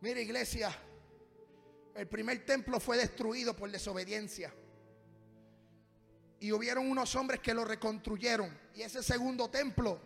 Mira 0.00 0.20
iglesia, 0.20 0.76
el 1.94 2.06
primer 2.06 2.44
templo 2.44 2.78
fue 2.78 2.96
destruido 2.98 3.56
por 3.56 3.70
desobediencia. 3.70 4.52
Y 6.38 6.52
hubieron 6.52 6.90
unos 6.90 7.14
hombres 7.16 7.40
que 7.40 7.54
lo 7.54 7.64
reconstruyeron. 7.64 8.56
Y 8.74 8.82
ese 8.82 9.02
segundo 9.02 9.48
templo 9.48 9.98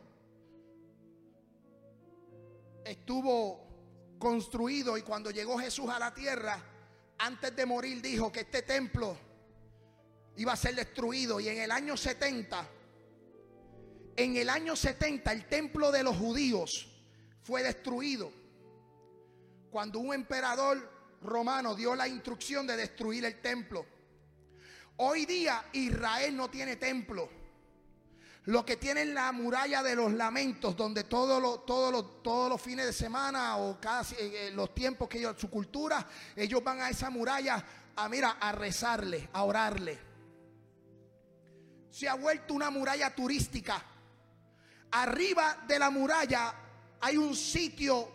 estuvo 2.84 3.68
construido 4.18 4.96
y 4.96 5.02
cuando 5.02 5.30
llegó 5.30 5.58
Jesús 5.58 5.88
a 5.90 5.98
la 5.98 6.14
tierra, 6.14 6.62
antes 7.20 7.54
de 7.54 7.66
morir 7.66 8.02
dijo 8.02 8.32
que 8.32 8.40
este 8.40 8.62
templo 8.62 9.16
iba 10.36 10.52
a 10.52 10.56
ser 10.56 10.74
destruido 10.74 11.40
y 11.40 11.48
en 11.48 11.58
el 11.58 11.70
año 11.70 11.96
70 11.96 12.68
en 14.16 14.36
el 14.36 14.50
año 14.50 14.76
70 14.76 15.32
el 15.32 15.46
templo 15.46 15.90
de 15.90 16.02
los 16.02 16.16
judíos 16.16 16.88
fue 17.42 17.62
destruido. 17.62 18.30
Cuando 19.70 19.98
un 19.98 20.12
emperador 20.12 20.90
romano 21.22 21.74
dio 21.74 21.94
la 21.94 22.06
instrucción 22.06 22.66
de 22.66 22.76
destruir 22.76 23.24
el 23.24 23.40
templo. 23.40 23.86
Hoy 24.96 25.24
día 25.24 25.64
Israel 25.72 26.36
no 26.36 26.50
tiene 26.50 26.76
templo. 26.76 27.30
Lo 28.46 28.64
que 28.64 28.76
tienen 28.78 29.12
la 29.12 29.30
muralla 29.32 29.82
de 29.82 29.94
los 29.94 30.12
lamentos, 30.12 30.74
donde 30.74 31.04
todos 31.04 31.42
los, 31.42 31.66
todos 31.66 31.92
los, 31.92 32.22
todos 32.22 32.48
los 32.48 32.60
fines 32.60 32.86
de 32.86 32.92
semana 32.92 33.58
o 33.58 33.78
casi 33.78 34.14
eh, 34.18 34.50
los 34.54 34.74
tiempos 34.74 35.08
que 35.08 35.18
ellos, 35.18 35.36
su 35.38 35.50
cultura, 35.50 36.06
ellos 36.34 36.64
van 36.64 36.80
a 36.80 36.88
esa 36.88 37.10
muralla 37.10 37.62
a, 37.96 38.08
mira, 38.08 38.38
a 38.40 38.52
rezarle, 38.52 39.28
a 39.34 39.44
orarle. 39.44 39.98
Se 41.90 42.08
ha 42.08 42.14
vuelto 42.14 42.54
una 42.54 42.70
muralla 42.70 43.14
turística. 43.14 43.84
Arriba 44.92 45.64
de 45.66 45.78
la 45.78 45.90
muralla 45.90 46.54
hay 47.00 47.18
un 47.18 47.36
sitio 47.36 48.08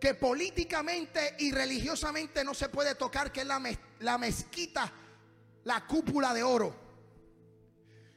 que 0.00 0.14
políticamente 0.14 1.36
y 1.38 1.52
religiosamente 1.52 2.44
no 2.44 2.54
se 2.54 2.70
puede 2.70 2.94
tocar, 2.94 3.30
que 3.30 3.42
es 3.42 3.46
la, 3.46 3.62
la 4.00 4.16
mezquita, 4.16 4.90
la 5.64 5.86
cúpula 5.86 6.32
de 6.32 6.42
oro. 6.42 6.74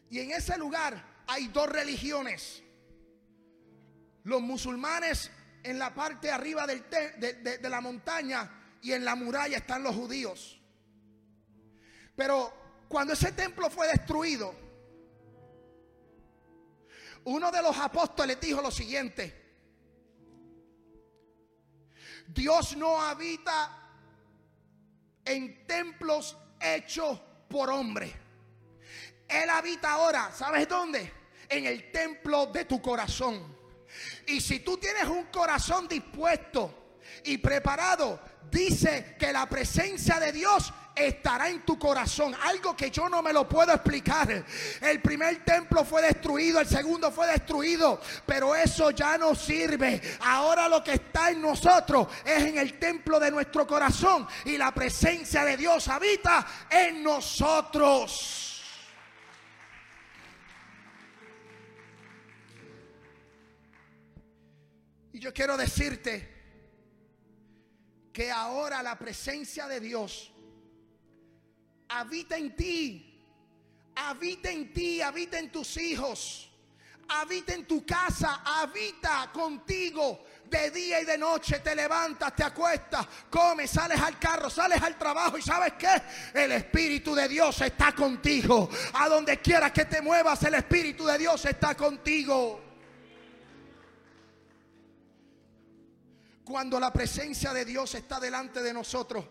Y 0.09 0.19
en 0.19 0.31
ese 0.31 0.57
lugar 0.57 1.08
hay 1.29 1.47
dos 1.49 1.69
religiones. 1.69 2.63
Los 4.23 4.41
musulmanes 4.41 5.29
en 5.61 5.77
la 5.77 5.93
parte 5.93 6.31
arriba 6.31 6.65
del 6.65 6.89
de, 6.89 7.69
la 7.69 7.81
montaña 7.81 8.77
y 8.81 8.93
en 8.93 9.05
la 9.05 9.15
muralla 9.15 9.57
están 9.57 9.83
los 9.83 9.95
judíos. 9.95 10.59
Pero 12.15 12.51
cuando 12.89 13.13
ese 13.13 13.31
templo 13.31 13.69
fue 13.69 13.87
destruido, 13.87 14.55
uno 17.25 17.51
de 17.51 17.61
los 17.61 17.77
apóstoles 17.77 18.39
dijo 18.41 18.61
lo 18.61 18.71
siguiente, 18.71 19.35
Dios 22.27 22.75
no 22.75 22.99
habita 22.99 23.91
en 25.25 25.67
templos 25.67 26.35
hechos 26.59 27.21
por 27.47 27.69
hombre. 27.69 28.11
Él 29.27 29.47
habita 29.51 29.91
ahora, 29.91 30.31
¿sabes 30.31 30.67
dónde? 30.67 31.18
En 31.49 31.65
el 31.65 31.91
templo 31.91 32.47
de 32.47 32.65
tu 32.65 32.81
corazón. 32.81 33.57
Y 34.27 34.39
si 34.39 34.59
tú 34.59 34.77
tienes 34.77 35.05
un 35.05 35.25
corazón 35.25 35.87
dispuesto 35.87 36.97
y 37.23 37.37
preparado, 37.39 38.19
dice 38.51 39.15
que 39.19 39.33
la 39.33 39.47
presencia 39.47 40.19
de 40.19 40.31
Dios 40.31 40.71
estará 40.95 41.49
en 41.49 41.65
tu 41.65 41.79
corazón. 41.79 42.35
Algo 42.43 42.75
que 42.75 42.91
yo 42.91 43.09
no 43.09 43.21
me 43.21 43.33
lo 43.33 43.47
puedo 43.47 43.73
explicar. 43.73 44.45
El 44.81 45.01
primer 45.01 45.43
templo 45.43 45.83
fue 45.83 46.01
destruido, 46.01 46.59
el 46.59 46.67
segundo 46.67 47.11
fue 47.11 47.27
destruido, 47.27 47.99
pero 48.25 48.55
eso 48.55 48.91
ya 48.91 49.17
no 49.17 49.33
sirve. 49.33 50.01
Ahora 50.21 50.67
lo 50.67 50.83
que 50.83 50.93
está 50.93 51.31
en 51.31 51.41
nosotros 51.41 52.07
es 52.25 52.43
en 52.43 52.57
el 52.57 52.77
templo 52.77 53.19
de 53.19 53.31
nuestro 53.31 53.65
corazón 53.65 54.27
y 54.45 54.57
la 54.57 54.73
presencia 54.73 55.43
de 55.43 55.57
Dios 55.57 55.87
habita 55.87 56.45
en 56.69 57.03
nosotros. 57.03 58.48
Yo 65.19 65.33
quiero 65.33 65.57
decirte 65.57 66.39
que 68.13 68.31
ahora 68.31 68.81
la 68.81 68.97
presencia 68.97 69.67
de 69.67 69.79
Dios 69.79 70.31
habita 71.89 72.37
en 72.37 72.55
ti, 72.55 73.21
habita 73.95 74.49
en 74.49 74.73
ti, 74.73 75.01
habita 75.01 75.37
en 75.39 75.51
tus 75.51 75.77
hijos, 75.77 76.49
habita 77.09 77.53
en 77.53 77.65
tu 77.65 77.85
casa, 77.85 78.41
habita 78.45 79.29
contigo. 79.33 80.25
De 80.49 80.71
día 80.71 80.99
y 80.99 81.05
de 81.05 81.15
noche 81.15 81.59
te 81.59 81.75
levantas, 81.75 82.35
te 82.35 82.43
acuestas, 82.43 83.05
comes, 83.29 83.69
sales 83.69 84.01
al 84.01 84.17
carro, 84.17 84.49
sales 84.49 84.81
al 84.81 84.97
trabajo 84.97 85.37
y 85.37 85.43
sabes 85.43 85.73
qué? 85.73 86.01
El 86.33 86.51
Espíritu 86.53 87.13
de 87.13 87.27
Dios 87.27 87.61
está 87.61 87.91
contigo. 87.93 88.67
A 88.93 89.07
donde 89.07 89.39
quieras 89.41 89.71
que 89.71 89.85
te 89.85 90.01
muevas, 90.01 90.41
el 90.41 90.55
Espíritu 90.55 91.05
de 91.05 91.19
Dios 91.19 91.45
está 91.45 91.75
contigo. 91.75 92.68
Cuando 96.49 96.79
la 96.79 96.91
presencia 96.91 97.53
de 97.53 97.63
Dios 97.63 97.93
está 97.93 98.19
delante 98.19 98.63
de 98.63 98.73
nosotros. 98.73 99.23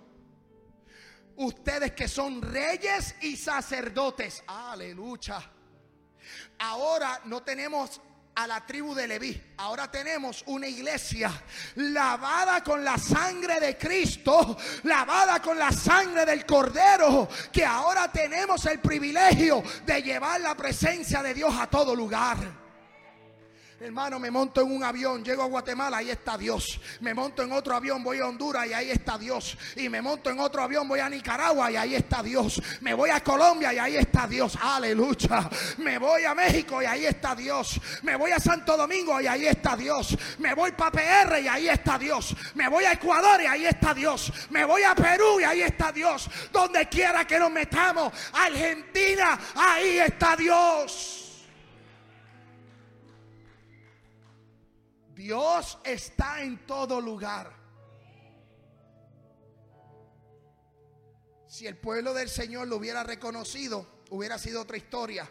Ustedes 1.34 1.90
que 1.90 2.06
son 2.06 2.40
reyes 2.40 3.16
y 3.22 3.36
sacerdotes. 3.36 4.44
Aleluya. 4.46 5.42
Ahora 6.60 7.20
no 7.24 7.42
tenemos 7.42 8.00
a 8.36 8.46
la 8.46 8.64
tribu 8.64 8.94
de 8.94 9.08
Leví. 9.08 9.42
Ahora 9.56 9.90
tenemos 9.90 10.44
una 10.46 10.68
iglesia 10.68 11.32
lavada 11.74 12.62
con 12.62 12.84
la 12.84 12.96
sangre 12.96 13.58
de 13.58 13.76
Cristo, 13.76 14.56
lavada 14.84 15.42
con 15.42 15.58
la 15.58 15.72
sangre 15.72 16.24
del 16.24 16.46
Cordero, 16.46 17.28
que 17.50 17.64
ahora 17.64 18.12
tenemos 18.12 18.64
el 18.66 18.78
privilegio 18.78 19.60
de 19.84 20.02
llevar 20.02 20.40
la 20.40 20.56
presencia 20.56 21.20
de 21.20 21.34
Dios 21.34 21.52
a 21.58 21.66
todo 21.66 21.96
lugar. 21.96 22.67
Hermano, 23.80 24.18
me 24.18 24.28
monto 24.28 24.60
en 24.60 24.72
un 24.72 24.82
avión, 24.82 25.22
llego 25.22 25.44
a 25.44 25.46
Guatemala, 25.46 25.98
ahí 25.98 26.10
está 26.10 26.36
Dios. 26.36 26.80
Me 26.98 27.14
monto 27.14 27.44
en 27.44 27.52
otro 27.52 27.76
avión, 27.76 28.02
voy 28.02 28.18
a 28.18 28.26
Honduras 28.26 28.66
y 28.66 28.72
ahí 28.72 28.90
está 28.90 29.16
Dios. 29.16 29.56
Y 29.76 29.88
me 29.88 30.02
monto 30.02 30.30
en 30.30 30.40
otro 30.40 30.62
avión, 30.62 30.88
voy 30.88 30.98
a 30.98 31.08
Nicaragua 31.08 31.70
y 31.70 31.76
ahí 31.76 31.94
está 31.94 32.20
Dios. 32.20 32.60
Me 32.80 32.92
voy 32.92 33.10
a 33.10 33.22
Colombia 33.22 33.72
y 33.72 33.78
ahí 33.78 33.96
está 33.96 34.26
Dios. 34.26 34.58
Aleluya. 34.60 35.48
Me 35.78 35.96
voy 35.96 36.24
a 36.24 36.34
México 36.34 36.82
y 36.82 36.86
ahí 36.86 37.06
está 37.06 37.36
Dios. 37.36 37.80
Me 38.02 38.16
voy 38.16 38.32
a 38.32 38.40
Santo 38.40 38.76
Domingo 38.76 39.20
y 39.20 39.28
ahí 39.28 39.46
está 39.46 39.76
Dios. 39.76 40.18
Me 40.38 40.54
voy 40.54 40.72
para 40.72 40.90
PR 40.90 41.40
y 41.40 41.46
ahí 41.46 41.68
está 41.68 41.96
Dios. 41.96 42.34
Me 42.54 42.68
voy 42.68 42.82
a 42.84 42.94
Ecuador 42.94 43.40
y 43.40 43.46
ahí 43.46 43.64
está 43.64 43.94
Dios. 43.94 44.32
Me 44.50 44.64
voy 44.64 44.82
a 44.82 44.96
Perú 44.96 45.38
y 45.38 45.44
ahí 45.44 45.62
está 45.62 45.92
Dios. 45.92 46.28
Donde 46.52 46.88
quiera 46.88 47.24
que 47.24 47.38
nos 47.38 47.52
metamos, 47.52 48.12
Argentina, 48.32 49.38
ahí 49.54 50.00
está 50.00 50.34
Dios. 50.34 51.27
Dios 55.18 55.78
está 55.82 56.44
en 56.44 56.64
todo 56.64 57.00
lugar. 57.00 57.52
Si 61.48 61.66
el 61.66 61.76
pueblo 61.76 62.14
del 62.14 62.28
Señor 62.28 62.68
lo 62.68 62.76
hubiera 62.76 63.02
reconocido, 63.02 63.84
hubiera 64.10 64.38
sido 64.38 64.62
otra 64.62 64.76
historia. 64.76 65.28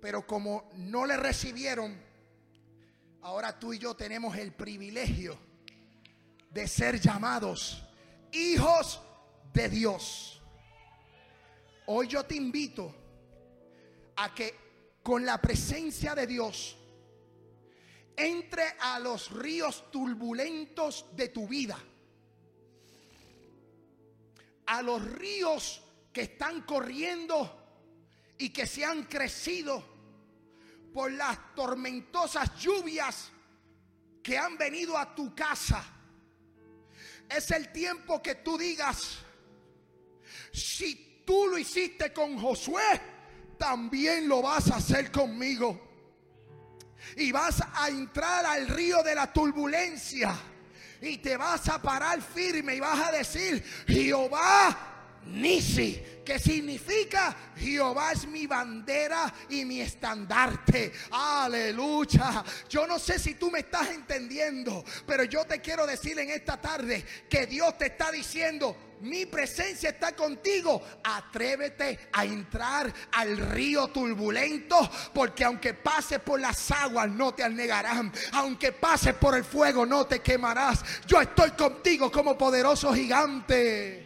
Pero 0.00 0.26
como 0.26 0.70
no 0.76 1.04
le 1.04 1.18
recibieron, 1.18 2.00
ahora 3.20 3.58
tú 3.58 3.74
y 3.74 3.78
yo 3.78 3.94
tenemos 3.94 4.38
el 4.38 4.54
privilegio 4.54 5.36
de 6.48 6.66
ser 6.66 6.98
llamados 6.98 7.86
hijos 8.32 9.02
de 9.52 9.68
Dios. 9.68 10.40
Hoy 11.84 12.08
yo 12.08 12.24
te 12.24 12.36
invito 12.36 12.94
a 14.16 14.34
que 14.34 14.54
con 15.02 15.26
la 15.26 15.42
presencia 15.42 16.14
de 16.14 16.26
Dios 16.26 16.78
entre 18.16 18.64
a 18.80 18.98
los 18.98 19.30
ríos 19.30 19.90
turbulentos 19.90 21.06
de 21.12 21.28
tu 21.28 21.48
vida. 21.48 21.78
A 24.66 24.82
los 24.82 25.04
ríos 25.04 25.82
que 26.12 26.22
están 26.22 26.62
corriendo 26.62 27.60
y 28.38 28.50
que 28.50 28.66
se 28.66 28.84
han 28.84 29.04
crecido 29.04 29.84
por 30.92 31.10
las 31.12 31.54
tormentosas 31.54 32.56
lluvias 32.56 33.30
que 34.22 34.38
han 34.38 34.56
venido 34.56 34.96
a 34.96 35.14
tu 35.14 35.34
casa. 35.34 35.84
Es 37.28 37.50
el 37.50 37.72
tiempo 37.72 38.22
que 38.22 38.36
tú 38.36 38.56
digas, 38.56 39.18
si 40.52 41.22
tú 41.26 41.48
lo 41.48 41.58
hiciste 41.58 42.12
con 42.12 42.38
Josué, 42.38 43.00
también 43.58 44.28
lo 44.28 44.42
vas 44.42 44.70
a 44.70 44.76
hacer 44.76 45.10
conmigo 45.10 45.93
y 47.16 47.32
vas 47.32 47.62
a 47.74 47.88
entrar 47.88 48.44
al 48.46 48.68
río 48.68 49.02
de 49.02 49.14
la 49.14 49.32
turbulencia 49.32 50.34
y 51.00 51.18
te 51.18 51.36
vas 51.36 51.68
a 51.68 51.80
parar 51.80 52.20
firme 52.22 52.76
y 52.76 52.80
vas 52.80 53.08
a 53.08 53.12
decir, 53.12 53.62
Jehová 53.86 54.93
Nisi, 55.26 56.02
que 56.24 56.38
significa 56.38 57.36
Jehová 57.56 58.12
es 58.12 58.26
mi 58.26 58.46
bandera 58.46 59.32
y 59.50 59.64
mi 59.64 59.80
estandarte. 59.80 60.92
Aleluya. 61.10 62.44
Yo 62.68 62.86
no 62.86 62.98
sé 62.98 63.18
si 63.18 63.34
tú 63.34 63.50
me 63.50 63.60
estás 63.60 63.90
entendiendo, 63.90 64.84
pero 65.06 65.24
yo 65.24 65.44
te 65.44 65.60
quiero 65.60 65.86
decir 65.86 66.18
en 66.18 66.30
esta 66.30 66.60
tarde 66.60 67.04
que 67.28 67.46
Dios 67.46 67.76
te 67.78 67.86
está 67.86 68.10
diciendo, 68.10 68.76
mi 69.00 69.26
presencia 69.26 69.90
está 69.90 70.16
contigo. 70.16 70.82
Atrévete 71.02 72.08
a 72.12 72.24
entrar 72.24 72.92
al 73.12 73.36
río 73.36 73.88
turbulento, 73.88 74.90
porque 75.12 75.44
aunque 75.44 75.74
pases 75.74 76.20
por 76.20 76.40
las 76.40 76.70
aguas 76.70 77.08
no 77.08 77.34
te 77.34 77.42
anegarán. 77.42 78.12
Aunque 78.32 78.72
pases 78.72 79.14
por 79.14 79.36
el 79.36 79.44
fuego 79.44 79.84
no 79.84 80.06
te 80.06 80.20
quemarás. 80.20 80.82
Yo 81.06 81.20
estoy 81.20 81.50
contigo 81.50 82.10
como 82.10 82.36
poderoso 82.36 82.94
gigante. 82.94 84.03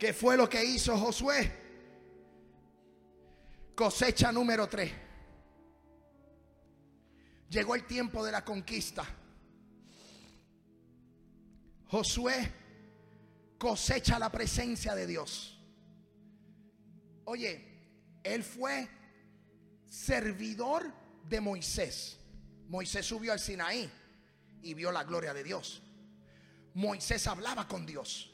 ¿Qué 0.00 0.14
fue 0.14 0.34
lo 0.34 0.48
que 0.48 0.64
hizo 0.64 0.96
Josué? 0.96 1.52
Cosecha 3.74 4.32
número 4.32 4.66
3. 4.66 4.90
llegó 7.50 7.74
el 7.74 7.84
tiempo 7.84 8.24
de 8.24 8.32
la 8.32 8.42
conquista. 8.42 9.04
Josué 11.88 12.50
cosecha 13.58 14.18
la 14.18 14.32
presencia 14.32 14.94
de 14.94 15.06
Dios. 15.06 15.60
Oye, 17.24 18.20
él 18.22 18.42
fue 18.42 18.88
servidor 19.86 20.90
de 21.28 21.42
Moisés. 21.42 22.18
Moisés 22.68 23.04
subió 23.04 23.32
al 23.32 23.40
Sinaí 23.40 23.90
y 24.62 24.72
vio 24.72 24.92
la 24.92 25.04
gloria 25.04 25.34
de 25.34 25.44
Dios. 25.44 25.82
Moisés 26.72 27.26
hablaba 27.26 27.68
con 27.68 27.84
Dios. 27.84 28.30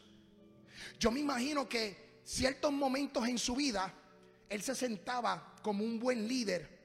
Yo 0.98 1.10
me 1.10 1.20
imagino 1.20 1.68
que 1.68 2.20
ciertos 2.24 2.72
momentos 2.72 3.26
en 3.28 3.38
su 3.38 3.54
vida, 3.56 3.92
él 4.48 4.62
se 4.62 4.74
sentaba 4.74 5.56
como 5.62 5.84
un 5.84 5.98
buen 5.98 6.26
líder 6.26 6.76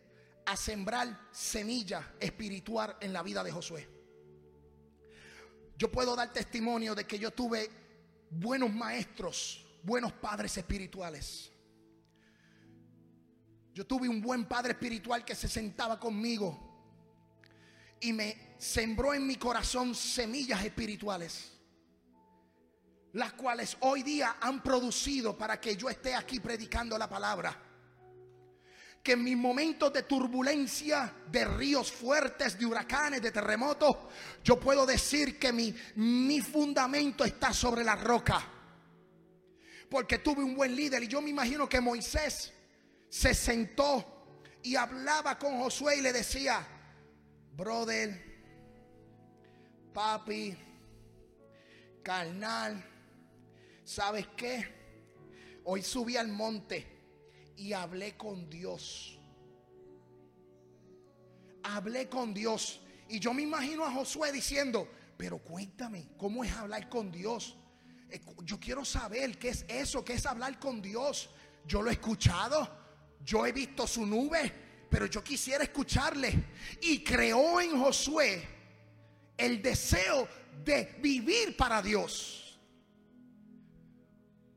a 0.45 0.55
sembrar 0.55 1.29
semilla 1.31 2.13
espiritual 2.19 2.97
en 2.99 3.13
la 3.13 3.23
vida 3.23 3.43
de 3.43 3.51
Josué. 3.51 3.87
Yo 5.77 5.91
puedo 5.91 6.15
dar 6.15 6.31
testimonio 6.31 6.93
de 6.93 7.05
que 7.05 7.17
yo 7.17 7.31
tuve 7.31 7.69
buenos 8.29 8.71
maestros, 8.71 9.65
buenos 9.83 10.11
padres 10.13 10.55
espirituales. 10.57 11.51
Yo 13.73 13.85
tuve 13.87 14.09
un 14.09 14.21
buen 14.21 14.45
padre 14.45 14.73
espiritual 14.73 15.23
que 15.23 15.33
se 15.33 15.47
sentaba 15.47 15.99
conmigo 15.99 16.71
y 17.99 18.13
me 18.13 18.55
sembró 18.57 19.13
en 19.13 19.25
mi 19.25 19.37
corazón 19.37 19.95
semillas 19.95 20.63
espirituales, 20.63 21.50
las 23.13 23.33
cuales 23.33 23.77
hoy 23.81 24.03
día 24.03 24.37
han 24.39 24.63
producido 24.63 25.37
para 25.37 25.59
que 25.59 25.75
yo 25.75 25.89
esté 25.89 26.15
aquí 26.15 26.39
predicando 26.39 26.97
la 26.97 27.09
palabra. 27.09 27.57
Que 29.03 29.13
en 29.13 29.23
mis 29.23 29.35
momentos 29.35 29.91
de 29.91 30.03
turbulencia, 30.03 31.11
de 31.29 31.43
ríos 31.45 31.91
fuertes, 31.91 32.57
de 32.57 32.65
huracanes, 32.65 33.21
de 33.21 33.31
terremotos, 33.31 33.95
yo 34.43 34.59
puedo 34.59 34.85
decir 34.85 35.39
que 35.39 35.51
mi, 35.51 35.75
mi 35.95 36.39
fundamento 36.39 37.25
está 37.25 37.51
sobre 37.51 37.83
la 37.83 37.95
roca. 37.95 38.47
Porque 39.89 40.19
tuve 40.19 40.43
un 40.43 40.55
buen 40.55 40.75
líder 40.75 41.03
y 41.03 41.07
yo 41.07 41.21
me 41.21 41.31
imagino 41.31 41.67
que 41.67 41.81
Moisés 41.81 42.53
se 43.09 43.33
sentó 43.33 44.39
y 44.63 44.75
hablaba 44.75 45.37
con 45.37 45.59
Josué 45.59 45.97
y 45.97 46.01
le 46.01 46.13
decía, 46.13 46.65
brother, 47.57 48.31
papi, 49.91 50.55
carnal, 52.03 52.90
¿sabes 53.91 54.25
qué? 54.37 54.65
Hoy 55.65 55.81
subí 55.81 56.15
al 56.15 56.29
monte 56.29 56.87
y 57.57 57.73
hablé 57.73 58.15
con 58.15 58.49
Dios. 58.49 59.19
Hablé 61.63 62.07
con 62.07 62.33
Dios. 62.33 62.79
Y 63.09 63.19
yo 63.19 63.33
me 63.33 63.41
imagino 63.41 63.83
a 63.83 63.91
Josué 63.91 64.31
diciendo, 64.31 64.87
pero 65.17 65.39
cuéntame, 65.39 66.07
¿cómo 66.17 66.43
es 66.43 66.53
hablar 66.53 66.87
con 66.87 67.11
Dios? 67.11 67.57
Eh, 68.09 68.21
yo 68.43 68.59
quiero 68.59 68.85
saber 68.85 69.37
qué 69.37 69.49
es 69.49 69.65
eso, 69.67 70.05
qué 70.05 70.13
es 70.13 70.25
hablar 70.25 70.57
con 70.57 70.81
Dios. 70.81 71.29
Yo 71.65 71.81
lo 71.81 71.89
he 71.89 71.93
escuchado, 71.93 72.69
yo 73.21 73.45
he 73.45 73.51
visto 73.51 73.85
su 73.85 74.05
nube, 74.05 74.53
pero 74.89 75.05
yo 75.05 75.21
quisiera 75.21 75.65
escucharle. 75.65 76.45
Y 76.81 77.03
creó 77.03 77.59
en 77.59 77.77
Josué 77.77 78.47
el 79.35 79.61
deseo 79.61 80.29
de 80.63 80.95
vivir 81.01 81.57
para 81.57 81.81
Dios. 81.81 82.40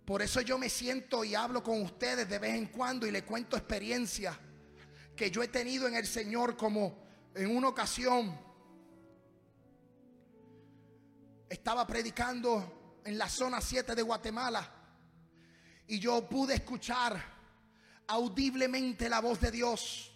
Por 0.05 0.21
eso 0.23 0.41
yo 0.41 0.59
me 0.59 0.69
siento 0.69 1.25
y 1.25 1.35
hablo 1.35 1.63
con 1.63 1.81
ustedes 1.83 2.29
de 2.29 2.39
vez 2.39 2.55
en 2.55 2.67
cuando 2.67 3.07
y 3.07 3.11
le 3.11 3.25
cuento 3.25 3.57
experiencias 3.57 4.37
que 5.17 5.31
yo 5.31 5.43
he 5.43 5.49
tenido 5.49 5.87
en 5.87 5.95
el 5.95 6.07
Señor 6.07 6.57
como 6.57 7.05
en 7.35 7.57
una 7.57 7.69
ocasión 7.69 8.39
estaba 11.49 11.87
predicando 11.87 13.01
en 13.05 13.17
la 13.17 13.29
zona 13.29 13.61
7 13.61 13.95
de 13.95 14.03
Guatemala 14.03 14.71
y 15.87 15.99
yo 15.99 16.29
pude 16.29 16.55
escuchar 16.55 17.23
audiblemente 18.07 19.09
la 19.09 19.21
voz 19.21 19.41
de 19.41 19.51
Dios 19.51 20.15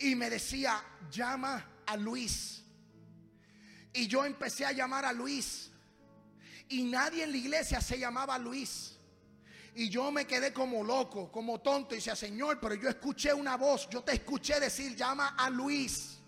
y 0.00 0.14
me 0.14 0.30
decía, 0.30 0.82
llama 1.10 1.82
a 1.86 1.96
Luis. 1.96 2.64
Y 3.92 4.06
yo 4.06 4.24
empecé 4.24 4.64
a 4.64 4.72
llamar 4.72 5.04
a 5.04 5.12
Luis. 5.12 5.69
Y 6.70 6.84
nadie 6.84 7.24
en 7.24 7.32
la 7.32 7.36
iglesia 7.36 7.80
se 7.80 7.98
llamaba 7.98 8.38
Luis. 8.38 8.96
Y 9.74 9.88
yo 9.88 10.10
me 10.10 10.26
quedé 10.26 10.52
como 10.52 10.82
loco, 10.82 11.30
como 11.30 11.60
tonto. 11.60 11.94
Y 11.94 11.98
decía, 11.98 12.16
Señor, 12.16 12.58
pero 12.60 12.74
yo 12.74 12.88
escuché 12.88 13.32
una 13.34 13.56
voz. 13.56 13.88
Yo 13.90 14.02
te 14.02 14.12
escuché 14.12 14.58
decir, 14.58 14.96
llama 14.96 15.34
a 15.36 15.50
Luis. 15.50 16.18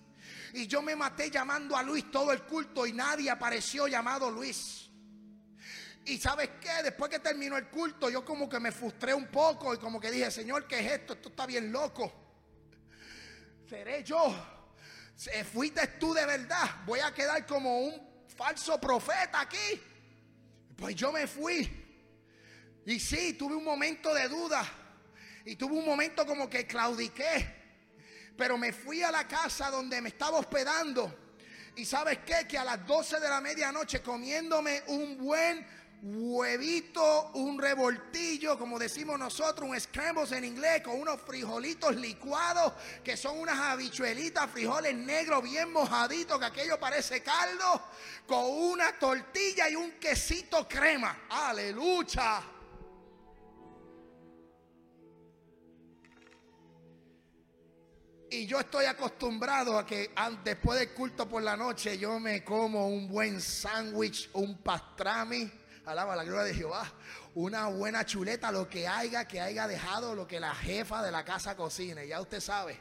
Y 0.52 0.66
yo 0.66 0.82
me 0.82 0.94
maté 0.94 1.30
llamando 1.30 1.76
a 1.76 1.82
Luis 1.82 2.10
todo 2.10 2.30
el 2.30 2.42
culto 2.42 2.86
y 2.86 2.92
nadie 2.92 3.30
apareció 3.30 3.88
llamado 3.88 4.30
Luis. 4.30 4.90
Y 6.04 6.18
sabes 6.18 6.50
qué, 6.60 6.82
después 6.82 7.10
que 7.10 7.20
terminó 7.20 7.56
el 7.56 7.68
culto, 7.68 8.10
yo 8.10 8.24
como 8.24 8.48
que 8.48 8.60
me 8.60 8.70
frustré 8.70 9.14
un 9.14 9.28
poco 9.28 9.72
y 9.72 9.78
como 9.78 9.98
que 9.98 10.10
dije, 10.10 10.30
Señor, 10.30 10.66
¿qué 10.66 10.80
es 10.80 10.92
esto? 10.92 11.14
Esto 11.14 11.30
está 11.30 11.46
bien 11.46 11.72
loco 11.72 12.22
seré 13.72 14.04
yo. 14.04 14.34
Fuiste 15.50 15.86
tú 15.98 16.12
de 16.12 16.26
verdad. 16.26 16.82
Voy 16.84 17.00
a 17.00 17.10
quedar 17.14 17.46
como 17.46 17.78
un 17.78 18.26
falso 18.36 18.78
profeta 18.78 19.40
aquí. 19.40 19.80
Pues 20.76 20.94
yo 20.94 21.12
me 21.12 21.26
fui. 21.26 21.70
Y 22.86 22.98
sí, 22.98 23.34
tuve 23.34 23.54
un 23.54 23.64
momento 23.64 24.12
de 24.14 24.28
duda. 24.28 24.64
Y 25.44 25.56
tuve 25.56 25.74
un 25.74 25.84
momento 25.84 26.26
como 26.26 26.48
que 26.48 26.66
claudiqué. 26.66 27.62
Pero 28.36 28.56
me 28.56 28.72
fui 28.72 29.02
a 29.02 29.10
la 29.10 29.26
casa 29.26 29.70
donde 29.70 30.00
me 30.00 30.08
estaba 30.08 30.38
hospedando. 30.38 31.36
Y 31.76 31.84
sabes 31.84 32.18
qué? 32.26 32.46
Que 32.46 32.58
a 32.58 32.64
las 32.64 32.86
12 32.86 33.20
de 33.20 33.28
la 33.28 33.40
medianoche 33.40 34.02
comiéndome 34.02 34.82
un 34.88 35.16
buen 35.16 35.66
huevito, 36.02 37.30
un 37.34 37.60
revoltillo, 37.60 38.58
como 38.58 38.76
decimos 38.76 39.18
nosotros, 39.18 39.68
un 39.68 39.78
scramble 39.80 40.24
en 40.36 40.44
inglés, 40.44 40.82
con 40.82 41.00
unos 41.00 41.20
frijolitos 41.20 41.94
licuados, 41.94 42.72
que 43.04 43.16
son 43.16 43.38
unas 43.38 43.58
habichuelitas, 43.58 44.50
frijoles 44.50 44.96
negros 44.96 45.44
bien 45.44 45.72
mojaditos, 45.72 46.40
que 46.40 46.44
aquello 46.44 46.78
parece 46.80 47.22
caldo, 47.22 47.82
con 48.26 48.44
una 48.44 48.98
tortilla 48.98 49.70
y 49.70 49.76
un 49.76 49.92
quesito 49.92 50.66
crema. 50.68 51.22
Aleluya. 51.30 52.42
Y 58.28 58.46
yo 58.46 58.58
estoy 58.58 58.86
acostumbrado 58.86 59.78
a 59.78 59.86
que 59.86 60.10
después 60.42 60.80
del 60.80 60.94
culto 60.94 61.28
por 61.28 61.42
la 61.42 61.56
noche 61.56 61.98
yo 61.98 62.18
me 62.18 62.42
como 62.42 62.88
un 62.88 63.06
buen 63.06 63.40
sándwich, 63.40 64.30
un 64.32 64.56
pastrami 64.62 65.61
alaba 65.84 66.14
la 66.14 66.24
gloria 66.24 66.44
de 66.44 66.54
Jehová, 66.54 66.90
una 67.34 67.66
buena 67.66 68.04
chuleta, 68.04 68.52
lo 68.52 68.68
que 68.68 68.86
haya, 68.86 69.26
que 69.26 69.40
haya 69.40 69.66
dejado, 69.66 70.14
lo 70.14 70.26
que 70.26 70.38
la 70.38 70.54
jefa 70.54 71.02
de 71.02 71.10
la 71.10 71.24
casa 71.24 71.56
cocine. 71.56 72.06
Ya 72.06 72.20
usted 72.20 72.40
sabe, 72.40 72.78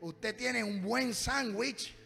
usted 0.00 0.36
tiene 0.36 0.64
un 0.64 0.82
buen 0.82 1.14
sándwich 1.14 1.96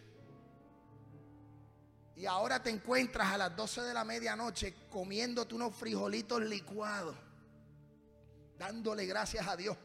y 2.16 2.26
ahora 2.26 2.62
te 2.62 2.70
encuentras 2.70 3.32
a 3.32 3.38
las 3.38 3.56
12 3.56 3.82
de 3.82 3.94
la 3.94 4.04
medianoche 4.04 4.74
comiéndote 4.90 5.54
unos 5.54 5.74
frijolitos 5.74 6.42
licuados, 6.42 7.16
dándole 8.58 9.06
gracias 9.06 9.46
a 9.46 9.56
Dios. 9.56 9.76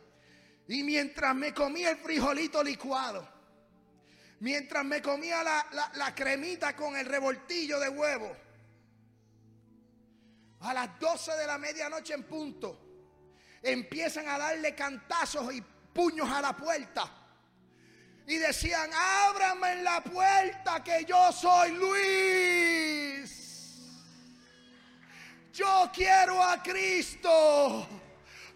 Y 0.68 0.84
mientras 0.84 1.36
me 1.36 1.54
comía 1.54 1.92
el 1.92 1.98
frijolito 1.98 2.64
licuado, 2.64 3.28
mientras 4.40 4.86
me 4.86 5.02
comía 5.02 5.44
la, 5.44 5.92
la 5.96 6.16
cremita 6.16 6.76
con 6.76 6.96
el 6.96 7.06
revoltillo 7.06 7.80
de 7.80 7.90
huevo, 7.90 8.36
a 10.62 10.74
las 10.74 11.00
12 11.00 11.32
de 11.34 11.48
la 11.48 11.58
medianoche 11.58 12.14
en 12.14 12.24
punto, 12.24 12.80
empiezan 13.62 14.28
a 14.28 14.38
darle 14.38 14.76
cantazos 14.76 15.54
y 15.54 15.62
puños 15.62 16.30
a 16.30 16.42
la 16.42 16.56
puerta. 16.56 17.10
Y 18.28 18.36
decían, 18.38 18.90
ábrame 18.94 19.74
en 19.74 19.84
la 19.84 20.04
puerta 20.04 20.84
que 20.84 21.04
yo 21.06 21.32
soy 21.32 21.72
Luis. 21.72 23.32
Yo 25.52 25.92
quiero 25.94 26.42
a 26.42 26.62
Cristo. 26.62 27.88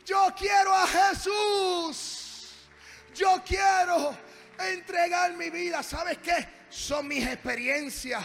Yo 0.05 0.33
quiero 0.37 0.73
a 0.73 0.87
Jesús. 0.87 2.67
Yo 3.13 3.41
quiero 3.43 4.15
entregar 4.59 5.33
mi 5.33 5.49
vida. 5.49 5.81
¿Sabes 5.81 6.19
qué? 6.19 6.47
Son 6.69 7.07
mis 7.07 7.25
experiencias 7.25 8.23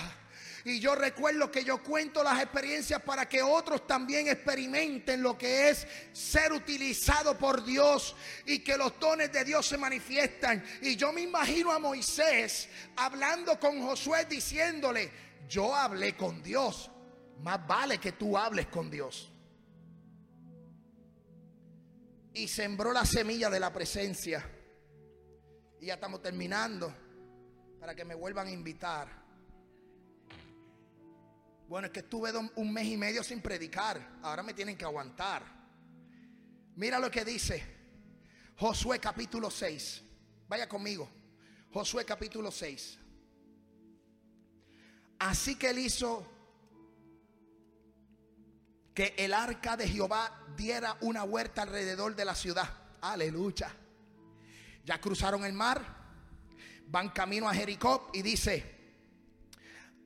y 0.64 0.78
yo 0.78 0.94
recuerdo 0.94 1.50
que 1.50 1.64
yo 1.64 1.82
cuento 1.82 2.22
las 2.22 2.42
experiencias 2.42 3.02
para 3.02 3.28
que 3.28 3.42
otros 3.42 3.86
también 3.86 4.28
experimenten 4.28 5.22
lo 5.22 5.38
que 5.38 5.70
es 5.70 5.86
ser 6.12 6.52
utilizado 6.52 7.38
por 7.38 7.64
Dios 7.64 8.14
y 8.44 8.58
que 8.58 8.76
los 8.76 8.98
dones 8.98 9.32
de 9.32 9.44
Dios 9.44 9.66
se 9.66 9.78
manifiestan. 9.78 10.62
Y 10.82 10.96
yo 10.96 11.12
me 11.12 11.22
imagino 11.22 11.72
a 11.72 11.78
Moisés 11.78 12.68
hablando 12.96 13.58
con 13.58 13.80
Josué 13.82 14.26
diciéndole, 14.26 15.10
yo 15.48 15.74
hablé 15.74 16.16
con 16.16 16.42
Dios, 16.42 16.90
más 17.42 17.66
vale 17.66 17.98
que 17.98 18.12
tú 18.12 18.36
hables 18.36 18.66
con 18.66 18.90
Dios. 18.90 19.32
Y 22.34 22.46
sembró 22.48 22.92
la 22.92 23.04
semilla 23.04 23.48
de 23.50 23.60
la 23.60 23.72
presencia. 23.72 24.48
Y 25.80 25.86
ya 25.86 25.94
estamos 25.94 26.22
terminando 26.22 26.94
para 27.80 27.94
que 27.94 28.04
me 28.04 28.14
vuelvan 28.14 28.46
a 28.46 28.50
invitar. 28.50 29.08
Bueno, 31.70 31.86
es 31.86 31.92
que 31.92 32.00
estuve 32.00 32.32
un 32.56 32.72
mes 32.72 32.84
y 32.88 32.96
medio 32.96 33.22
sin 33.22 33.40
predicar. 33.40 34.18
Ahora 34.22 34.42
me 34.42 34.54
tienen 34.54 34.76
que 34.76 34.84
aguantar. 34.84 35.44
Mira 36.74 36.98
lo 36.98 37.08
que 37.08 37.24
dice 37.24 37.62
Josué 38.56 38.98
capítulo 38.98 39.52
6. 39.52 40.02
Vaya 40.48 40.68
conmigo. 40.68 41.08
Josué 41.72 42.04
capítulo 42.04 42.50
6. 42.50 42.98
Así 45.20 45.54
que 45.54 45.70
él 45.70 45.78
hizo 45.78 46.26
que 48.92 49.14
el 49.16 49.32
arca 49.32 49.76
de 49.76 49.86
Jehová 49.86 50.44
diera 50.56 50.98
una 51.02 51.22
vuelta 51.22 51.62
alrededor 51.62 52.16
de 52.16 52.24
la 52.24 52.34
ciudad. 52.34 52.68
Aleluya. 53.00 53.72
Ya 54.84 55.00
cruzaron 55.00 55.44
el 55.44 55.52
mar, 55.52 55.84
van 56.88 57.10
camino 57.10 57.48
a 57.48 57.54
Jericó 57.54 58.10
y 58.12 58.22
dice, 58.22 58.79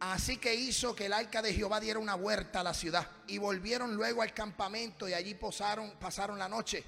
así 0.00 0.36
que 0.38 0.54
hizo 0.54 0.94
que 0.94 1.06
el 1.06 1.12
arca 1.12 1.42
de 1.42 1.52
Jehová 1.52 1.80
diera 1.80 1.98
una 1.98 2.14
vuelta 2.14 2.60
a 2.60 2.64
la 2.64 2.74
ciudad 2.74 3.08
y 3.26 3.38
volvieron 3.38 3.94
luego 3.94 4.22
al 4.22 4.34
campamento 4.34 5.08
y 5.08 5.14
allí 5.14 5.34
posaron, 5.34 5.92
pasaron 5.98 6.38
la 6.38 6.48
noche. 6.48 6.84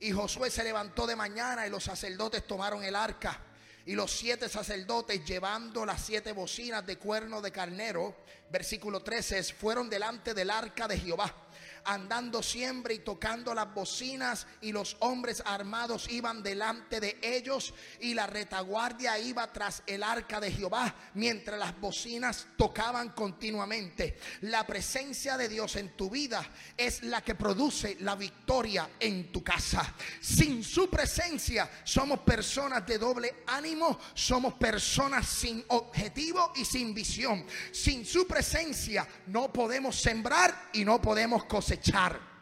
Y 0.00 0.12
Josué 0.12 0.50
se 0.50 0.64
levantó 0.64 1.06
de 1.06 1.16
mañana 1.16 1.66
y 1.66 1.70
los 1.70 1.84
sacerdotes 1.84 2.46
tomaron 2.46 2.84
el 2.84 2.96
arca. 2.96 3.40
Y 3.86 3.94
los 3.94 4.10
siete 4.10 4.48
sacerdotes 4.48 5.24
llevando 5.24 5.84
las 5.84 6.00
siete 6.00 6.32
bocinas 6.32 6.86
de 6.86 6.96
cuerno 6.96 7.42
de 7.42 7.52
carnero, 7.52 8.16
versículo 8.50 9.02
13, 9.02 9.42
fueron 9.52 9.90
delante 9.90 10.32
del 10.32 10.50
arca 10.50 10.88
de 10.88 10.98
Jehová 10.98 11.43
andando 11.84 12.42
siempre 12.42 12.94
y 12.94 12.98
tocando 13.00 13.54
las 13.54 13.72
bocinas 13.72 14.46
y 14.60 14.72
los 14.72 14.96
hombres 15.00 15.42
armados 15.44 16.08
iban 16.10 16.42
delante 16.42 17.00
de 17.00 17.18
ellos 17.22 17.74
y 18.00 18.14
la 18.14 18.26
retaguardia 18.26 19.18
iba 19.18 19.52
tras 19.52 19.82
el 19.86 20.02
arca 20.02 20.40
de 20.40 20.50
Jehová 20.50 20.94
mientras 21.14 21.58
las 21.58 21.78
bocinas 21.78 22.46
tocaban 22.56 23.10
continuamente. 23.10 24.18
La 24.42 24.66
presencia 24.66 25.36
de 25.36 25.48
Dios 25.48 25.76
en 25.76 25.96
tu 25.96 26.10
vida 26.10 26.44
es 26.76 27.02
la 27.02 27.22
que 27.22 27.34
produce 27.34 27.96
la 28.00 28.14
victoria 28.14 28.88
en 28.98 29.30
tu 29.30 29.42
casa. 29.42 29.94
Sin 30.20 30.64
su 30.64 30.88
presencia 30.88 31.70
somos 31.84 32.20
personas 32.20 32.86
de 32.86 32.98
doble 32.98 33.42
ánimo, 33.46 33.98
somos 34.14 34.54
personas 34.54 35.26
sin 35.26 35.64
objetivo 35.68 36.52
y 36.56 36.64
sin 36.64 36.94
visión. 36.94 37.44
Sin 37.72 38.04
su 38.06 38.26
presencia 38.26 39.06
no 39.26 39.52
podemos 39.52 40.00
sembrar 40.00 40.70
y 40.72 40.84
no 40.84 41.00
podemos 41.00 41.44
cosechar 41.44 41.73
echar 41.74 42.34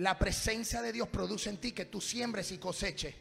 La 0.00 0.18
presencia 0.18 0.80
de 0.80 0.92
Dios 0.92 1.08
produce 1.08 1.50
en 1.50 1.58
ti 1.58 1.72
que 1.72 1.84
tú 1.84 2.00
siembres 2.00 2.52
y 2.52 2.58
coseches. 2.58 3.14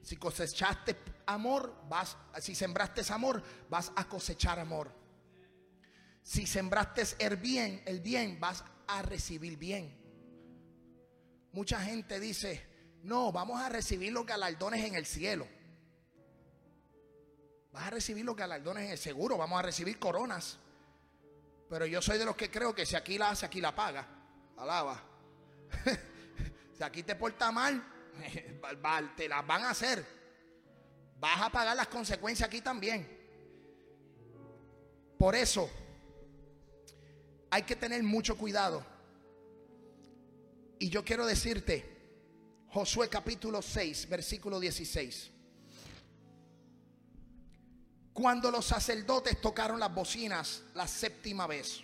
Si 0.00 0.16
cosechaste 0.16 0.96
amor, 1.26 1.74
vas, 1.88 2.16
si 2.40 2.54
sembraste 2.54 3.02
amor, 3.12 3.42
vas 3.68 3.90
a 3.96 4.08
cosechar 4.08 4.60
amor. 4.60 4.92
Si 6.22 6.46
sembraste 6.46 7.02
el 7.18 7.36
bien, 7.36 7.82
el 7.84 8.00
bien, 8.00 8.38
vas 8.38 8.62
a 8.86 9.02
recibir 9.02 9.56
bien. 9.56 9.98
Mucha 11.50 11.80
gente 11.80 12.20
dice, 12.20 12.64
no, 13.02 13.32
vamos 13.32 13.60
a 13.60 13.68
recibir 13.68 14.12
los 14.12 14.24
galardones 14.24 14.84
en 14.84 14.94
el 14.94 15.06
cielo. 15.06 15.48
Vas 17.72 17.88
a 17.88 17.90
recibir 17.90 18.24
los 18.24 18.36
galardones 18.36 18.84
en 18.84 18.90
el 18.92 18.98
seguro, 18.98 19.36
vamos 19.36 19.58
a 19.58 19.62
recibir 19.62 19.98
coronas. 19.98 20.58
Pero 21.70 21.86
yo 21.86 22.02
soy 22.02 22.18
de 22.18 22.24
los 22.24 22.34
que 22.34 22.50
creo 22.50 22.74
que 22.74 22.84
si 22.84 22.96
aquí 22.96 23.16
la 23.16 23.30
hace, 23.30 23.46
aquí 23.46 23.60
la 23.60 23.72
paga. 23.72 24.04
Alaba. 24.56 25.00
si 26.76 26.82
aquí 26.82 27.04
te 27.04 27.14
porta 27.14 27.52
mal, 27.52 27.80
te 29.16 29.28
las 29.28 29.46
van 29.46 29.62
a 29.62 29.70
hacer. 29.70 30.04
Vas 31.20 31.40
a 31.40 31.48
pagar 31.48 31.76
las 31.76 31.86
consecuencias 31.86 32.48
aquí 32.48 32.60
también. 32.60 33.08
Por 35.16 35.36
eso 35.36 35.70
hay 37.50 37.62
que 37.62 37.76
tener 37.76 38.02
mucho 38.02 38.36
cuidado. 38.36 38.84
Y 40.80 40.88
yo 40.88 41.04
quiero 41.04 41.24
decirte, 41.24 42.00
Josué 42.70 43.08
capítulo 43.08 43.62
6, 43.62 44.08
versículo 44.08 44.58
16. 44.58 45.30
Cuando 48.20 48.50
los 48.50 48.66
sacerdotes 48.66 49.40
tocaron 49.40 49.80
las 49.80 49.94
bocinas 49.94 50.64
la 50.74 50.86
séptima 50.86 51.46
vez, 51.46 51.80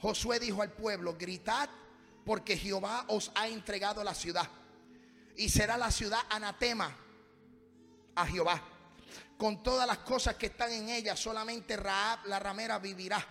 Josué 0.00 0.40
dijo 0.40 0.60
al 0.60 0.72
pueblo, 0.72 1.16
gritad 1.16 1.70
porque 2.24 2.56
Jehová 2.56 3.04
os 3.06 3.30
ha 3.36 3.46
entregado 3.46 4.02
la 4.02 4.12
ciudad. 4.12 4.50
Y 5.36 5.48
será 5.48 5.76
la 5.76 5.92
ciudad 5.92 6.18
anatema 6.30 6.96
a 8.16 8.26
Jehová. 8.26 8.60
Con 9.38 9.62
todas 9.62 9.86
las 9.86 9.98
cosas 9.98 10.34
que 10.34 10.46
están 10.46 10.72
en 10.72 10.88
ella, 10.88 11.14
solamente 11.14 11.76
Raab 11.76 12.26
la 12.26 12.40
ramera 12.40 12.80
vivirá. 12.80 13.24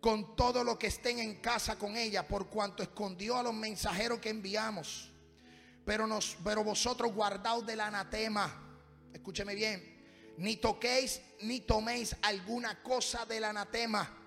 Con 0.00 0.36
todo 0.36 0.62
lo 0.62 0.78
que 0.78 0.86
estén 0.86 1.18
en 1.18 1.40
casa 1.40 1.76
con 1.76 1.96
ella, 1.96 2.28
por 2.28 2.46
cuanto 2.46 2.84
escondió 2.84 3.36
a 3.36 3.42
los 3.42 3.52
mensajeros 3.52 4.20
que 4.20 4.30
enviamos. 4.30 5.10
Pero, 5.84 6.06
nos, 6.06 6.36
vosotros 6.40 7.12
guardaos 7.12 7.66
del 7.66 7.80
anatema. 7.80 8.78
Escúcheme 9.12 9.56
bien 9.56 9.95
ni 10.38 10.56
toquéis 10.56 11.20
ni 11.40 11.60
toméis 11.60 12.16
alguna 12.22 12.82
cosa 12.82 13.24
del 13.24 13.44
anatema. 13.44 14.22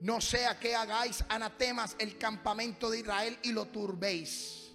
No 0.00 0.20
sea 0.20 0.58
que 0.58 0.74
hagáis 0.74 1.24
anatemas 1.28 1.96
el 1.98 2.18
campamento 2.18 2.90
de 2.90 3.00
Israel 3.00 3.38
y 3.42 3.52
lo 3.52 3.66
turbéis. 3.66 4.72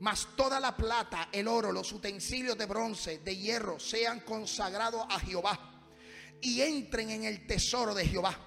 Mas 0.00 0.28
toda 0.36 0.60
la 0.60 0.76
plata, 0.76 1.28
el 1.32 1.48
oro, 1.48 1.72
los 1.72 1.92
utensilios 1.92 2.56
de 2.56 2.66
bronce, 2.66 3.18
de 3.18 3.36
hierro, 3.36 3.80
sean 3.80 4.20
consagrados 4.20 5.04
a 5.08 5.18
Jehová 5.20 5.84
y 6.40 6.60
entren 6.60 7.10
en 7.10 7.24
el 7.24 7.46
tesoro 7.46 7.94
de 7.94 8.06
Jehová. 8.06 8.38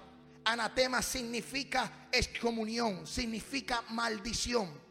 Anatema 0.44 1.02
significa 1.02 2.08
excomunión, 2.10 3.06
significa 3.06 3.82
maldición. 3.90 4.81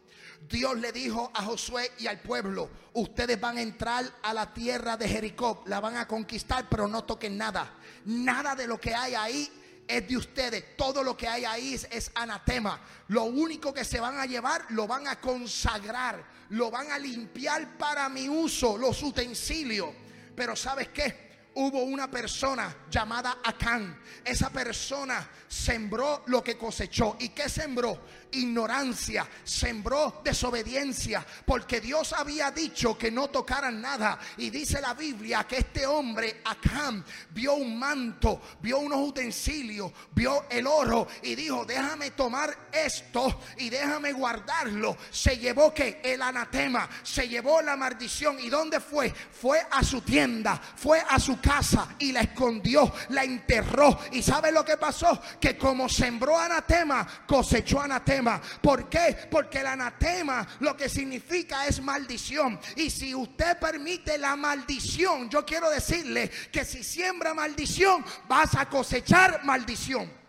Dios 0.50 0.78
le 0.78 0.92
dijo 0.92 1.32
a 1.34 1.44
Josué 1.44 1.92
y 2.00 2.08
al 2.08 2.20
pueblo, 2.20 2.70
ustedes 2.94 3.40
van 3.40 3.58
a 3.58 3.62
entrar 3.62 4.06
a 4.22 4.34
la 4.34 4.54
tierra 4.54 4.98
de 4.98 5.08
Jericó, 5.08 5.64
la 5.68 5.80
van 5.80 5.98
a 5.98 6.08
conquistar, 6.08 6.68
pero 6.70 6.88
no 6.88 7.04
toquen 7.04 7.38
nada. 7.38 7.74
Nada 8.06 8.56
de 8.56 8.68
lo 8.68 8.80
que 8.80 8.94
hay 8.94 9.14
ahí 9.14 9.52
es 9.88 10.08
de 10.08 10.18
ustedes. 10.18 10.76
Todo 10.78 11.04
lo 11.04 11.16
que 11.16 11.28
hay 11.28 11.46
ahí 11.46 11.74
es, 11.74 12.12
anatema. 12.16 12.82
Lo 13.10 13.24
único 13.26 13.74
que 13.74 13.86
se 13.86 14.00
van 14.00 14.18
a 14.20 14.26
llevar 14.26 14.66
lo 14.70 14.88
van 14.88 15.08
a 15.08 15.20
consagrar, 15.20 16.24
lo 16.50 16.72
van 16.72 16.92
a 16.92 17.00
limpiar 17.00 17.78
para 17.78 18.10
mi 18.10 18.28
uso, 18.30 18.78
los 18.78 19.02
utensilios. 19.04 19.90
Pero 20.36 20.56
¿sabes 20.56 20.90
qué? 20.90 21.32
hubo 21.56 21.84
una 21.84 22.10
persona 22.10 22.74
llamada 22.90 23.40
Acán. 23.44 24.00
Esa 24.24 24.50
persona 24.50 25.28
sembró 25.48 26.24
lo 26.28 26.44
que 26.44 26.58
cosechó. 26.58 27.18
¿Y 27.20 27.30
qué 27.30 27.50
sembró? 27.50 28.00
Ignorancia, 28.34 29.28
sembró 29.44 30.22
desobediencia, 30.24 31.26
porque 31.46 31.82
Dios 31.82 32.14
había 32.14 32.52
dicho 32.52 32.98
que 32.98 33.12
no 33.12 33.30
tocaran 33.30 33.82
nada. 33.82 34.20
Y 34.38 34.50
dice 34.50 34.82
la 34.82 34.94
Biblia 34.94 35.46
que 35.48 35.58
este 35.58 35.86
hombre, 35.86 36.42
Acán, 36.46 37.04
vio 37.32 37.56
un 37.56 37.78
manto, 37.78 38.42
vio 38.62 38.80
unos 38.80 39.10
utensilios, 39.10 39.92
vio 40.14 40.46
el 40.50 40.68
oro 40.68 41.08
y 41.24 41.36
dijo, 41.36 41.66
déjame 41.66 42.12
tomar 42.12 42.70
esto 42.72 43.42
y 43.58 43.70
déjame 43.70 44.14
guardarlo. 44.14 44.98
Se 45.10 45.38
llevó 45.38 45.74
que 45.74 46.02
el 46.04 46.22
anatema, 46.22 46.90
se 47.04 47.28
llevó 47.28 47.62
la 47.62 47.76
maldición. 47.76 48.40
¿Y 48.40 48.50
dónde 48.50 48.80
fue? 48.80 49.12
Fue 49.12 49.66
a 49.70 49.84
su 49.84 50.02
tienda, 50.02 50.60
fue 50.76 51.04
a 51.08 51.20
su 51.20 51.40
casa 51.40 51.96
y 52.00 52.12
la 52.12 52.22
escondió, 52.22 52.94
la 53.10 53.24
enterró. 53.24 54.00
¿Y 54.12 54.22
sabe 54.22 54.52
lo 54.52 54.64
que 54.64 54.78
pasó? 54.78 55.22
Que 55.40 55.58
como 55.58 55.90
sembró 55.90 56.38
anatema, 56.38 57.08
cosechó 57.28 57.82
anatema. 57.82 58.21
¿Por 58.62 58.90
qué? 58.90 59.18
Porque 59.30 59.60
el 59.60 59.68
anatema 59.68 60.48
lo 60.60 60.76
que 60.76 60.90
significa 60.90 61.66
es 61.66 61.82
maldición. 61.82 62.60
Y 62.76 62.90
si 62.90 63.16
usted 63.16 63.58
permite 63.60 64.18
la 64.18 64.36
maldición, 64.36 65.30
yo 65.30 65.46
quiero 65.46 65.70
decirle 65.70 66.30
que 66.52 66.66
si 66.66 66.84
siembra 66.84 67.34
maldición, 67.34 68.04
vas 68.28 68.56
a 68.56 68.68
cosechar 68.68 69.44
maldición. 69.44 70.22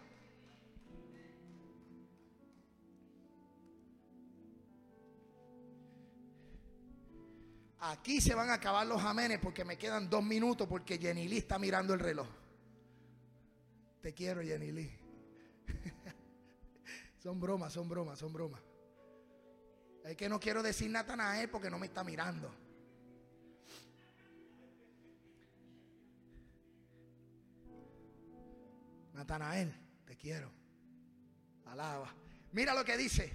Aquí 7.84 8.20
se 8.20 8.34
van 8.34 8.48
a 8.48 8.54
acabar 8.54 8.86
los 8.86 9.02
amenes 9.02 9.40
porque 9.40 9.64
me 9.64 9.76
quedan 9.76 10.08
dos 10.08 10.22
minutos 10.22 10.68
porque 10.68 10.98
Jenny 10.98 11.26
Lee 11.26 11.38
está 11.38 11.58
mirando 11.58 11.92
el 11.92 12.00
reloj. 12.00 12.28
Te 14.00 14.14
quiero, 14.14 14.40
Jenny 14.40 14.70
Lee. 14.70 14.90
Son 17.22 17.38
bromas, 17.38 17.72
son 17.72 17.88
bromas, 17.88 18.18
son 18.18 18.32
bromas. 18.32 18.60
Es 20.04 20.16
que 20.16 20.28
no 20.28 20.40
quiero 20.40 20.60
decir 20.60 20.90
Natanael 20.90 21.48
porque 21.48 21.70
no 21.70 21.78
me 21.78 21.86
está 21.86 22.02
mirando. 22.02 22.52
Natanael, 29.14 29.72
te 30.04 30.16
quiero. 30.16 30.50
Alaba. 31.66 32.12
Mira 32.50 32.74
lo 32.74 32.84
que 32.84 32.96
dice. 32.96 33.32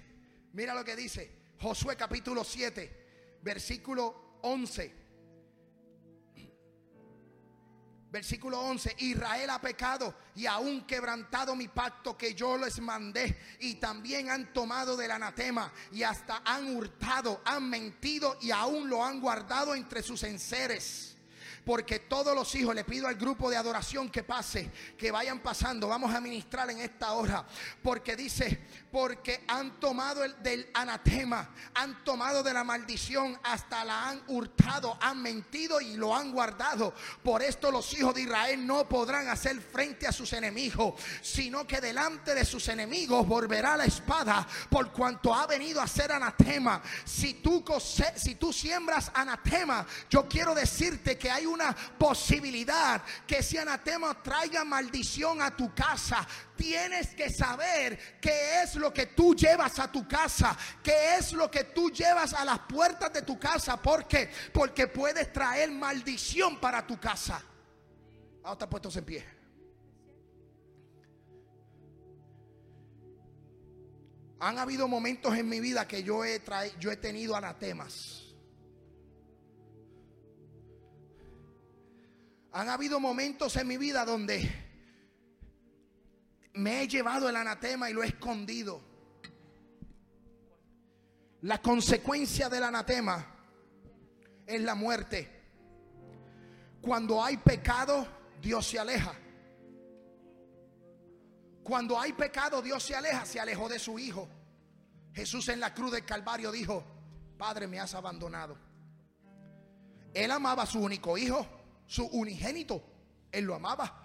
Mira 0.52 0.74
lo 0.74 0.84
que 0.84 0.94
dice. 0.94 1.54
Josué 1.58 1.96
capítulo 1.96 2.44
7, 2.44 3.38
versículo 3.40 4.38
11. 4.42 4.97
Versículo 8.10 8.58
11, 8.60 8.96
Israel 9.00 9.50
ha 9.50 9.60
pecado 9.60 10.14
y 10.34 10.46
aún 10.46 10.86
quebrantado 10.86 11.54
mi 11.54 11.68
pacto 11.68 12.16
que 12.16 12.34
yo 12.34 12.56
les 12.56 12.80
mandé 12.80 13.38
y 13.60 13.74
también 13.74 14.30
han 14.30 14.50
tomado 14.54 14.96
del 14.96 15.10
anatema 15.10 15.70
y 15.92 16.04
hasta 16.04 16.40
han 16.42 16.74
hurtado, 16.74 17.42
han 17.44 17.68
mentido 17.68 18.38
y 18.40 18.50
aún 18.50 18.88
lo 18.88 19.04
han 19.04 19.20
guardado 19.20 19.74
entre 19.74 20.02
sus 20.02 20.22
enseres. 20.22 21.17
Porque 21.68 21.98
todos 21.98 22.34
los 22.34 22.54
hijos, 22.54 22.74
le 22.74 22.82
pido 22.82 23.06
al 23.06 23.16
grupo 23.16 23.50
de 23.50 23.58
adoración 23.58 24.08
que 24.08 24.22
pase, 24.22 24.70
que 24.96 25.10
vayan 25.10 25.40
pasando, 25.40 25.86
vamos 25.86 26.14
a 26.14 26.18
ministrar 26.18 26.70
en 26.70 26.78
esta 26.78 27.12
hora. 27.12 27.46
Porque 27.82 28.16
dice, 28.16 28.66
porque 28.90 29.44
han 29.46 29.78
tomado 29.78 30.24
el 30.24 30.42
del 30.42 30.70
anatema, 30.72 31.50
han 31.74 32.02
tomado 32.04 32.42
de 32.42 32.54
la 32.54 32.64
maldición, 32.64 33.38
hasta 33.42 33.84
la 33.84 34.08
han 34.08 34.22
hurtado, 34.28 34.96
han 34.98 35.20
mentido 35.20 35.78
y 35.78 35.98
lo 35.98 36.16
han 36.16 36.32
guardado. 36.32 36.94
Por 37.22 37.42
esto 37.42 37.70
los 37.70 37.92
hijos 37.92 38.14
de 38.14 38.22
Israel 38.22 38.66
no 38.66 38.88
podrán 38.88 39.28
hacer 39.28 39.60
frente 39.60 40.06
a 40.06 40.12
sus 40.12 40.32
enemigos, 40.32 40.94
sino 41.20 41.66
que 41.66 41.82
delante 41.82 42.34
de 42.34 42.46
sus 42.46 42.66
enemigos 42.68 43.26
volverá 43.26 43.76
la 43.76 43.84
espada, 43.84 44.48
por 44.70 44.90
cuanto 44.90 45.34
ha 45.34 45.46
venido 45.46 45.82
a 45.82 45.86
ser 45.86 46.12
anatema. 46.12 46.80
Si 47.04 47.34
tú, 47.34 47.62
si 48.16 48.36
tú 48.36 48.54
siembras 48.54 49.10
anatema, 49.12 49.86
yo 50.08 50.26
quiero 50.26 50.54
decirte 50.54 51.18
que 51.18 51.30
hay 51.30 51.44
un 51.44 51.57
una 51.58 51.74
posibilidad 51.98 53.02
que 53.26 53.38
ese 53.38 53.58
anatema 53.58 54.22
traiga 54.22 54.64
maldición 54.64 55.42
a 55.42 55.54
tu 55.56 55.74
casa. 55.74 56.26
Tienes 56.56 57.14
que 57.14 57.30
saber 57.30 58.18
qué 58.20 58.62
es 58.62 58.76
lo 58.76 58.92
que 58.92 59.06
tú 59.06 59.34
llevas 59.34 59.78
a 59.80 59.90
tu 59.90 60.06
casa, 60.06 60.56
qué 60.82 61.16
es 61.16 61.32
lo 61.32 61.50
que 61.50 61.64
tú 61.64 61.90
llevas 61.90 62.32
a 62.32 62.44
las 62.44 62.60
puertas 62.60 63.12
de 63.12 63.22
tu 63.22 63.38
casa. 63.38 63.80
Porque 63.82 64.86
puedes 64.86 65.32
traer 65.32 65.70
maldición 65.72 66.60
para 66.60 66.86
tu 66.86 66.98
casa. 66.98 67.42
Ahora 68.42 68.52
está 68.52 68.70
puestos 68.70 68.96
en 68.96 69.04
pie. 69.04 69.26
Han 74.40 74.58
habido 74.58 74.86
momentos 74.86 75.36
en 75.36 75.48
mi 75.48 75.58
vida 75.58 75.88
que 75.88 76.04
yo 76.04 76.24
he, 76.24 76.40
yo 76.78 76.92
he 76.92 76.96
tenido 76.96 77.34
anatemas. 77.34 78.27
Han 82.52 82.68
habido 82.68 82.98
momentos 82.98 83.56
en 83.56 83.68
mi 83.68 83.76
vida 83.76 84.04
donde 84.04 84.50
me 86.54 86.82
he 86.82 86.88
llevado 86.88 87.28
el 87.28 87.36
anatema 87.36 87.90
y 87.90 87.92
lo 87.92 88.02
he 88.02 88.08
escondido. 88.08 88.80
La 91.42 91.60
consecuencia 91.62 92.48
del 92.48 92.64
anatema 92.64 93.24
es 94.46 94.60
la 94.62 94.74
muerte. 94.74 95.36
Cuando 96.80 97.22
hay 97.22 97.36
pecado, 97.36 98.06
Dios 98.40 98.66
se 98.66 98.78
aleja. 98.78 99.14
Cuando 101.62 102.00
hay 102.00 102.14
pecado, 102.14 102.62
Dios 102.62 102.82
se 102.82 102.96
aleja, 102.96 103.26
se 103.26 103.38
alejó 103.38 103.68
de 103.68 103.78
su 103.78 103.98
Hijo. 103.98 104.26
Jesús 105.12 105.48
en 105.48 105.60
la 105.60 105.74
cruz 105.74 105.92
del 105.92 106.04
Calvario 106.04 106.50
dijo, 106.50 106.82
Padre, 107.36 107.66
me 107.66 107.78
has 107.78 107.94
abandonado. 107.94 108.56
Él 110.14 110.30
amaba 110.30 110.62
a 110.62 110.66
su 110.66 110.80
único 110.80 111.18
hijo 111.18 111.46
su 111.88 112.04
unigénito. 112.04 112.84
Él 113.32 113.46
lo 113.46 113.56
amaba. 113.56 114.04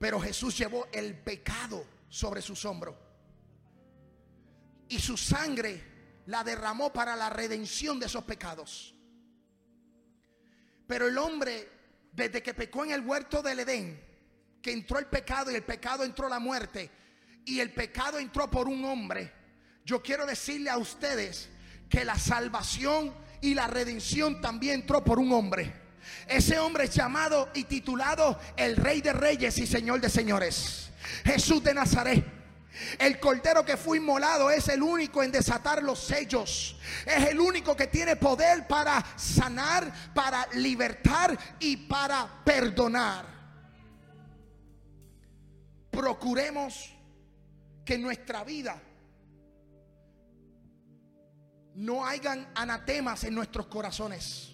Pero 0.00 0.18
Jesús 0.18 0.58
llevó 0.58 0.88
el 0.92 1.16
pecado 1.16 1.86
sobre 2.08 2.42
sus 2.42 2.64
hombros. 2.64 2.96
Y 4.88 4.98
su 4.98 5.16
sangre 5.16 5.92
la 6.26 6.42
derramó 6.42 6.92
para 6.92 7.14
la 7.14 7.30
redención 7.30 8.00
de 8.00 8.06
esos 8.06 8.24
pecados. 8.24 8.94
Pero 10.88 11.06
el 11.06 11.16
hombre, 11.18 11.68
desde 12.12 12.42
que 12.42 12.54
pecó 12.54 12.84
en 12.84 12.90
el 12.90 13.06
huerto 13.06 13.42
del 13.42 13.60
Edén, 13.60 14.04
que 14.60 14.72
entró 14.72 14.98
el 14.98 15.06
pecado 15.06 15.50
y 15.50 15.54
el 15.54 15.64
pecado 15.64 16.04
entró 16.04 16.28
la 16.28 16.38
muerte, 16.38 16.90
y 17.44 17.60
el 17.60 17.72
pecado 17.72 18.18
entró 18.18 18.50
por 18.50 18.68
un 18.68 18.84
hombre, 18.84 19.32
yo 19.84 20.02
quiero 20.02 20.26
decirle 20.26 20.70
a 20.70 20.78
ustedes 20.78 21.48
que 21.88 22.04
la 22.04 22.18
salvación 22.18 23.14
y 23.40 23.54
la 23.54 23.66
redención 23.66 24.40
también 24.40 24.80
entró 24.80 25.02
por 25.02 25.18
un 25.18 25.32
hombre. 25.32 25.74
Ese 26.26 26.58
hombre 26.58 26.84
es 26.84 26.94
llamado 26.94 27.50
y 27.54 27.64
titulado 27.64 28.38
el 28.56 28.76
Rey 28.76 29.00
de 29.00 29.12
Reyes 29.12 29.58
y 29.58 29.66
Señor 29.66 30.00
de 30.00 30.08
Señores. 30.08 30.90
Jesús 31.24 31.62
de 31.62 31.74
Nazaret. 31.74 32.24
El 32.98 33.20
cordero 33.20 33.64
que 33.64 33.76
fue 33.76 33.98
inmolado 33.98 34.50
es 34.50 34.68
el 34.68 34.82
único 34.82 35.22
en 35.22 35.30
desatar 35.30 35.82
los 35.82 35.98
sellos. 35.98 36.76
Es 37.06 37.28
el 37.28 37.38
único 37.38 37.76
que 37.76 37.86
tiene 37.86 38.16
poder 38.16 38.66
para 38.66 39.04
sanar, 39.16 39.92
para 40.14 40.46
libertar 40.54 41.38
y 41.60 41.76
para 41.76 42.42
perdonar. 42.44 43.26
Procuremos 45.90 46.90
que 47.84 47.94
en 47.94 48.02
nuestra 48.02 48.44
vida 48.44 48.80
no 51.74 52.06
hayan 52.06 52.50
anatemas 52.54 53.24
en 53.24 53.34
nuestros 53.34 53.66
corazones. 53.66 54.51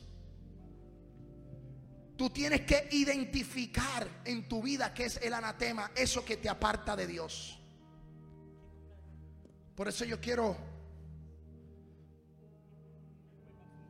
Tú 2.19 2.31
tienes 2.31 2.63
que 2.63 2.89
identificar 2.91 4.23
en 4.25 4.49
tu 4.49 4.61
vida 4.61 4.93
que 4.93 5.05
es 5.05 5.19
el 5.23 5.33
anatema, 5.33 5.93
eso 5.95 6.25
que 6.25 6.37
te 6.37 6.49
aparta 6.49 6.97
de 6.97 7.07
Dios. 7.07 7.61
Por 9.77 9.87
eso 9.87 10.05
yo 10.05 10.21
quiero 10.21 10.57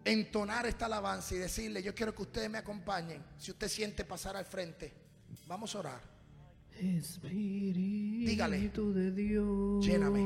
entonar 0.04 0.66
esta 0.66 0.84
alabanza 0.84 1.36
y 1.36 1.38
decirle, 1.38 1.82
yo 1.82 1.94
quiero 1.94 2.14
que 2.14 2.20
ustedes 2.20 2.50
me 2.50 2.58
acompañen. 2.58 3.24
Si 3.38 3.50
usted 3.50 3.66
siente 3.66 4.04
pasar 4.04 4.36
al 4.36 4.44
frente, 4.44 4.92
vamos 5.46 5.74
a 5.74 5.78
orar. 5.78 6.18
Espíritu 6.78 8.28
Dígale, 8.28 8.68
de 8.68 9.10
Dios. 9.10 9.86
Lléname. 9.86 10.20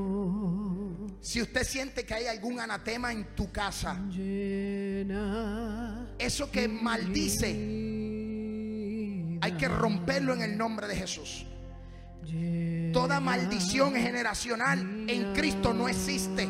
Si 1.21 1.41
usted 1.41 1.63
siente 1.63 2.05
que 2.05 2.15
hay 2.15 2.27
algún 2.27 2.59
anatema 2.59 3.13
en 3.13 3.37
tu 3.37 3.53
casa, 3.53 3.97
llena 4.11 5.83
eso 6.19 6.51
que 6.51 6.69
maldice, 6.69 7.53
que 9.63 9.69
romperlo 9.69 10.35
en 10.35 10.43
el 10.43 10.59
nombre 10.59 10.89
de 10.89 10.97
Jesús. 10.97 11.47
Toda 12.93 13.21
maldición 13.21 13.95
generacional 13.95 15.05
en 15.07 15.33
Cristo 15.35 15.73
no 15.73 15.89
existe. 15.89 16.49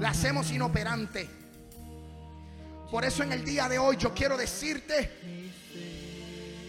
La 0.00 0.08
hacemos 0.08 0.50
inoperante. 0.50 1.28
Por 2.90 3.04
eso 3.04 3.22
en 3.24 3.32
el 3.32 3.44
día 3.44 3.68
de 3.68 3.78
hoy 3.78 3.98
yo 3.98 4.14
quiero 4.14 4.38
decirte 4.38 5.10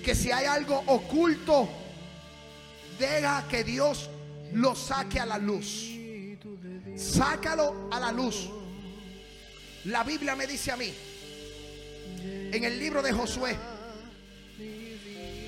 que 0.03 0.13
si 0.13 0.29
hay 0.29 0.45
algo 0.45 0.83
oculto 0.87 1.69
deja 2.99 3.47
que 3.47 3.63
Dios 3.63 4.09
lo 4.51 4.75
saque 4.75 5.21
a 5.21 5.25
la 5.25 5.37
luz. 5.37 5.89
Sácalo 6.97 7.87
a 7.93 7.99
la 8.01 8.11
luz. 8.11 8.49
La 9.85 10.03
Biblia 10.03 10.35
me 10.35 10.45
dice 10.45 10.73
a 10.73 10.75
mí, 10.75 10.93
en 12.51 12.61
el 12.61 12.77
libro 12.77 13.01
de 13.01 13.13
Josué, 13.13 13.55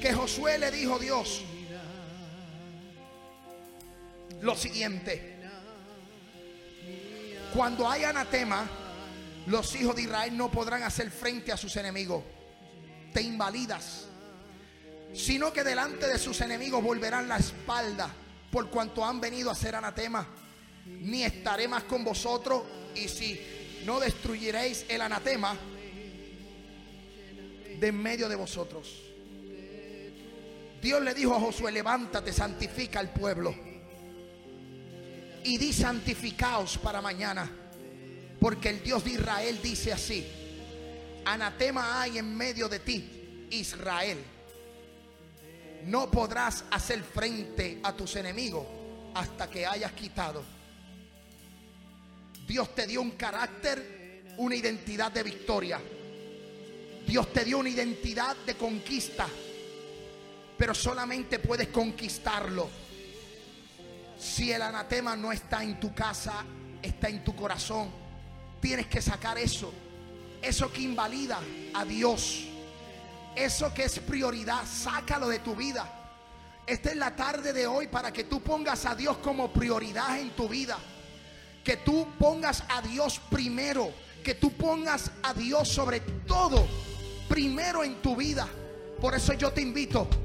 que 0.02 0.14
Josué 0.14 0.58
le 0.58 0.72
dijo 0.72 1.00
Dios 1.00 1.44
lo 4.42 4.56
siguiente. 4.56 5.38
Cuando 7.54 7.90
hay 7.90 8.04
anatema, 8.04 8.68
los 9.46 9.76
hijos 9.76 9.96
de 9.96 10.04
Israel 10.04 10.36
no 10.36 10.50
podrán 10.52 10.84
hacer 10.84 11.12
frente 11.12 11.52
a 11.52 11.58
sus 11.58 11.76
enemigos. 11.76 12.24
Te 13.14 13.22
invalidas 13.22 14.08
sino 15.14 15.52
que 15.52 15.64
delante 15.64 16.08
de 16.08 16.18
sus 16.18 16.40
enemigos 16.42 16.82
volverán 16.82 17.28
la 17.28 17.38
espalda 17.38 18.10
por 18.52 18.70
cuanto 18.70 19.04
han 19.04 19.20
venido 19.20 19.50
a 19.52 19.56
ser 19.56 19.76
anatema. 19.76 20.28
Ni 20.86 21.24
estaré 21.24 21.68
más 21.68 21.84
con 21.84 22.04
vosotros 22.04 22.64
y 22.96 23.08
si 23.08 23.40
no 23.86 24.00
destruiréis 24.00 24.86
el 24.88 25.02
anatema 25.02 25.58
de 27.80 27.88
en 27.88 27.98
medio 27.98 28.30
de 28.30 28.36
vosotros. 28.36 29.11
Dios 30.82 31.02
le 31.02 31.14
dijo 31.14 31.36
a 31.36 31.40
Josué, 31.40 31.72
levántate, 31.72 32.34
santifica 32.34 33.00
al 33.00 33.12
pueblo. 33.12 33.54
Y 35.44 35.58
di 35.58 35.74
santificaos 35.74 36.78
para 36.78 37.02
mañana. 37.02 37.50
Porque 38.40 38.70
el 38.70 38.84
Dios 38.84 39.04
de 39.04 39.12
Israel 39.12 39.60
dice 39.62 39.94
así, 39.94 40.26
anatema 41.26 42.02
hay 42.02 42.18
en 42.18 42.36
medio 42.36 42.68
de 42.68 42.80
ti, 42.80 43.48
Israel 43.52 44.18
no 45.86 46.10
podrás 46.12 46.64
hacer 46.72 47.02
frente 47.04 47.80
a 47.84 47.94
tus 47.94 48.16
enemigos 48.16 48.66
hasta 49.14 49.50
que 49.50 49.66
hayas 49.66 49.92
quitado. 49.94 50.44
Dios 52.48 52.74
te 52.76 52.86
dio 52.86 53.02
un 53.02 53.12
carácter, 53.12 54.34
una 54.38 54.56
identidad 54.56 55.12
de 55.12 55.24
victoria. 55.24 55.80
Dios 57.08 57.32
te 57.34 57.44
dio 57.46 57.60
una 57.60 57.70
identidad 57.70 58.36
de 58.46 58.56
conquista. 58.56 59.28
Pero 60.62 60.76
solamente 60.76 61.40
puedes 61.40 61.70
conquistarlo 61.70 62.70
si 64.16 64.52
el 64.52 64.62
anatema 64.62 65.16
no 65.16 65.32
está 65.32 65.64
en 65.64 65.80
tu 65.80 65.92
casa, 65.92 66.46
está 66.84 67.10
en 67.10 67.24
tu 67.24 67.36
corazón. 67.36 67.90
Tienes 68.62 68.86
que 68.86 69.02
sacar 69.02 69.40
eso. 69.40 69.74
eso 70.40 70.72
que 70.72 70.82
invalida 70.82 71.40
a 71.74 71.84
Dios, 71.84 72.44
eso 73.36 73.74
que 73.74 73.86
es 73.86 73.98
prioridad, 74.02 74.64
sácalo 74.68 75.30
de 75.30 75.40
tu 75.40 75.56
vida. 75.56 75.84
Esta 76.68 76.92
es 76.92 76.96
la 76.96 77.16
tarde 77.16 77.54
de 77.54 77.66
hoy 77.66 77.88
para 77.88 78.14
que 78.14 78.26
tú 78.26 78.40
pongas 78.40 78.86
a 78.86 78.94
Dios 78.94 79.18
como 79.18 79.52
prioridad 79.52 80.20
en 80.20 80.30
tu 80.36 80.48
vida. 80.48 80.78
Que 81.64 81.78
tú 81.78 82.08
pongas 82.20 82.64
a 82.70 82.84
Dios 82.84 83.20
primero. 83.32 83.92
Que 84.24 84.36
tú 84.36 84.52
pongas 84.54 85.10
a 85.24 85.34
Dios 85.34 85.70
sobre 85.70 86.02
todo 86.02 86.68
primero 87.28 87.84
en 87.84 88.00
tu 88.04 88.16
vida. 88.16 88.48
Por 89.00 89.16
eso 89.16 89.34
yo 89.34 89.52
te 89.52 89.62
invito 89.64 90.21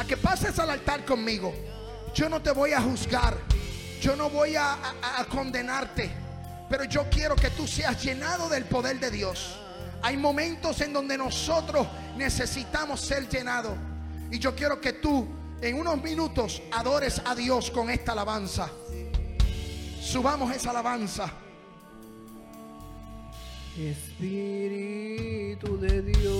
a 0.00 0.04
que 0.06 0.16
pases 0.16 0.58
al 0.58 0.70
altar 0.70 1.04
conmigo. 1.04 1.52
Yo 2.14 2.28
no 2.28 2.40
te 2.40 2.50
voy 2.52 2.72
a 2.72 2.80
juzgar. 2.80 3.36
Yo 4.00 4.16
no 4.16 4.30
voy 4.30 4.56
a, 4.56 4.72
a- 4.72 5.24
condenarte. 5.26 6.10
Pero 6.70 6.84
yo 6.84 7.04
quiero 7.10 7.36
que 7.36 7.50
tú 7.50 7.66
seas 7.66 8.02
llenado 8.02 8.48
del 8.48 8.64
poder 8.64 8.98
de 8.98 9.10
Dios. 9.10 9.56
Hay 10.02 10.16
momentos 10.16 10.80
en 10.80 10.92
donde 10.94 11.18
nosotros 11.18 11.86
necesitamos 12.16 13.00
ser 13.00 13.28
llenados. 13.28 13.76
Y 14.30 14.38
yo 14.38 14.54
quiero 14.54 14.80
que 14.80 14.94
tú 14.94 15.28
en 15.60 15.78
unos 15.78 16.02
minutos 16.02 16.62
adores 16.72 17.20
a 17.26 17.34
Dios 17.34 17.70
con 17.70 17.90
esta 17.90 18.12
alabanza. 18.12 18.70
Subamos 20.00 20.54
esa 20.56 20.70
alabanza. 20.70 21.30
Espíritu 24.40 25.78
de 25.78 26.02
Dios, 26.02 26.39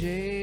llena 0.00 0.37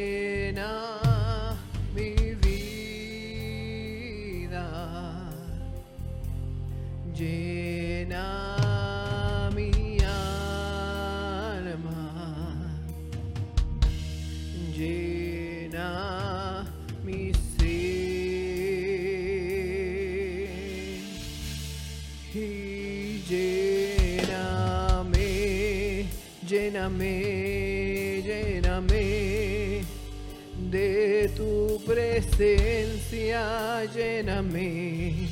presencia, 32.16 33.84
lléname, 33.94 35.28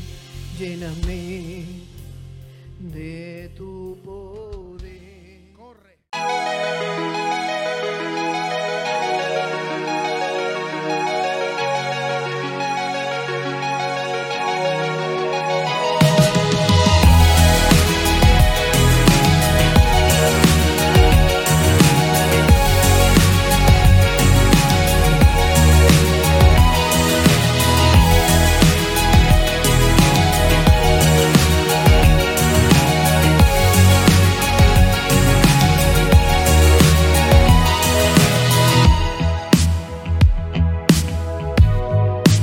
lléname 0.59 1.65
de. 2.79 3.32